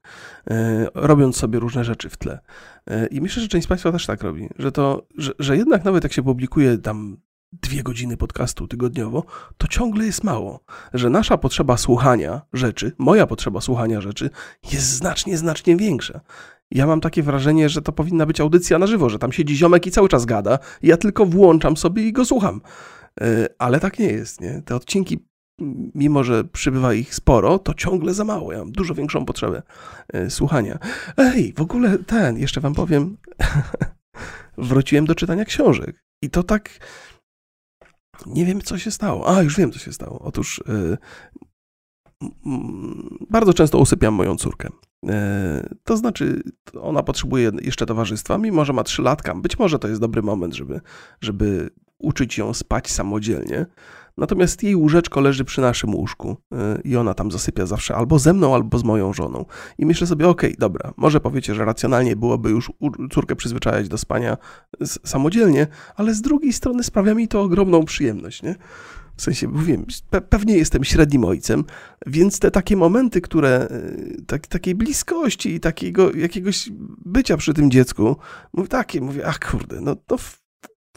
e, 0.49 0.87
robiąc 0.93 1.37
sobie 1.37 1.59
różne 1.59 1.83
rzeczy 1.83 2.09
w 2.09 2.17
tle. 2.17 2.39
E, 2.87 3.07
I 3.07 3.21
myślę, 3.21 3.41
że 3.41 3.47
część 3.47 3.65
z 3.65 3.67
Państwa 3.67 3.91
też 3.91 4.05
tak 4.05 4.23
robi, 4.23 4.49
że 4.59 4.71
to, 4.71 5.07
że, 5.17 5.31
że 5.39 5.57
jednak 5.57 5.85
nawet 5.85 6.03
jak 6.03 6.13
się 6.13 6.23
publikuje 6.23 6.77
tam 6.77 7.17
dwie 7.53 7.83
godziny 7.83 8.17
podcastu 8.17 8.67
tygodniowo, 8.67 9.23
to 9.57 9.67
ciągle 9.67 10.05
jest 10.05 10.23
mało. 10.23 10.63
Że 10.93 11.09
nasza 11.09 11.37
potrzeba 11.37 11.77
słuchania 11.77 12.41
rzeczy, 12.53 12.91
moja 12.97 13.27
potrzeba 13.27 13.61
słuchania 13.61 14.01
rzeczy 14.01 14.29
jest 14.71 14.85
znacznie, 14.85 15.37
znacznie 15.37 15.75
większa. 15.75 16.21
Ja 16.71 16.88
mam 16.88 17.01
takie 17.01 17.23
wrażenie, 17.23 17.69
że 17.69 17.82
to 17.82 17.91
powinna 17.91 18.25
być 18.25 18.41
audycja 18.41 18.80
na 18.80 18.88
żywo, 18.88 19.10
że 19.10 19.19
tam 19.19 19.32
siedzi 19.32 19.56
ziomek 19.56 19.88
i 19.88 19.91
cały 19.91 20.10
czas 20.10 20.25
gada, 20.25 20.60
ja 20.82 20.97
tylko 20.97 21.25
włączam 21.25 21.77
sobie 21.77 22.08
i 22.08 22.13
go 22.13 22.25
słucham. 22.25 22.62
E, 23.21 23.47
ale 23.60 23.80
tak 23.80 23.99
nie 23.99 24.08
jest, 24.08 24.41
nie? 24.41 24.62
Te 24.65 24.75
odcinki, 24.75 25.27
mimo 25.95 26.23
że 26.23 26.43
przybywa 26.43 26.93
ich 26.93 27.15
sporo, 27.15 27.60
to 27.60 27.73
ciągle 27.73 28.13
za 28.13 28.23
mało. 28.23 28.53
Ja 28.53 28.60
mam 28.60 28.71
dużo 28.71 28.95
większą 28.95 29.25
potrzebę 29.25 29.62
e, 30.13 30.30
słuchania. 30.30 30.80
Ej, 31.17 31.53
w 31.58 31.62
ogóle 31.62 31.97
ten, 31.97 32.38
jeszcze 32.38 32.62
wam 32.62 32.73
powiem, 32.73 33.17
wróciłem 34.58 35.06
do 35.06 35.15
czytania 35.15 35.45
książek. 35.45 36.03
I 36.21 36.30
to 36.30 36.43
tak 36.43 36.80
nie 38.25 38.45
wiem, 38.45 38.62
co 38.62 38.77
się 38.77 38.91
stało. 38.91 39.38
A, 39.38 39.41
już 39.41 39.58
wiem, 39.58 39.71
co 39.71 39.80
się 39.80 39.93
stało. 39.93 40.19
Otóż 40.19 40.63
yy, 40.67 40.97
bardzo 43.30 43.53
często 43.53 43.77
usypiam 43.77 44.13
moją 44.13 44.36
córkę. 44.36 44.69
Yy, 45.03 45.12
to 45.83 45.97
znaczy, 45.97 46.43
ona 46.81 47.03
potrzebuje 47.03 47.51
jeszcze 47.62 47.86
towarzystwa, 47.86 48.38
mimo 48.38 48.65
że 48.65 48.73
ma 48.73 48.83
trzylatka. 48.83 49.36
Być 49.36 49.60
może 49.60 49.79
to 49.79 49.88
jest 49.88 50.01
dobry 50.01 50.21
moment, 50.21 50.55
żeby, 50.55 50.81
żeby 51.21 51.69
uczyć 51.99 52.38
ją 52.38 52.53
spać 52.53 52.91
samodzielnie. 52.91 53.65
Natomiast 54.17 54.63
jej 54.63 54.75
łóżeczko 54.75 55.21
leży 55.21 55.45
przy 55.45 55.62
naszym 55.62 55.95
łóżku 55.95 56.38
y, 56.53 56.81
i 56.83 56.97
ona 56.97 57.13
tam 57.13 57.31
zasypia 57.31 57.65
zawsze 57.65 57.95
albo 57.95 58.19
ze 58.19 58.33
mną, 58.33 58.55
albo 58.55 58.77
z 58.79 58.83
moją 58.83 59.13
żoną. 59.13 59.45
I 59.77 59.86
myślę 59.86 60.07
sobie, 60.07 60.27
okej, 60.27 60.49
okay, 60.49 60.60
dobra, 60.60 60.93
może 60.97 61.19
powiecie, 61.19 61.55
że 61.55 61.65
racjonalnie 61.65 62.15
byłoby 62.15 62.49
już 62.49 62.71
córkę 63.12 63.36
przyzwyczajać 63.36 63.88
do 63.88 63.97
spania 63.97 64.38
samodzielnie, 64.83 65.67
ale 65.95 66.13
z 66.13 66.21
drugiej 66.21 66.53
strony 66.53 66.83
sprawia 66.83 67.13
mi 67.13 67.27
to 67.27 67.41
ogromną 67.41 67.86
przyjemność, 67.86 68.43
nie? 68.43 68.55
W 69.17 69.21
sensie, 69.21 69.47
mówię, 69.47 69.84
pe 70.10 70.21
pewnie 70.21 70.58
jestem 70.58 70.84
średnim 70.84 71.25
ojcem, 71.25 71.63
więc 72.06 72.39
te 72.39 72.51
takie 72.51 72.77
momenty, 72.77 73.21
które, 73.21 73.67
y, 73.71 74.23
tak, 74.27 74.47
takiej 74.47 74.75
bliskości 74.75 75.56
i 75.56 75.60
takiego 75.60 76.15
jakiegoś 76.15 76.69
bycia 77.06 77.38
przy 77.38 77.53
tym 77.53 77.71
dziecku, 77.71 78.15
mówię 78.53 78.67
takie, 78.67 79.01
mówię, 79.01 79.27
ach 79.27 79.39
kurde, 79.39 79.82
no 79.82 79.95
to 79.95 80.17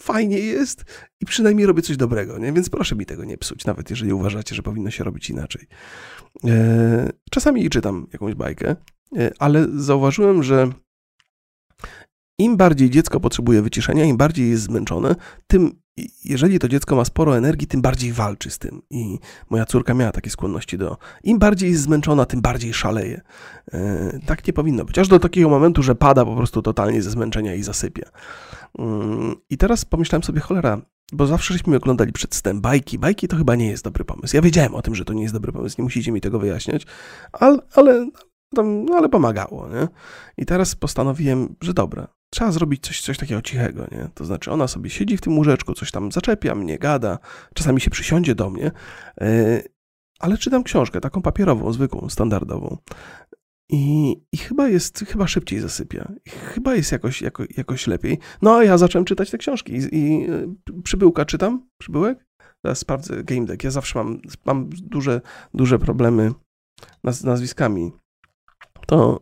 fajnie 0.01 0.39
jest 0.39 0.85
i 1.21 1.27
przynajmniej 1.27 1.67
robię 1.67 1.83
coś 1.83 1.97
dobrego, 1.97 2.39
nie? 2.39 2.53
więc 2.53 2.71
proszę 2.71 2.97
mi 2.97 3.07
tego 3.07 3.25
nie 3.25 3.39
psuć, 3.39 3.65
nawet 3.65 3.91
jeżeli 3.91 4.13
uważacie, 4.13 4.55
że 4.55 4.63
powinno 4.63 4.91
się 4.91 5.05
robić 5.05 5.31
inaczej. 5.31 5.67
E, 6.45 7.11
czasami 7.31 7.71
czytam 7.71 8.07
jakąś 8.13 8.35
bajkę, 8.35 8.77
e, 9.17 9.31
ale 9.39 9.67
zauważyłem, 9.75 10.43
że 10.43 10.73
im 12.41 12.57
bardziej 12.57 12.91
dziecko 12.91 13.21
potrzebuje 13.21 13.63
wyciszenia, 13.63 14.05
im 14.05 14.17
bardziej 14.17 14.51
jest 14.51 14.63
zmęczone, 14.63 15.15
tym 15.47 15.81
jeżeli 16.25 16.59
to 16.59 16.69
dziecko 16.69 16.97
ma 16.97 17.05
sporo 17.05 17.37
energii, 17.37 17.67
tym 17.67 17.83
bardziej 17.83 18.13
walczy 18.13 18.51
z 18.51 18.59
tym. 18.59 18.83
I 18.91 19.19
moja 19.51 19.65
córka 19.65 19.95
miała 19.95 20.13
takie 20.13 20.31
skłonności 20.31 20.79
do. 20.79 20.97
Im 21.25 21.39
bardziej 21.39 21.71
jest 21.71 21.83
zmęczona, 21.83 22.27
tym 22.27 22.41
bardziej 22.41 22.75
szaleje. 22.75 23.21
E, 23.73 24.19
tak 24.27 24.47
nie 24.47 24.53
powinno 24.53 24.85
być. 24.85 24.99
Aż 24.99 25.09
do 25.09 25.19
takiego 25.19 25.49
momentu, 25.49 25.83
że 25.83 25.95
pada 25.95 26.25
po 26.25 26.37
prostu 26.37 26.63
totalnie 26.63 27.03
ze 27.03 27.11
zmęczenia 27.11 27.55
i 27.55 27.63
zasypia. 27.63 28.11
Mm, 28.79 29.35
I 29.51 29.57
teraz 29.57 29.85
pomyślałem 29.85 30.23
sobie, 30.23 30.41
cholera, 30.41 30.81
bo 31.13 31.27
zawsze 31.27 31.55
żeśmy 31.55 31.77
oglądali 31.77 32.13
przed 32.13 32.35
stem 32.35 32.61
bajki. 32.61 32.99
Bajki 32.99 33.29
to 33.29 33.37
chyba 33.37 33.55
nie 33.55 33.71
jest 33.71 33.85
dobry 33.85 34.05
pomysł. 34.05 34.37
Ja 34.37 34.43
wiedziałem 34.43 34.75
o 34.75 34.83
tym, 34.83 34.95
że 34.95 35.05
to 35.05 35.13
nie 35.13 35.23
jest 35.23 35.35
dobry 35.35 35.53
pomysł, 35.53 35.77
nie 35.79 35.85
musicie 35.85 36.13
mi 36.13 36.21
tego 36.21 36.39
wyjaśniać, 36.39 36.87
ale, 37.33 37.59
ale, 37.75 38.11
no, 38.53 38.95
ale 38.97 39.09
pomagało, 39.09 39.69
nie? 39.69 39.89
I 40.37 40.47
teraz 40.47 40.75
postanowiłem, 40.75 41.55
że 41.61 41.75
dobra, 41.75 42.09
trzeba 42.31 42.53
zrobić 42.53 42.87
coś, 42.87 43.01
coś 43.01 43.19
takiego 43.19 43.43
cichego, 43.43 43.87
nie? 43.93 44.09
To 44.15 44.25
znaczy 44.25 44.51
ona 44.51 44.69
sobie 44.69 44.91
siedzi 44.91 45.17
w 45.17 45.21
tym 45.21 45.39
łóżeczku, 45.39 45.75
coś 45.75 45.91
tam 45.91 46.13
zaczepia 46.13 46.55
mnie, 46.55 46.79
gada, 46.79 47.19
czasami 47.55 47.81
się 47.81 47.91
przysiądzie 47.91 48.35
do 48.35 48.51
mnie, 48.51 48.71
yy, 49.21 49.63
ale 50.19 50.39
czytam 50.39 50.63
książkę, 50.63 51.01
taką 51.01 51.23
papierową, 51.23 51.73
zwykłą, 51.73 52.09
standardową. 52.09 52.77
I, 53.73 54.17
I, 54.33 54.37
chyba 54.37 54.69
jest, 54.69 55.05
chyba 55.09 55.27
szybciej 55.27 55.61
zasypia. 55.61 56.13
Chyba 56.29 56.75
jest 56.75 56.93
jakoś, 56.93 57.23
jako, 57.23 57.45
jakoś 57.57 57.87
lepiej. 57.87 58.19
No 58.43 58.57
a 58.57 58.65
ja 58.65 58.79
zacząłem 58.79 59.05
czytać 59.05 59.31
te 59.31 59.39
książki 59.39 59.73
i, 59.73 59.97
i 59.97 60.27
przybyłka 60.85 61.25
czytam, 61.25 61.69
przybyłek. 61.81 62.27
Teraz 62.63 62.79
sprawdzę 62.79 63.25
Game 63.25 63.47
Deck. 63.47 63.65
Ja 63.65 63.71
zawsze 63.71 63.99
mam, 63.99 64.21
mam 64.45 64.71
duże, 64.71 65.21
duże 65.55 65.79
problemy 65.79 66.33
z 67.05 67.25
nazwiskami. 67.25 67.93
To, 68.87 69.21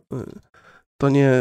to, 1.01 1.09
nie, 1.09 1.31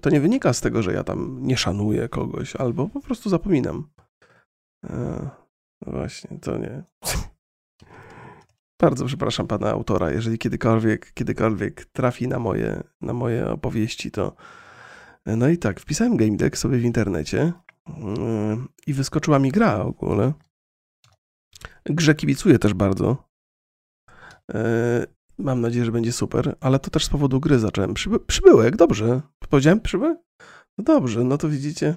to 0.00 0.10
nie 0.10 0.20
wynika 0.20 0.52
z 0.52 0.60
tego, 0.60 0.82
że 0.82 0.92
ja 0.92 1.04
tam 1.04 1.38
nie 1.42 1.56
szanuję 1.56 2.08
kogoś, 2.08 2.56
albo 2.56 2.88
po 2.88 3.00
prostu 3.00 3.30
zapominam. 3.30 3.88
E, 4.84 5.28
no 5.86 5.92
właśnie, 5.92 6.38
to 6.38 6.58
nie. 6.58 6.82
Bardzo 8.80 9.06
przepraszam 9.06 9.46
pana 9.46 9.70
autora, 9.70 10.10
jeżeli 10.10 10.38
kiedykolwiek, 10.38 11.12
kiedykolwiek 11.12 11.84
trafi 11.84 12.28
na 12.28 12.38
moje, 12.38 12.82
na 13.00 13.12
moje 13.12 13.50
opowieści, 13.50 14.10
to. 14.10 14.36
No 15.26 15.48
i 15.48 15.58
tak, 15.58 15.80
wpisałem 15.80 16.16
Game 16.16 16.36
Deck 16.36 16.56
sobie 16.56 16.78
w 16.78 16.84
internecie 16.84 17.52
yy, 17.88 17.94
i 18.86 18.92
wyskoczyła 18.92 19.38
mi 19.38 19.50
gra 19.50 19.84
w 19.84 19.88
ogóle. 19.88 20.32
Grze 21.84 22.14
kibicuję 22.14 22.58
też 22.58 22.74
bardzo. 22.74 23.28
Yy, 24.54 25.13
mam 25.38 25.60
nadzieję, 25.60 25.84
że 25.84 25.92
będzie 25.92 26.12
super, 26.12 26.56
ale 26.60 26.78
to 26.78 26.90
też 26.90 27.04
z 27.04 27.08
powodu 27.08 27.40
gry 27.40 27.58
zacząłem. 27.58 27.94
Przyby 27.94 28.20
przybyłek, 28.20 28.76
dobrze. 28.76 29.20
Powiedziałem 29.48 29.80
przybyłek? 29.80 30.18
No 30.78 30.84
dobrze, 30.84 31.24
no 31.24 31.38
to 31.38 31.48
widzicie. 31.48 31.94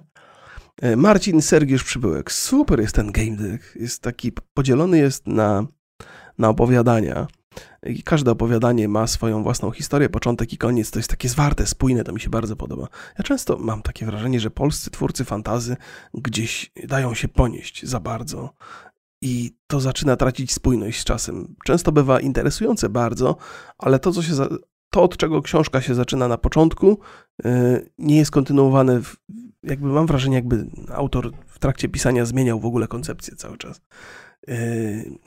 Yy, 0.81 0.97
Marcin 0.97 1.41
Sergiusz 1.41 1.83
Przybyłek. 1.83 2.31
Super 2.31 2.79
jest 2.79 2.95
ten 2.95 3.11
Game 3.11 3.37
Deck. 3.37 3.75
Jest 3.75 4.01
taki, 4.01 4.31
podzielony 4.53 4.97
jest 4.97 5.27
na 5.27 5.67
na 6.37 6.49
opowiadania. 6.49 7.27
I 7.83 8.03
każde 8.03 8.31
opowiadanie 8.31 8.87
ma 8.87 9.07
swoją 9.07 9.43
własną 9.43 9.71
historię, 9.71 10.09
początek 10.09 10.53
i 10.53 10.57
koniec. 10.57 10.91
To 10.91 10.99
jest 10.99 11.09
takie 11.09 11.29
zwarte, 11.29 11.67
spójne, 11.67 12.03
to 12.03 12.13
mi 12.13 12.19
się 12.19 12.29
bardzo 12.29 12.55
podoba. 12.55 12.87
Ja 13.17 13.23
często 13.23 13.57
mam 13.57 13.81
takie 13.81 14.05
wrażenie, 14.05 14.39
że 14.39 14.51
polscy 14.51 14.91
twórcy 14.91 15.25
fantazy 15.25 15.77
gdzieś 16.13 16.71
dają 16.87 17.13
się 17.13 17.27
ponieść 17.27 17.85
za 17.85 17.99
bardzo. 17.99 18.53
I 19.21 19.51
to 19.67 19.79
zaczyna 19.79 20.15
tracić 20.15 20.53
spójność 20.53 21.01
z 21.01 21.03
czasem. 21.03 21.55
Często 21.65 21.91
bywa 21.91 22.19
interesujące 22.19 22.89
bardzo, 22.89 23.35
ale 23.77 23.99
to, 23.99 24.11
co 24.11 24.23
się 24.23 24.35
za, 24.35 24.49
to 24.89 25.03
od 25.03 25.17
czego 25.17 25.41
książka 25.41 25.81
się 25.81 25.95
zaczyna 25.95 26.27
na 26.27 26.37
początku, 26.37 26.99
yy, 27.43 27.89
nie 27.97 28.17
jest 28.17 28.31
kontynuowane. 28.31 29.01
W, 29.01 29.15
jakby 29.63 29.87
mam 29.87 30.07
wrażenie, 30.07 30.35
jakby 30.35 30.65
autor 30.93 31.31
w 31.47 31.59
trakcie 31.59 31.89
pisania 31.89 32.25
zmieniał 32.25 32.59
w 32.59 32.65
ogóle 32.65 32.87
koncepcję 32.87 33.35
cały 33.35 33.57
czas. 33.57 33.81
Yy, 34.47 35.17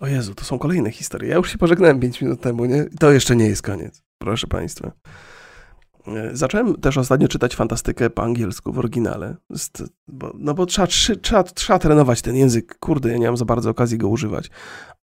o 0.00 0.06
Jezu, 0.06 0.34
to 0.34 0.44
są 0.44 0.58
kolejne 0.58 0.90
historie. 0.90 1.30
Ja 1.30 1.36
już 1.36 1.52
się 1.52 1.58
pożegnałem 1.58 2.00
5 2.00 2.22
minut 2.22 2.40
temu, 2.40 2.64
nie? 2.64 2.86
I 2.92 2.98
to 2.98 3.12
jeszcze 3.12 3.36
nie 3.36 3.46
jest 3.46 3.62
koniec, 3.62 4.02
proszę 4.18 4.46
Państwa. 4.46 4.92
E, 6.06 6.36
zacząłem 6.36 6.74
też 6.74 6.98
ostatnio 6.98 7.28
czytać 7.28 7.56
fantastykę 7.56 8.10
po 8.10 8.22
angielsku 8.22 8.72
w 8.72 8.78
oryginale. 8.78 9.36
No 10.34 10.54
bo 10.54 10.66
trzeba, 10.66 10.86
trzeba, 11.22 11.42
trzeba 11.42 11.78
trenować 11.78 12.22
ten 12.22 12.36
język. 12.36 12.78
Kurde, 12.78 13.10
ja 13.10 13.18
nie 13.18 13.26
mam 13.26 13.36
za 13.36 13.44
bardzo 13.44 13.70
okazji 13.70 13.98
go 13.98 14.08
używać. 14.08 14.50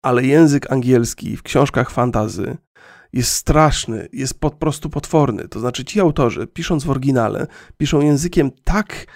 Ale 0.02 0.26
język 0.26 0.72
angielski 0.72 1.38
w 1.38 1.44
książkach 1.44 1.90
fantazy 1.90 2.58
jest 3.14 3.32
straszny, 3.32 4.08
jest 4.14 4.40
po 4.40 4.50
prostu 4.50 4.90
potworny. 4.90 5.48
To 5.48 5.60
znaczy 5.60 5.86
ci 5.86 6.00
autorzy, 6.00 6.48
pisząc 6.48 6.84
w 6.84 6.90
oryginale, 6.90 7.48
piszą 7.78 8.02
językiem 8.02 8.52
tak, 8.64 9.08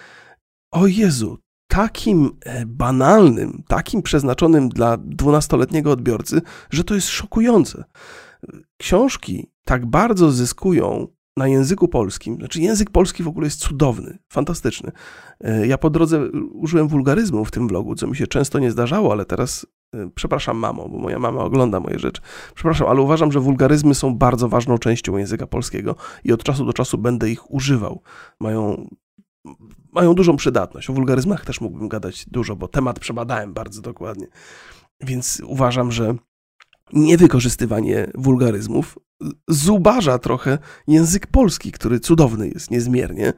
o 0.71 0.87
Jezu, 0.87 1.37
takim 1.67 2.31
e, 2.45 2.65
banalnym, 2.65 3.63
takim 3.67 4.01
przeznaczonym 4.01 4.69
dla 4.69 4.97
dwunastoletniego 4.97 5.91
odbiorcy, 5.91 6.41
że 6.69 6.83
to 6.83 6.95
jest 6.95 7.07
szokujące. 7.07 7.83
Książki 8.77 9.51
tak 9.65 9.85
bardzo 9.85 10.31
zyskują 10.31 11.07
na 11.37 11.47
języku 11.47 11.87
polskim, 11.87 12.35
znaczy 12.35 12.61
język 12.61 12.89
polski 12.89 13.23
w 13.23 13.27
ogóle 13.27 13.47
jest 13.47 13.59
cudowny, 13.59 14.17
fantastyczny. 14.29 14.91
E, 15.41 15.67
ja 15.67 15.77
po 15.77 15.89
drodze 15.89 16.31
użyłem 16.53 16.87
wulgaryzmu 16.87 17.45
w 17.45 17.51
tym 17.51 17.67
vlogu, 17.67 17.95
co 17.95 18.07
mi 18.07 18.15
się 18.15 18.27
często 18.27 18.59
nie 18.59 18.71
zdarzało, 18.71 19.11
ale 19.11 19.25
teraz 19.25 19.65
e, 19.95 20.09
przepraszam 20.15 20.57
mamo, 20.57 20.89
bo 20.89 20.97
moja 20.97 21.19
mama 21.19 21.43
ogląda 21.43 21.79
moje 21.79 21.99
rzeczy. 21.99 22.21
Przepraszam, 22.55 22.87
ale 22.87 23.01
uważam, 23.01 23.31
że 23.31 23.39
wulgaryzmy 23.39 23.95
są 23.95 24.15
bardzo 24.15 24.49
ważną 24.49 24.77
częścią 24.77 25.17
języka 25.17 25.47
polskiego 25.47 25.95
i 26.23 26.33
od 26.33 26.43
czasu 26.43 26.65
do 26.65 26.73
czasu 26.73 26.97
będę 26.97 27.29
ich 27.31 27.51
używał. 27.51 28.01
Mają 28.39 28.87
mają 29.91 30.13
dużą 30.13 30.37
przydatność. 30.37 30.89
O 30.89 30.93
wulgaryzmach 30.93 31.45
też 31.45 31.61
mógłbym 31.61 31.87
gadać 31.87 32.25
dużo, 32.29 32.55
bo 32.55 32.67
temat 32.67 32.99
przebadałem 32.99 33.53
bardzo 33.53 33.81
dokładnie. 33.81 34.27
Więc 35.01 35.41
uważam, 35.45 35.91
że 35.91 36.15
niewykorzystywanie 36.93 38.11
wulgaryzmów 38.15 38.99
zubaża 39.47 40.19
trochę 40.19 40.57
język 40.87 41.27
polski, 41.27 41.71
który 41.71 41.99
cudowny 41.99 42.47
jest 42.47 42.71
niezmiernie. 42.71 43.33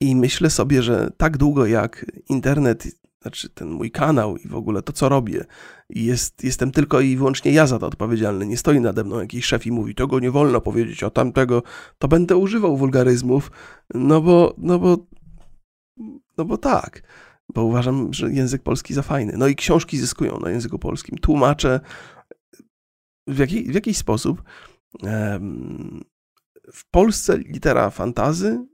I 0.00 0.16
myślę 0.16 0.50
sobie, 0.50 0.82
że 0.82 1.10
tak 1.16 1.36
długo 1.36 1.66
jak 1.66 2.06
internet, 2.28 2.88
znaczy 3.22 3.48
ten 3.48 3.70
mój 3.70 3.90
kanał 3.90 4.36
i 4.36 4.48
w 4.48 4.54
ogóle 4.54 4.82
to, 4.82 4.92
co 4.92 5.08
robię. 5.08 5.44
Jest, 5.90 6.44
jestem 6.44 6.70
tylko 6.70 7.00
i 7.00 7.16
wyłącznie 7.16 7.52
ja 7.52 7.66
za 7.66 7.78
to 7.78 7.86
odpowiedzialny. 7.86 8.46
Nie 8.46 8.56
stoi 8.56 8.80
nade 8.80 9.04
mną 9.04 9.20
jakiś 9.20 9.44
szef 9.44 9.66
i 9.66 9.72
mówi, 9.72 9.94
tego 9.94 10.20
nie 10.20 10.30
wolno 10.30 10.60
powiedzieć, 10.60 11.02
o 11.02 11.10
tamtego, 11.10 11.62
to 11.98 12.08
będę 12.08 12.36
używał 12.36 12.76
wulgaryzmów, 12.76 13.50
no 13.94 14.20
bo, 14.20 14.54
no 14.58 14.78
bo, 14.78 15.06
no 16.38 16.44
bo 16.44 16.58
tak. 16.58 17.02
Bo 17.54 17.64
uważam, 17.64 18.12
że 18.12 18.32
język 18.32 18.62
polski 18.62 18.94
za 18.94 19.02
fajny. 19.02 19.32
No 19.36 19.46
i 19.46 19.56
książki 19.56 19.98
zyskują 19.98 20.38
na 20.40 20.50
języku 20.50 20.78
polskim. 20.78 21.18
Tłumaczę 21.18 21.80
w, 23.26 23.38
jaki, 23.38 23.64
w 23.64 23.74
jakiś 23.74 23.96
sposób. 23.96 24.42
W 26.72 26.90
Polsce 26.90 27.38
litera 27.38 27.90
fantazy 27.90 28.66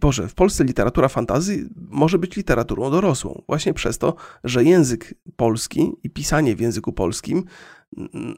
Boże, 0.00 0.28
w 0.28 0.34
Polsce 0.34 0.64
literatura 0.64 1.08
fantazy 1.08 1.68
może 1.76 2.18
być 2.18 2.36
literaturą 2.36 2.90
dorosłą, 2.90 3.42
właśnie 3.48 3.74
przez 3.74 3.98
to, 3.98 4.14
że 4.44 4.64
język 4.64 5.14
polski 5.36 5.92
i 6.02 6.10
pisanie 6.10 6.56
w 6.56 6.60
języku 6.60 6.92
polskim 6.92 7.44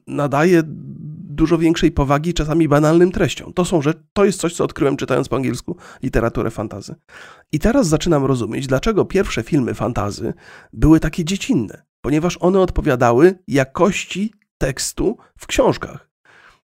nadaje 0.07 0.63
dużo 0.65 1.59
większej 1.59 1.93
powagi 1.93 2.35
czasami 2.35 2.69
banalnym 2.69 3.13
treściom. 3.13 3.53
To, 3.53 3.65
są, 3.65 3.83
że 3.83 3.95
to 4.13 4.25
jest 4.25 4.41
coś, 4.41 4.55
co 4.55 4.65
odkryłem 4.65 4.97
czytając 4.97 5.29
po 5.29 5.37
angielsku 5.37 5.77
literaturę 6.03 6.51
fantazy. 6.51 6.95
I 7.53 7.59
teraz 7.59 7.89
zaczynam 7.89 8.25
rozumieć, 8.25 8.67
dlaczego 8.67 9.05
pierwsze 9.05 9.43
filmy 9.43 9.75
fantazy 9.75 10.35
były 10.73 11.01
takie 11.01 11.25
dziecinne, 11.25 11.83
ponieważ 12.01 12.39
one 12.41 12.61
odpowiadały 12.61 13.39
jakości 13.49 14.33
tekstu 14.59 15.19
w 15.39 15.47
książkach. 15.47 16.08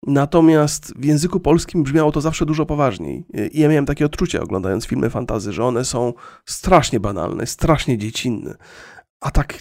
Natomiast 0.07 0.93
w 0.97 1.05
języku 1.05 1.39
polskim 1.39 1.83
brzmiało 1.83 2.11
to 2.11 2.21
zawsze 2.21 2.45
dużo 2.45 2.65
poważniej. 2.65 3.25
I 3.51 3.59
ja 3.59 3.69
miałem 3.69 3.85
takie 3.85 4.05
odczucie, 4.05 4.41
oglądając 4.41 4.85
filmy 4.85 5.09
fantazy, 5.09 5.53
że 5.53 5.65
one 5.65 5.85
są 5.85 6.13
strasznie 6.45 6.99
banalne, 6.99 7.47
strasznie 7.47 7.97
dziecinne. 7.97 8.55
A 9.21 9.31
tak 9.31 9.59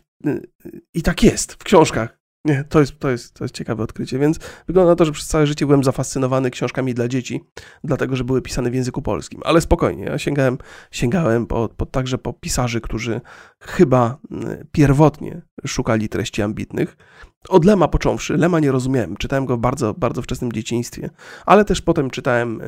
i 0.95 1.03
tak 1.03 1.23
jest 1.23 1.53
w 1.53 1.65
książkach. 1.65 2.20
Nie, 2.45 2.65
to 2.69 2.81
jest, 2.81 2.99
to, 2.99 3.11
jest, 3.11 3.35
to 3.35 3.45
jest 3.45 3.55
ciekawe 3.55 3.83
odkrycie, 3.83 4.19
więc 4.19 4.39
wygląda 4.67 4.93
na 4.93 4.97
to, 4.97 5.05
że 5.05 5.13
przez 5.13 5.27
całe 5.27 5.47
życie 5.47 5.67
byłem 5.67 5.85
zafascynowany 5.85 6.51
książkami 6.51 6.95
dla 6.95 7.09
dzieci, 7.09 7.41
dlatego 7.85 8.17
że 8.17 8.25
były 8.25 8.43
pisane 8.43 8.71
w 8.71 8.75
języku 8.75 9.03
polskim. 9.03 9.41
Ale 9.45 9.61
spokojnie, 9.61 10.05
ja 10.05 10.19
sięgałem, 10.19 10.59
sięgałem 10.91 11.47
po, 11.47 11.69
po, 11.77 11.87
także 11.87 12.19
po 12.19 12.33
pisarzy, 12.33 12.81
którzy 12.81 13.21
chyba 13.61 14.19
pierwotnie 14.73 15.43
szukali 15.67 16.09
treści 16.09 16.43
ambitnych, 16.43 16.97
od 17.49 17.65
Lema 17.65 17.89
począwszy, 17.89 18.37
Lema 18.37 18.61
nie 18.61 18.73
rozumiałem, 18.73 19.17
czytałem 19.17 19.47
go 19.47 19.57
w 19.57 19.61
bardzo, 19.61 19.95
bardzo 19.95 20.23
wczesnym 20.23 20.53
dzieciństwie, 20.53 21.11
ale 21.47 21.65
też 21.65 21.81
potem 21.81 22.11
czytałem 22.11 22.61
e, 22.61 22.65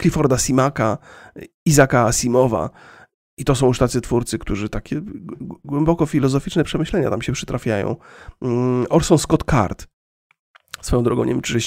Clifforda 0.00 0.38
Simaka, 0.38 0.98
Izaka 1.64 2.00
Asimowa 2.00 2.70
i 3.36 3.44
to 3.44 3.54
są 3.54 3.66
już 3.66 3.78
tacy 3.78 4.00
twórcy, 4.00 4.38
którzy 4.38 4.68
takie 4.68 5.02
głęboko 5.64 6.06
filozoficzne 6.06 6.64
przemyślenia 6.64 7.10
tam 7.10 7.22
się 7.22 7.32
przytrafiają. 7.32 7.96
Mm, 8.42 8.86
Orson 8.90 9.18
Scott 9.18 9.44
Card, 9.50 9.86
Swoją 10.84 11.02
drogą, 11.02 11.24
nie 11.24 11.32
wiem, 11.32 11.42
czy, 11.42 11.58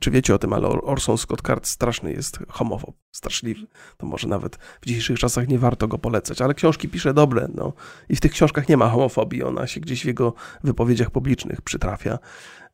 czy 0.00 0.10
wiecie 0.10 0.34
o 0.34 0.38
tym, 0.38 0.52
ale 0.52 0.68
Orson 0.68 1.18
Scott 1.18 1.42
Card 1.42 1.66
straszny 1.66 2.12
jest 2.12 2.38
homofob, 2.48 2.96
straszliwy. 3.12 3.66
To 3.96 4.06
może 4.06 4.28
nawet 4.28 4.56
w 4.80 4.86
dzisiejszych 4.86 5.18
czasach 5.18 5.48
nie 5.48 5.58
warto 5.58 5.88
go 5.88 5.98
polecać, 5.98 6.42
ale 6.42 6.54
książki 6.54 6.88
pisze 6.88 7.14
dobre, 7.14 7.48
no. 7.54 7.72
I 8.08 8.16
w 8.16 8.20
tych 8.20 8.32
książkach 8.32 8.68
nie 8.68 8.76
ma 8.76 8.88
homofobii, 8.88 9.42
ona 9.42 9.66
się 9.66 9.80
gdzieś 9.80 10.02
w 10.02 10.06
jego 10.06 10.34
wypowiedziach 10.64 11.10
publicznych 11.10 11.62
przytrafia. 11.62 12.18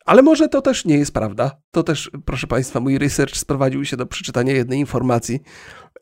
Ale 0.04 0.22
może 0.22 0.48
to 0.48 0.62
też 0.62 0.84
nie 0.84 0.98
jest 0.98 1.14
prawda. 1.14 1.60
To 1.70 1.82
też, 1.82 2.10
proszę 2.24 2.46
Państwa, 2.46 2.80
mój 2.80 2.98
research 2.98 3.36
sprowadził 3.36 3.84
się 3.84 3.96
do 3.96 4.06
przeczytania 4.06 4.52
jednej 4.52 4.78
informacji 4.78 5.40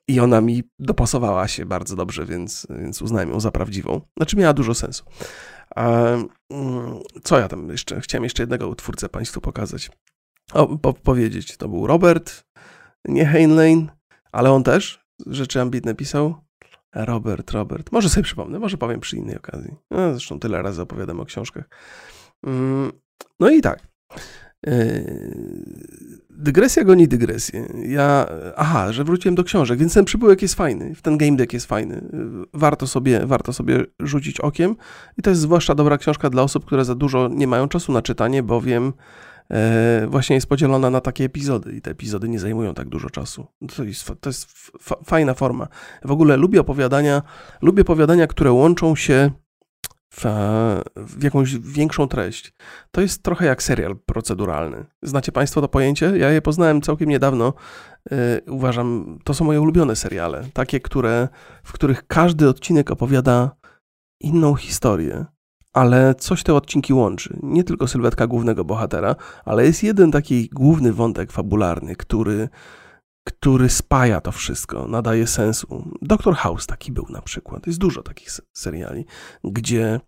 i 0.09 0.21
ona 0.21 0.41
mi 0.41 0.63
dopasowała 0.79 1.49
się 1.49 1.67
bardzo 1.67 1.97
dobrze, 1.97 2.27
więc, 2.27 2.67
więc 2.71 3.03
uznałem 3.03 3.31
ją 3.31 3.41
za 3.41 3.51
prawdziwą. 3.51 4.01
Znaczy 4.17 4.37
miała 4.37 4.53
dużo 4.53 4.75
sensu. 4.75 5.05
Mm, 5.77 6.29
co 7.23 7.39
ja 7.39 7.49
tam 7.49 7.69
jeszcze? 7.69 8.01
Chciałem 8.01 8.25
jeszcze 8.25 8.43
jednego 8.43 8.69
utwórcę 8.69 9.09
Państwu 9.09 9.41
pokazać. 9.41 9.91
O, 10.53 10.79
po, 10.79 10.93
powiedzieć, 10.93 11.57
to 11.57 11.69
był 11.69 11.87
Robert, 11.87 12.45
nie 13.05 13.27
Heinlein, 13.27 13.91
ale 14.33 14.53
on 14.53 14.63
też 14.63 15.05
rzeczy 15.27 15.61
ambitne 15.61 15.95
pisał. 15.95 16.35
Robert, 16.95 17.51
Robert. 17.51 17.93
Może 17.93 18.09
sobie 18.09 18.25
przypomnę, 18.25 18.59
może 18.59 18.77
powiem 18.77 19.01
przy 19.01 19.17
innej 19.17 19.37
okazji. 19.37 19.75
No, 19.91 20.13
zresztą 20.13 20.39
tyle 20.39 20.63
razy 20.63 20.83
opowiadam 20.83 21.21
o 21.21 21.25
książkach. 21.25 21.65
Mm, 22.47 22.93
no 23.41 23.51
i 23.51 23.61
tak. 23.61 23.87
Yy, 24.67 26.15
dygresja 26.45 26.85
goni 26.85 27.09
dygresję. 27.09 27.67
Ja, 27.87 28.27
aha, 28.57 28.93
że 28.93 29.05
wróciłem 29.05 29.35
do 29.35 29.45
książek, 29.45 29.79
więc 29.79 29.95
ten 29.95 30.05
przybyłek 30.05 30.43
jest 30.43 30.55
fajny, 30.55 30.95
ten 31.03 31.19
game 31.19 31.37
deck 31.37 31.53
jest 31.53 31.67
fajny. 31.67 32.05
Warto 32.55 32.87
sobie, 32.87 33.27
warto 33.27 33.53
sobie 33.53 33.85
rzucić 34.01 34.41
okiem. 34.41 34.77
I 35.19 35.23
to 35.23 35.31
jest 35.31 35.43
zwłaszcza 35.43 35.75
dobra 35.75 35.99
książka 35.99 36.31
dla 36.31 36.43
osób, 36.43 36.65
które 36.65 36.85
za 36.85 36.95
dużo 36.95 37.29
nie 37.29 37.47
mają 37.47 37.69
czasu 37.69 37.93
na 37.93 38.03
czytanie, 38.03 38.43
bowiem 38.43 38.93
e, 39.51 40.07
właśnie 40.11 40.35
jest 40.35 40.47
podzielona 40.47 40.91
na 40.91 41.01
takie 41.01 41.25
epizody 41.25 41.73
i 41.73 41.81
te 41.81 41.91
epizody 41.91 42.29
nie 42.29 42.39
zajmują 42.39 42.75
tak 42.75 42.89
dużo 42.89 43.11
czasu. 43.11 43.47
To 43.77 43.85
jest, 43.85 44.12
to 44.21 44.29
jest 44.29 44.47
fajna 45.05 45.35
forma. 45.35 45.69
W 46.05 46.11
ogóle 46.11 46.37
lubię 46.37 46.61
opowiadania, 46.61 47.23
lubię 47.62 47.83
opowiadania, 47.83 48.27
które 48.27 48.53
łączą 48.53 48.97
się 48.97 49.31
w, 50.17 50.25
w, 50.97 51.23
jakąś 51.23 51.59
większą 51.59 52.09
treść. 52.09 52.53
To 52.91 53.01
jest 53.01 53.23
trochę 53.23 53.47
jak 53.47 53.62
serial 53.62 53.97
proceduralny. 54.07 54.85
Znacie 55.03 55.33
Państwo 55.33 55.61
to 55.61 55.69
pojęcie? 55.69 56.19
Ja 56.19 56.31
je 56.31 56.43
poznałem 56.43 56.83
całkiem 56.83 57.09
niedawno. 57.09 57.53
Yy, 58.11 58.17
uważam, 58.47 59.19
to 59.25 59.35
są 59.35 59.45
moje 59.45 59.61
ulubione 59.61 59.97
seriale. 59.97 60.45
Takie, 60.53 60.81
które, 60.81 61.29
w 61.65 61.73
których 61.73 62.07
każdy 62.07 62.49
odcinek 62.49 62.91
opowiada 62.91 63.51
inną 64.21 64.55
historię, 64.55 65.25
ale 65.73 66.15
coś 66.15 66.43
te 66.43 66.55
odcinki 66.55 66.93
łączy. 66.93 67.39
Nie 67.43 67.65
tylko 67.65 67.89
sylwetka 67.89 68.27
głównego 68.27 68.65
bohatera, 68.65 69.17
ale 69.45 69.67
jest 69.67 69.83
jeden 69.83 70.12
taki 70.12 70.49
główny 70.49 70.93
wątek 70.93 71.33
fabularny, 71.33 71.97
który 71.97 72.49
który 73.25 73.68
spaja 73.68 74.20
to 74.20 74.33
wszystko, 74.33 74.89
nadaje 74.89 75.27
sensu. 75.27 75.85
Doktor 76.03 76.35
House 76.35 76.66
taki 76.66 76.93
był 76.93 77.07
na 77.11 77.22
przykład. 77.22 77.66
Jest 77.66 77.79
dużo 77.79 78.03
takich 78.03 78.31
seriali, 78.53 79.05
gdzie, 79.45 80.01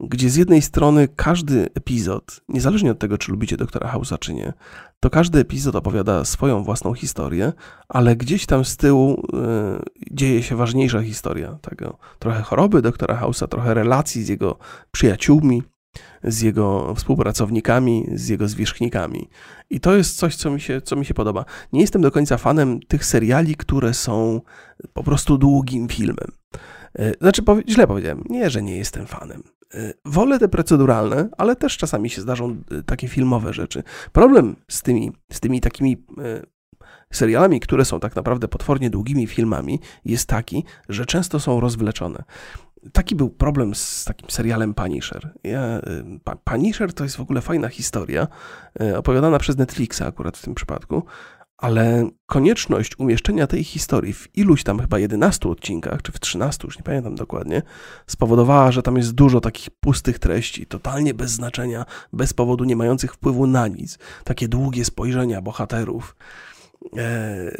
gdzie 0.00 0.30
z 0.30 0.36
jednej 0.36 0.62
strony 0.62 1.08
każdy 1.16 1.68
epizod, 1.74 2.40
niezależnie 2.48 2.90
od 2.90 2.98
tego, 2.98 3.18
czy 3.18 3.32
lubicie 3.32 3.56
Doktora 3.56 3.92
House'a, 3.94 4.18
czy 4.18 4.34
nie, 4.34 4.52
to 5.00 5.10
każdy 5.10 5.38
epizod 5.38 5.76
opowiada 5.76 6.24
swoją 6.24 6.64
własną 6.64 6.94
historię, 6.94 7.52
ale 7.88 8.16
gdzieś 8.16 8.46
tam 8.46 8.64
z 8.64 8.76
tyłu 8.76 9.12
y, 9.14 10.14
dzieje 10.14 10.42
się 10.42 10.56
ważniejsza 10.56 11.02
historia 11.02 11.58
tego. 11.60 11.98
Trochę 12.18 12.42
choroby 12.42 12.82
Doktora 12.82 13.20
House'a, 13.22 13.48
trochę 13.48 13.74
relacji 13.74 14.24
z 14.24 14.28
jego 14.28 14.58
przyjaciółmi, 14.90 15.62
z 16.24 16.40
jego 16.40 16.94
współpracownikami, 16.94 18.06
z 18.14 18.28
jego 18.28 18.48
zwierzchnikami. 18.48 19.28
I 19.70 19.80
to 19.80 19.96
jest 19.96 20.16
coś, 20.16 20.36
co 20.36 20.50
mi, 20.50 20.60
się, 20.60 20.80
co 20.80 20.96
mi 20.96 21.04
się 21.04 21.14
podoba. 21.14 21.44
Nie 21.72 21.80
jestem 21.80 22.02
do 22.02 22.10
końca 22.10 22.36
fanem 22.36 22.80
tych 22.80 23.04
seriali, 23.04 23.56
które 23.56 23.94
są 23.94 24.40
po 24.92 25.02
prostu 25.02 25.38
długim 25.38 25.88
filmem. 25.88 26.28
E, 26.98 27.12
znaczy, 27.20 27.42
źle 27.68 27.86
powiedziałem. 27.86 28.24
Nie, 28.28 28.50
że 28.50 28.62
nie 28.62 28.76
jestem 28.76 29.06
fanem. 29.06 29.42
E, 29.74 29.92
wolę 30.04 30.38
te 30.38 30.48
proceduralne, 30.48 31.28
ale 31.38 31.56
też 31.56 31.76
czasami 31.76 32.10
się 32.10 32.22
zdarzą 32.22 32.56
e, 32.70 32.82
takie 32.82 33.08
filmowe 33.08 33.52
rzeczy. 33.52 33.82
Problem 34.12 34.56
z 34.68 34.82
tymi, 34.82 35.12
z 35.32 35.40
tymi 35.40 35.60
takimi 35.60 36.04
serialami, 37.12 37.60
które 37.60 37.84
są 37.84 38.00
tak 38.00 38.16
naprawdę 38.16 38.48
potwornie 38.48 38.90
długimi 38.90 39.26
filmami, 39.26 39.80
jest 40.04 40.28
taki, 40.28 40.64
że 40.88 41.06
często 41.06 41.40
są 41.40 41.60
rozwleczone 41.60 42.24
taki 42.92 43.16
był 43.16 43.30
problem 43.30 43.74
z 43.74 44.04
takim 44.04 44.30
serialem 44.30 44.74
Punisher. 44.74 45.32
Ja, 45.44 45.78
y, 45.78 46.38
Punisher 46.44 46.92
to 46.92 47.04
jest 47.04 47.16
w 47.16 47.20
ogóle 47.20 47.40
fajna 47.40 47.68
historia, 47.68 48.26
y, 48.82 48.96
opowiadana 48.96 49.38
przez 49.38 49.56
Netflixa 49.56 50.02
akurat 50.02 50.38
w 50.38 50.42
tym 50.42 50.54
przypadku, 50.54 51.02
ale 51.56 52.08
konieczność 52.26 52.98
umieszczenia 52.98 53.46
tej 53.46 53.64
historii 53.64 54.12
w 54.12 54.28
iluś 54.36 54.62
tam 54.62 54.80
chyba 54.80 54.98
11 54.98 55.48
odcinkach, 55.48 56.02
czy 56.02 56.12
w 56.12 56.20
13, 56.20 56.66
już 56.66 56.76
nie 56.76 56.82
pamiętam 56.82 57.14
dokładnie, 57.14 57.62
spowodowała, 58.06 58.72
że 58.72 58.82
tam 58.82 58.96
jest 58.96 59.12
dużo 59.12 59.40
takich 59.40 59.70
pustych 59.70 60.18
treści, 60.18 60.66
totalnie 60.66 61.14
bez 61.14 61.30
znaczenia, 61.30 61.84
bez 62.12 62.32
powodu, 62.32 62.64
nie 62.64 62.76
mających 62.76 63.14
wpływu 63.14 63.46
na 63.46 63.68
nic. 63.68 63.98
Takie 64.24 64.48
długie 64.48 64.84
spojrzenia 64.84 65.42
bohaterów 65.42 66.16
e, 66.96 67.50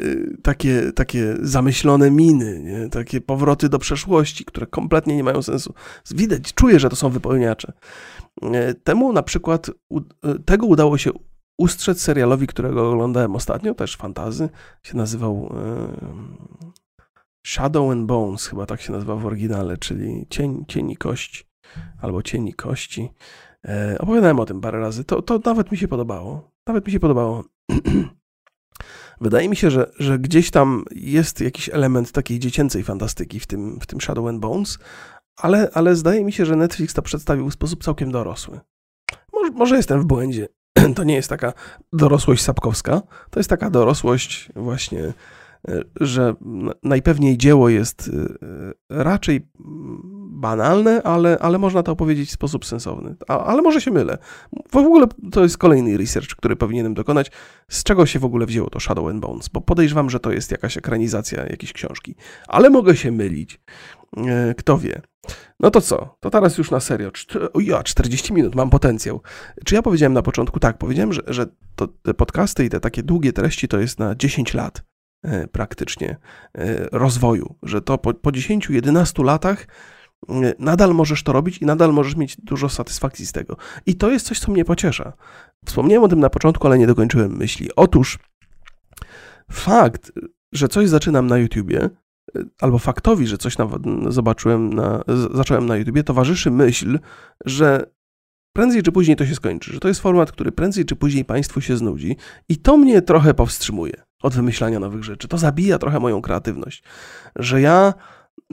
takie, 0.43 0.93
takie 0.93 1.35
zamyślone 1.41 2.11
miny, 2.11 2.61
nie? 2.61 2.89
takie 2.89 3.21
powroty 3.21 3.69
do 3.69 3.79
przeszłości, 3.79 4.45
które 4.45 4.67
kompletnie 4.67 5.17
nie 5.17 5.25
mają 5.25 5.43
sensu. 5.43 5.75
Widać, 6.11 6.55
czuję, 6.55 6.81
że 6.81 6.89
to 6.89 6.97
są 6.97 7.11
wypełniacze. 7.11 7.73
E, 8.43 8.75
temu 8.75 9.13
na 9.13 9.23
przykład, 9.23 9.71
u, 9.89 9.99
e, 9.99 10.03
tego 10.45 10.67
udało 10.67 10.99
się 10.99 11.11
ustrzec 11.59 12.01
serialowi, 12.01 12.47
którego 12.47 12.91
oglądałem 12.91 13.37
ostatnio, 13.37 13.75
też 13.75 13.97
fantazy, 13.97 14.49
się 14.83 14.97
nazywał 14.97 15.55
e, 15.57 16.35
Shadow 17.47 17.93
and 17.93 18.07
Bones, 18.07 18.47
chyba 18.47 18.67
tak 18.67 18.81
się 18.81 18.93
nazywa 18.93 19.17
w 19.17 19.27
oryginale, 19.27 19.77
czyli 19.77 20.27
cień, 20.31 20.65
cień 20.69 20.91
i 20.91 20.97
albo 22.01 22.23
cień 22.23 22.49
i 22.49 22.55
kości. 22.55 23.11
E, 23.65 23.97
opowiadałem 23.99 24.41
o 24.41 24.47
tym 24.47 24.61
parę 24.61 24.81
razy, 24.81 25.05
to, 25.05 25.23
to 25.23 25.41
nawet 25.45 25.73
mi 25.73 25.79
się 25.79 25.89
podobało. 25.89 26.51
Nawet 26.67 26.87
mi 26.87 26.93
się 26.93 27.01
podobało. 27.01 27.45
Wydaje 29.25 29.49
mi 29.49 29.57
się, 29.57 29.71
że, 29.71 29.91
że 29.99 30.19
gdzieś 30.19 30.51
tam 30.51 30.85
jest 30.95 31.41
jakiś 31.41 31.69
element 31.69 32.13
takiej 32.13 32.39
dziecięcej 32.39 32.83
fantastyki 32.83 33.41
w 33.41 33.47
tym, 33.47 33.81
w 33.81 33.87
tym 33.87 34.01
Shadow 34.01 34.27
and 34.27 34.41
Bones, 34.41 34.79
ale, 35.37 35.71
ale 35.75 35.97
zdaje 35.97 36.25
mi 36.25 36.33
się, 36.33 36.47
że 36.47 36.57
Netflix 36.57 36.95
to 36.95 37.03
przedstawił 37.03 37.51
w 37.51 37.55
sposób 37.55 37.85
całkiem 37.85 38.13
dorosły. 38.13 38.61
Może, 39.33 39.53
może 39.53 39.77
jestem 39.77 40.01
w 40.01 40.05
błędzie. 40.05 40.49
To 40.97 41.05
nie 41.05 41.15
jest 41.15 41.29
taka 41.29 41.53
dorosłość 41.93 42.43
sapkowska, 42.43 43.03
to 43.31 43.41
jest 43.41 43.51
taka 43.51 43.71
dorosłość 43.71 44.49
właśnie 44.57 45.13
E, 45.69 45.83
że 46.01 46.35
najpewniej 46.83 47.39
dzieło 47.39 47.69
jest 47.69 48.11
e, 48.13 49.05
raczej 49.05 49.49
banalne, 50.45 51.03
ale, 51.03 51.39
ale 51.39 51.59
można 51.59 51.83
to 51.83 51.93
opowiedzieć 51.93 52.29
w 52.29 52.33
sposób 52.33 52.65
sensowny. 52.65 53.15
A, 53.29 53.45
ale 53.45 53.63
może 53.63 53.81
się 53.81 53.91
mylę. 53.91 54.19
W 54.73 54.77
ogóle 54.77 55.07
to 55.33 55.43
jest 55.43 55.59
kolejny 55.59 55.97
research, 55.97 56.37
który 56.37 56.57
powinienem 56.57 56.95
dokonać. 56.95 57.31
Z 57.69 57.83
czego 57.83 58.07
się 58.07 58.19
w 58.19 58.25
ogóle 58.25 58.47
wzięło 58.47 58.71
to 58.71 58.81
Shadow 58.81 59.11
and 59.11 59.21
Bones? 59.21 59.49
Bo 59.49 59.61
podejrzewam, 59.61 60.11
że 60.11 60.21
to 60.21 60.33
jest 60.33 60.51
jakaś 60.51 60.77
ekranizacja 60.77 61.47
jakiejś 61.47 61.73
książki. 61.73 62.15
Ale 62.49 62.71
mogę 62.71 62.97
się 62.97 63.13
mylić. 63.13 63.61
E, 64.17 64.55
kto 64.55 64.79
wie. 64.79 65.03
No 65.61 65.71
to 65.71 65.81
co? 65.81 66.17
To 66.21 66.31
teraz 66.31 66.59
już 66.59 66.71
na 66.71 66.81
serio. 66.81 67.11
O 67.53 67.61
ja, 67.61 67.83
40 67.83 68.33
minut, 68.33 68.55
mam 68.55 68.71
potencjał. 68.71 69.21
Czy 69.65 69.75
ja 69.75 69.83
powiedziałem 69.83 70.13
na 70.13 70.23
początku? 70.23 70.61
Tak, 70.61 70.79
powiedziałem, 70.79 71.13
że, 71.13 71.23
że 71.27 71.47
to, 71.77 71.89
te 71.89 72.15
podcasty 72.15 72.65
i 72.65 72.69
te 72.69 72.81
takie 72.81 73.03
długie 73.03 73.33
treści 73.33 73.69
to 73.69 73.79
jest 73.79 73.99
na 73.99 74.15
10 74.15 74.55
lat. 74.55 74.83
E, 75.25 75.49
praktycznie 75.49 76.17
e, 76.55 76.89
rozwoju, 76.93 77.55
że 77.63 77.83
to 77.83 77.99
po, 77.99 78.15
po 78.15 78.31
10-11 78.31 79.25
latach 79.25 79.67
nadal 80.59 80.95
możesz 80.95 81.23
to 81.23 81.33
robić 81.33 81.59
i 81.59 81.67
nadal 81.67 81.93
możesz 81.93 82.17
mieć 82.17 82.37
dużo 82.37 82.69
satysfakcji 82.69 83.27
z 83.27 83.33
tego. 83.33 83.57
I 83.87 83.95
to 83.95 84.11
jest 84.11 84.27
coś, 84.27 84.39
co 84.39 84.53
mnie 84.53 84.65
pociesza. 84.65 85.13
Wspomniałem 85.67 86.05
o 86.05 86.09
tym 86.09 86.21
na 86.21 86.31
początku, 86.31 86.67
ale 86.67 86.79
nie 86.79 86.87
dokończyłem 86.87 87.37
myśli. 87.37 87.69
Otóż 87.77 88.19
fakt, 89.51 90.13
że 90.53 90.69
coś 90.69 90.89
zaczynam 90.89 91.27
na 91.27 91.39
YouTubie, 91.39 91.91
albo 92.61 92.79
faktowi, 92.79 93.27
że 93.27 93.39
coś 93.39 93.57
zobaczyłem 94.09 94.73
na, 94.73 95.05
zacząłem 95.35 95.67
na 95.67 95.77
YouTubie, 95.77 96.05
towarzyszy 96.05 96.51
myśl, 96.51 96.99
że 97.45 97.87
prędzej 98.53 98.83
czy 98.83 98.93
później 98.93 99.17
to 99.17 99.27
się 99.27 99.35
skończy, 99.35 99.73
że 99.73 99.81
to 99.81 99.89
jest 99.89 100.01
format, 100.01 100.33
który 100.33 100.53
prędzej 100.53 100.85
czy 100.85 100.97
później 100.97 101.25
Państwu 101.25 101.61
się 101.61 101.77
znudzi 101.77 102.17
i 102.49 102.57
to 102.57 102.77
mnie 102.77 103.03
trochę 103.03 103.35
powstrzymuje 103.35 103.95
od 104.23 104.35
wymyślania 104.35 104.79
nowych 104.81 105.05
rzeczy. 105.05 105.29
To 105.29 105.39
zabija 105.39 105.79
trochę 105.79 106.01
moją 106.01 106.23
kreatywność, 106.23 106.83
że 107.37 107.61
ja 107.61 107.95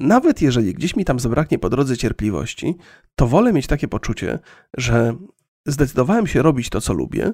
nawet 0.01 0.41
jeżeli 0.41 0.73
gdzieś 0.73 0.95
mi 0.95 1.05
tam 1.05 1.19
zabraknie 1.19 1.59
po 1.59 1.69
drodze 1.69 1.97
cierpliwości, 1.97 2.75
to 3.15 3.27
wolę 3.27 3.53
mieć 3.53 3.67
takie 3.67 3.87
poczucie, 3.87 4.39
że 4.77 5.15
zdecydowałem 5.65 6.27
się 6.27 6.41
robić 6.41 6.69
to, 6.69 6.81
co 6.81 6.93
lubię 6.93 7.33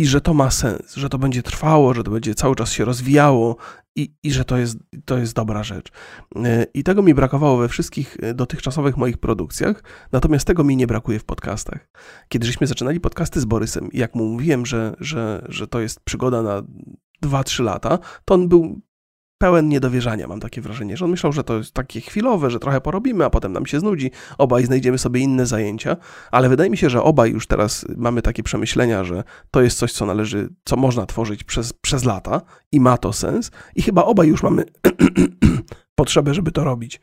i 0.00 0.06
że 0.06 0.20
to 0.20 0.34
ma 0.34 0.50
sens, 0.50 0.94
że 0.94 1.08
to 1.08 1.18
będzie 1.18 1.42
trwało, 1.42 1.94
że 1.94 2.04
to 2.04 2.10
będzie 2.10 2.34
cały 2.34 2.56
czas 2.56 2.72
się 2.72 2.84
rozwijało 2.84 3.56
i, 3.96 4.14
i 4.22 4.32
że 4.32 4.44
to 4.44 4.56
jest, 4.56 4.78
to 5.04 5.18
jest 5.18 5.34
dobra 5.34 5.62
rzecz. 5.62 5.92
E, 6.36 6.66
I 6.74 6.84
tego 6.84 7.02
mi 7.02 7.14
brakowało 7.14 7.56
we 7.56 7.68
wszystkich 7.68 8.16
e, 8.22 8.34
dotychczasowych 8.34 8.96
moich 8.96 9.18
produkcjach, 9.18 9.82
natomiast 10.12 10.46
tego 10.46 10.64
mi 10.64 10.76
nie 10.76 10.86
brakuje 10.86 11.18
w 11.18 11.24
podcastach. 11.24 11.88
Kiedy 12.28 12.46
żeśmy 12.46 12.66
zaczynali 12.66 13.00
podcasty 13.00 13.40
z 13.40 13.44
Borysem, 13.44 13.88
jak 13.92 14.14
mu 14.14 14.24
mówiłem, 14.24 14.66
że, 14.66 14.96
że, 15.00 15.46
że 15.48 15.66
to 15.66 15.80
jest 15.80 16.00
przygoda 16.00 16.42
na 16.42 16.62
2-3 17.24 17.64
lata, 17.64 17.98
to 18.24 18.34
on 18.34 18.48
był 18.48 18.80
pełen 19.38 19.68
niedowierzania, 19.68 20.26
mam 20.26 20.40
takie 20.40 20.60
wrażenie, 20.60 20.96
że 20.96 21.04
on 21.04 21.10
myślał, 21.10 21.32
że 21.32 21.44
to 21.44 21.58
jest 21.58 21.74
takie 21.74 22.00
chwilowe, 22.00 22.50
że 22.50 22.58
trochę 22.58 22.80
porobimy, 22.80 23.24
a 23.24 23.30
potem 23.30 23.52
nam 23.52 23.66
się 23.66 23.80
znudzi, 23.80 24.10
obaj 24.38 24.64
znajdziemy 24.64 24.98
sobie 24.98 25.20
inne 25.20 25.46
zajęcia, 25.46 25.96
ale 26.30 26.48
wydaje 26.48 26.70
mi 26.70 26.76
się, 26.76 26.90
że 26.90 27.02
obaj 27.02 27.30
już 27.30 27.46
teraz 27.46 27.86
mamy 27.96 28.22
takie 28.22 28.42
przemyślenia, 28.42 29.04
że 29.04 29.24
to 29.50 29.62
jest 29.62 29.78
coś, 29.78 29.92
co 29.92 30.06
należy, 30.06 30.48
co 30.64 30.76
można 30.76 31.06
tworzyć 31.06 31.44
przez, 31.44 31.72
przez 31.72 32.04
lata 32.04 32.40
i 32.72 32.80
ma 32.80 32.98
to 32.98 33.12
sens 33.12 33.50
i 33.74 33.82
chyba 33.82 34.04
obaj 34.04 34.28
już 34.28 34.42
mamy 34.42 34.64
potrzebę, 35.94 36.34
żeby 36.34 36.52
to 36.52 36.64
robić. 36.64 37.00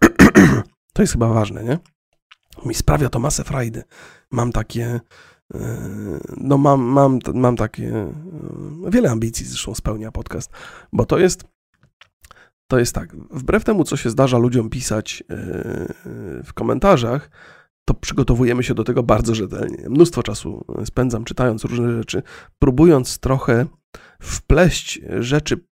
to 0.94 1.02
jest 1.02 1.12
chyba 1.12 1.28
ważne, 1.28 1.64
nie? 1.64 1.78
Mi 2.64 2.74
sprawia 2.74 3.08
to 3.08 3.18
masę 3.18 3.44
frajdy. 3.44 3.82
Mam 4.30 4.52
takie 4.52 5.00
no 6.36 6.58
mam, 6.58 6.80
mam, 6.80 7.18
mam 7.34 7.56
takie, 7.56 7.96
e, 8.86 8.90
wiele 8.90 9.10
ambicji 9.10 9.46
zresztą 9.46 9.74
spełnia 9.74 10.12
podcast, 10.12 10.50
bo 10.92 11.06
to 11.06 11.18
jest, 11.18 11.44
to 12.70 12.78
jest 12.78 12.94
tak, 12.94 13.16
wbrew 13.16 13.64
temu, 13.64 13.84
co 13.84 13.96
się 13.96 14.10
zdarza 14.10 14.38
ludziom 14.38 14.70
pisać 14.70 15.24
e, 15.30 15.34
w 16.44 16.52
komentarzach, 16.54 17.30
to 17.84 17.94
przygotowujemy 17.94 18.62
się 18.62 18.74
do 18.74 18.84
tego 18.84 19.02
bardzo 19.02 19.34
rzetelnie. 19.34 19.88
Mnóstwo 19.88 20.22
czasu 20.22 20.64
spędzam 20.84 21.24
czytając 21.24 21.64
różne 21.64 21.92
rzeczy, 21.92 22.22
próbując 22.58 23.18
trochę 23.18 23.66
wpleść 24.20 25.00
rzeczy 25.18 25.68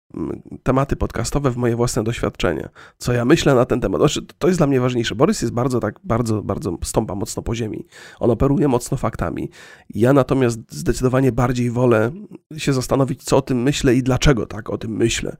tematy 0.62 0.96
podcastowe 0.96 1.50
w 1.50 1.56
moje 1.56 1.76
własne 1.76 2.04
doświadczenia. 2.04 2.68
Co 2.98 3.12
ja 3.12 3.24
myślę 3.24 3.54
na 3.54 3.64
ten 3.64 3.80
temat. 3.80 4.00
Znaczy, 4.00 4.26
to 4.38 4.46
jest 4.46 4.60
dla 4.60 4.66
mnie 4.66 4.80
ważniejsze. 4.80 5.14
Borys 5.14 5.42
jest 5.42 5.54
bardzo 5.54 5.80
tak, 5.80 6.00
bardzo, 6.04 6.42
bardzo 6.42 6.78
stąpa 6.82 7.14
mocno 7.14 7.42
po 7.42 7.54
ziemi. 7.54 7.86
On 8.20 8.30
operuje 8.30 8.68
mocno 8.68 8.96
faktami. 8.96 9.50
Ja 9.90 10.12
natomiast 10.12 10.72
zdecydowanie 10.72 11.32
bardziej 11.32 11.70
wolę 11.70 12.10
się 12.56 12.72
zastanowić, 12.72 13.24
co 13.24 13.36
o 13.36 13.42
tym 13.42 13.62
myślę 13.62 13.94
i 13.94 14.02
dlaczego 14.02 14.46
tak 14.46 14.70
o 14.70 14.78
tym 14.78 14.90
myślę. 14.90 15.36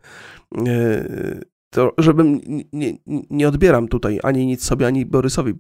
E, 0.67 1.41
to, 1.71 1.93
żebym 1.99 2.41
nie, 2.73 2.93
nie 3.31 3.49
odbieram 3.49 3.89
tutaj 3.89 4.21
ani 4.23 4.47
nic 4.47 4.65
sobie, 4.65 4.87
ani 4.87 5.07
Borysowi. 5.07 5.55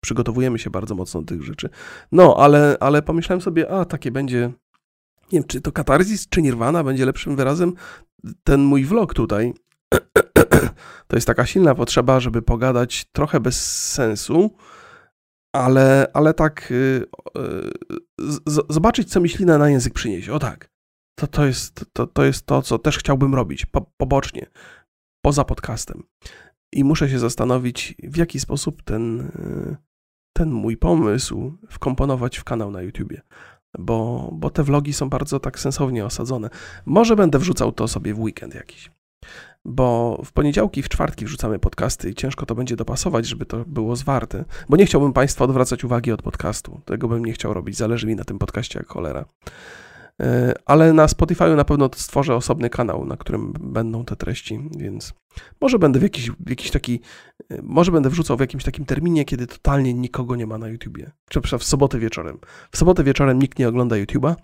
Przygotowujemy 0.00 0.58
się 0.58 0.70
bardzo 0.70 0.94
mocno 0.94 1.20
do 1.20 1.26
tych 1.26 1.42
rzeczy. 1.42 1.68
No, 2.12 2.36
ale, 2.38 2.76
ale 2.80 3.02
pomyślałem 3.02 3.40
sobie, 3.40 3.70
a 3.70 3.84
takie 3.84 4.10
będzie 4.10 4.52
nie 5.32 5.38
wiem, 5.38 5.48
czy 5.48 5.60
to 5.60 5.72
katarzis, 5.72 6.28
czy 6.28 6.42
nirwana 6.42 6.84
będzie 6.84 7.06
lepszym 7.06 7.36
wyrazem, 7.36 7.74
ten 8.44 8.62
mój 8.62 8.84
vlog 8.84 9.14
tutaj, 9.14 9.54
to 11.08 11.16
jest 11.16 11.26
taka 11.26 11.46
silna 11.46 11.74
potrzeba, 11.74 12.20
żeby 12.20 12.42
pogadać 12.42 13.04
trochę 13.12 13.40
bez 13.40 13.90
sensu, 13.92 14.56
ale, 15.52 16.06
ale 16.14 16.34
tak 16.34 16.70
yy, 16.70 17.06
zobaczyć, 18.68 19.10
co 19.10 19.20
mi 19.20 19.28
ślina 19.28 19.58
na 19.58 19.70
język 19.70 19.94
przyniesie. 19.94 20.32
O 20.32 20.38
tak. 20.38 20.70
To, 21.18 21.26
to, 21.26 21.46
jest, 21.46 21.84
to, 21.92 22.06
to 22.06 22.24
jest 22.24 22.46
to, 22.46 22.62
co 22.62 22.78
też 22.78 22.98
chciałbym 22.98 23.34
robić 23.34 23.66
po, 23.66 23.92
pobocznie, 23.96 24.46
poza 25.24 25.44
podcastem. 25.44 26.02
I 26.72 26.84
muszę 26.84 27.08
się 27.08 27.18
zastanowić, 27.18 27.94
w 28.02 28.16
jaki 28.16 28.40
sposób 28.40 28.82
ten, 28.82 29.20
y, 29.20 29.76
ten 30.36 30.50
mój 30.50 30.76
pomysł 30.76 31.58
wkomponować 31.70 32.38
w 32.38 32.44
kanał 32.44 32.70
na 32.70 32.82
YouTubie 32.82 33.22
bo, 33.78 34.28
bo 34.32 34.50
te 34.50 34.62
vlogi 34.62 34.92
są 34.92 35.08
bardzo 35.08 35.40
tak 35.40 35.58
sensownie 35.58 36.04
osadzone. 36.04 36.50
Może 36.86 37.16
będę 37.16 37.38
wrzucał 37.38 37.72
to 37.72 37.88
sobie 37.88 38.14
w 38.14 38.20
weekend 38.20 38.54
jakiś, 38.54 38.90
bo 39.64 40.20
w 40.24 40.32
poniedziałki, 40.32 40.82
w 40.82 40.88
czwartki 40.88 41.24
wrzucamy 41.24 41.58
podcasty 41.58 42.10
i 42.10 42.14
ciężko 42.14 42.46
to 42.46 42.54
będzie 42.54 42.76
dopasować, 42.76 43.26
żeby 43.26 43.46
to 43.46 43.64
było 43.66 43.96
zwarte, 43.96 44.44
bo 44.68 44.76
nie 44.76 44.86
chciałbym 44.86 45.12
Państwa 45.12 45.44
odwracać 45.44 45.84
uwagi 45.84 46.12
od 46.12 46.22
podcastu. 46.22 46.80
Tego 46.84 47.08
bym 47.08 47.24
nie 47.24 47.32
chciał 47.32 47.54
robić, 47.54 47.76
zależy 47.76 48.06
mi 48.06 48.16
na 48.16 48.24
tym 48.24 48.38
podcaście 48.38 48.78
jak 48.78 48.88
cholera. 48.88 49.24
E, 50.22 50.54
ale 50.66 50.92
na 50.92 51.08
Spotify 51.08 51.56
na 51.56 51.64
pewno 51.64 51.90
stworzę 51.94 52.34
osobny 52.34 52.70
kanał, 52.70 53.06
na 53.06 53.16
którym 53.16 53.52
będą 53.52 54.04
te 54.04 54.16
treści, 54.16 54.60
więc 54.78 55.14
może 55.60 55.78
będę 55.78 55.98
w 55.98 56.02
jakiś, 56.02 56.30
w 56.30 56.50
jakiś 56.50 56.70
taki, 56.70 57.00
e, 57.50 57.62
może 57.62 57.92
będę 57.92 58.10
wrzucał 58.10 58.36
w 58.36 58.40
jakimś 58.40 58.64
takim 58.64 58.84
terminie, 58.84 59.24
kiedy 59.24 59.46
totalnie 59.46 59.94
nikogo 59.94 60.36
nie 60.36 60.46
ma 60.46 60.58
na 60.58 60.68
YouTubie, 60.68 61.10
czy 61.28 61.40
w 61.40 61.64
sobotę 61.64 61.98
wieczorem. 61.98 62.38
W 62.70 62.76
sobotę 62.76 63.04
wieczorem 63.04 63.38
nikt 63.38 63.58
nie 63.58 63.68
ogląda 63.68 63.96
YouTuba, 63.96 64.36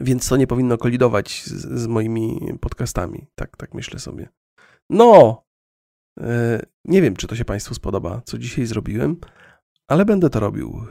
więc 0.00 0.28
to 0.28 0.36
nie 0.36 0.46
powinno 0.46 0.78
kolidować 0.78 1.44
z, 1.44 1.80
z 1.82 1.86
moimi 1.86 2.40
podcastami, 2.60 3.26
tak, 3.34 3.56
tak 3.56 3.74
myślę 3.74 3.98
sobie. 3.98 4.28
No, 4.90 5.42
e, 6.20 6.62
nie 6.84 7.02
wiem, 7.02 7.16
czy 7.16 7.26
to 7.26 7.36
się 7.36 7.44
Państwu 7.44 7.74
spodoba, 7.74 8.22
co 8.24 8.38
dzisiaj 8.38 8.66
zrobiłem, 8.66 9.16
ale 9.88 10.04
będę 10.04 10.30
to 10.30 10.40
robił, 10.40 10.86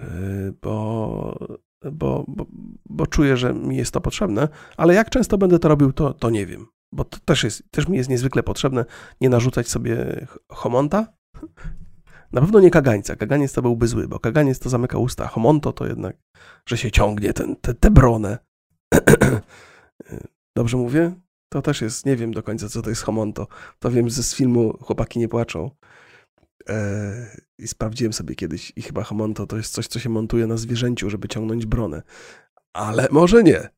bo 0.62 1.58
bo, 1.92 2.26
bo, 2.28 2.46
bo 2.86 3.08
czuję, 3.08 3.38
że 3.38 3.54
mi 3.54 3.78
jest 3.78 3.92
to 3.92 4.02
potrzebne, 4.02 4.48
ale 4.78 4.94
jak 4.94 5.10
często 5.10 5.38
będę 5.38 5.60
to 5.60 5.68
robił, 5.68 5.94
to, 5.94 6.14
to 6.14 6.30
nie 6.30 6.46
wiem, 6.46 6.68
bo 6.92 7.06
to 7.06 7.18
też, 7.26 7.44
jest, 7.44 7.64
też 7.72 7.88
mi 7.88 7.98
jest 7.98 8.10
niezwykle 8.10 8.44
potrzebne 8.44 8.86
nie 9.22 9.30
narzucać 9.30 9.70
sobie 9.70 10.28
homonta. 10.52 11.14
Na 12.32 12.42
pewno 12.42 12.60
nie 12.60 12.72
kagańca. 12.72 13.16
Kaganiec 13.16 13.54
to 13.54 13.62
byłby 13.62 13.88
zły, 13.88 14.08
bo 14.08 14.20
kaganiec 14.20 14.60
to 14.60 14.70
zamyka 14.70 14.98
usta. 14.98 15.28
Homonto 15.28 15.74
to 15.74 15.88
jednak, 15.88 16.18
że 16.70 16.78
się 16.78 16.92
ciągnie 16.92 17.34
ten, 17.34 17.56
te, 17.56 17.74
te 17.74 17.92
bronę. 17.92 18.38
Dobrze 20.58 20.78
mówię? 20.78 21.14
To 21.50 21.62
też 21.62 21.82
jest, 21.82 22.06
nie 22.06 22.16
wiem 22.16 22.34
do 22.34 22.44
końca, 22.44 22.70
co 22.70 22.82
to 22.82 22.90
jest 22.90 23.02
homonto. 23.02 23.48
To 23.80 23.92
wiem 23.92 24.10
z 24.10 24.36
filmu 24.36 24.78
Chłopaki 24.82 25.20
nie 25.20 25.28
płaczą. 25.28 25.72
E, 26.70 27.38
I 27.60 27.68
sprawdziłem 27.68 28.14
sobie 28.14 28.36
kiedyś 28.36 28.74
i 28.76 28.82
chyba 28.82 29.04
Homonto 29.04 29.48
to 29.48 29.58
jest 29.58 29.74
coś, 29.74 29.88
co 29.88 30.00
się 30.00 30.10
montuje 30.10 30.48
na 30.48 30.58
zwierzęciu, 30.58 31.10
żeby 31.10 31.28
ciągnąć 31.28 31.66
bronę. 31.66 32.04
Ale 32.74 33.08
może 33.12 33.44
nie. 33.44 33.70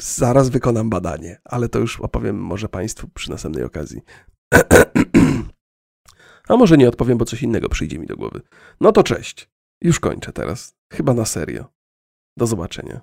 Zaraz 0.00 0.48
wykonam 0.48 0.90
badanie, 0.90 1.40
ale 1.44 1.68
to 1.68 1.78
już 1.78 2.00
opowiem 2.00 2.36
może 2.36 2.68
Państwu 2.68 3.08
przy 3.08 3.30
następnej 3.30 3.64
okazji. 3.64 4.00
A 6.48 6.56
może 6.56 6.76
nie 6.76 6.88
odpowiem, 6.88 7.18
bo 7.18 7.24
coś 7.24 7.42
innego 7.42 7.68
przyjdzie 7.68 7.98
mi 7.98 8.06
do 8.06 8.16
głowy. 8.16 8.40
No 8.80 8.92
to 8.92 9.02
cześć. 9.02 9.50
Już 9.82 10.00
kończę 10.00 10.32
teraz. 10.32 10.74
Chyba 10.92 11.14
na 11.14 11.24
serio. 11.24 11.64
Do 12.36 12.46
zobaczenia. 12.46 13.00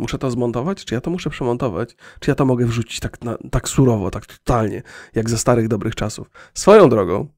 Muszę 0.00 0.18
to 0.18 0.30
zmontować? 0.30 0.84
Czy 0.84 0.94
ja 0.94 1.00
to 1.00 1.10
muszę 1.10 1.30
przemontować? 1.30 1.96
Czy 2.20 2.30
ja 2.30 2.34
to 2.34 2.44
mogę 2.44 2.66
wrzucić 2.66 3.00
tak, 3.00 3.24
na, 3.24 3.38
tak 3.50 3.68
surowo, 3.68 4.10
tak 4.10 4.26
totalnie, 4.26 4.82
jak 5.14 5.30
ze 5.30 5.38
starych 5.38 5.68
dobrych 5.68 5.94
czasów? 5.94 6.30
Swoją 6.54 6.88
drogą, 6.88 7.28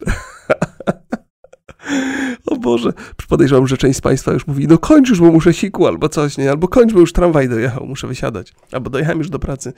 Boże, 2.62 2.92
podejrzewam, 3.28 3.66
że 3.66 3.76
część 3.76 3.98
z 3.98 4.00
Państwa 4.00 4.32
już 4.32 4.46
mówi, 4.46 4.68
no 4.68 4.78
kończ 4.78 5.08
już, 5.08 5.20
bo 5.20 5.32
muszę 5.32 5.54
siku, 5.54 5.86
albo 5.86 6.08
coś, 6.08 6.38
nie? 6.38 6.50
Albo 6.50 6.68
kończ, 6.68 6.92
bo 6.92 7.00
już 7.00 7.12
tramwaj 7.12 7.48
dojechał, 7.48 7.86
muszę 7.86 8.06
wysiadać. 8.06 8.52
Albo 8.72 8.90
dojechałem 8.90 9.18
już 9.18 9.30
do 9.30 9.38
pracy. 9.38 9.72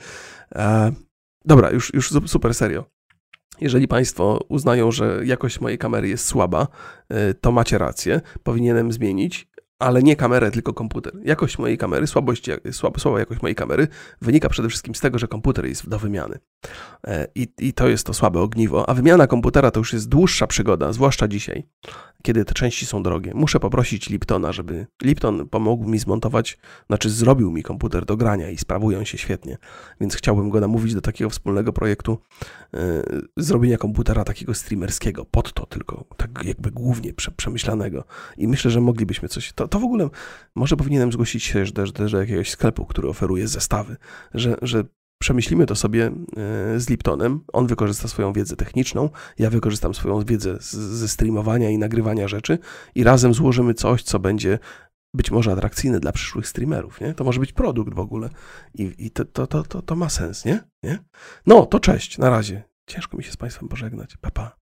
E, 0.55 0.91
dobra, 1.45 1.71
już, 1.71 1.93
już 1.93 2.09
super 2.25 2.53
serio. 2.53 2.85
Jeżeli 3.61 3.87
Państwo 3.87 4.45
uznają, 4.49 4.91
że 4.91 5.21
jakość 5.25 5.61
mojej 5.61 5.77
kamery 5.77 6.07
jest 6.07 6.25
słaba, 6.25 6.67
e, 7.09 7.33
to 7.33 7.51
macie 7.51 7.77
rację, 7.77 8.21
powinienem 8.43 8.91
zmienić 8.91 9.47
ale 9.79 10.03
nie 10.03 10.15
kamerę, 10.15 10.51
tylko 10.51 10.73
komputer. 10.73 11.13
Jakość 11.23 11.57
mojej 11.57 11.77
kamery, 11.77 12.07
słabość, 12.07 12.49
słaba, 12.71 12.99
słaba 12.99 13.19
jakość 13.19 13.41
mojej 13.41 13.55
kamery 13.55 13.87
wynika 14.21 14.49
przede 14.49 14.69
wszystkim 14.69 14.95
z 14.95 14.99
tego, 14.99 15.19
że 15.19 15.27
komputer 15.27 15.65
jest 15.65 15.89
do 15.89 15.99
wymiany. 15.99 16.39
E, 17.07 17.27
I, 17.35 17.47
I 17.59 17.73
to 17.73 17.87
jest 17.87 18.05
to 18.05 18.13
słabe 18.13 18.41
ogniwo. 18.41 18.89
A 18.89 18.93
wymiana 18.93 19.27
komputera 19.27 19.71
to 19.71 19.79
już 19.79 19.93
jest 19.93 20.09
dłuższa 20.09 20.47
przygoda, 20.47 20.93
zwłaszcza 20.93 21.27
dzisiaj, 21.27 21.63
kiedy 22.23 22.45
te 22.45 22.53
części 22.53 22.85
są 22.85 23.03
drogie. 23.03 23.31
Muszę 23.35 23.59
poprosić 23.59 24.09
Liptona, 24.09 24.51
żeby 24.51 24.87
Lipton 25.03 25.49
pomógł 25.49 25.89
mi 25.89 25.99
zmontować, 25.99 26.57
znaczy 26.87 27.09
zrobił 27.09 27.51
mi 27.51 27.63
komputer 27.63 28.05
do 28.05 28.17
grania 28.17 28.49
i 28.49 28.57
sprawują 28.57 29.03
się 29.03 29.17
świetnie. 29.17 29.57
Więc 30.01 30.15
chciałbym 30.15 30.49
go 30.49 30.59
namówić 30.59 30.93
do 30.93 31.01
takiego 31.01 31.29
wspólnego 31.29 31.73
projektu 31.73 32.17
yy, 32.73 32.79
zrobienia 33.37 33.77
komputera 33.77 34.23
takiego 34.23 34.53
streamerskiego, 34.53 35.25
pod 35.25 35.53
to 35.53 35.65
tylko, 35.65 36.05
tak 36.17 36.43
jakby 36.43 36.71
głównie 36.71 37.13
prze, 37.13 37.31
przemyślanego. 37.31 38.03
I 38.37 38.47
myślę, 38.47 38.71
że 38.71 38.81
moglibyśmy 38.81 39.29
coś. 39.29 39.53
To, 39.53 39.67
to 39.67 39.79
w 39.79 39.83
ogóle 39.83 40.09
może 40.55 40.77
powinienem 40.77 41.11
zgłosić 41.11 41.43
się 41.43 41.65
też 41.65 41.91
do 41.91 42.19
jakiegoś 42.19 42.49
sklepu, 42.49 42.85
który 42.85 43.09
oferuje 43.09 43.47
zestawy, 43.47 43.97
że, 44.33 44.57
że 44.61 44.83
przemyślimy 45.21 45.65
to 45.65 45.75
sobie 45.75 46.05
e, 46.05 46.11
z 46.79 46.89
Liptonem. 46.89 47.39
On 47.53 47.67
wykorzysta 47.67 48.07
swoją 48.07 48.33
wiedzę 48.33 48.55
techniczną, 48.55 49.09
ja 49.39 49.49
wykorzystam 49.49 49.93
swoją 49.93 50.21
wiedzę 50.21 50.57
ze 50.59 51.07
streamowania 51.07 51.69
i 51.69 51.77
nagrywania 51.77 52.27
rzeczy 52.27 52.59
i 52.95 53.03
razem 53.03 53.33
złożymy 53.33 53.73
coś, 53.73 54.03
co 54.03 54.19
będzie 54.19 54.59
być 55.13 55.31
może 55.31 55.51
atrakcyjne 55.51 55.99
dla 55.99 56.11
przyszłych 56.11 56.47
streamerów, 56.47 57.01
nie? 57.01 57.13
To 57.13 57.23
może 57.23 57.39
być 57.39 57.53
produkt 57.53 57.93
w 57.93 57.99
ogóle 57.99 58.29
i, 58.73 58.93
i 58.97 59.11
to, 59.11 59.25
to, 59.25 59.47
to, 59.47 59.63
to, 59.63 59.81
to 59.81 59.95
ma 59.95 60.09
sens, 60.09 60.45
nie? 60.45 60.63
nie? 60.83 60.99
No, 61.45 61.65
to 61.65 61.79
cześć, 61.79 62.17
na 62.17 62.29
razie. 62.29 62.63
Ciężko 62.87 63.17
mi 63.17 63.23
się 63.23 63.31
z 63.31 63.37
Państwem 63.37 63.69
pożegnać. 63.69 64.17
Pa, 64.17 64.31
pa. 64.31 64.64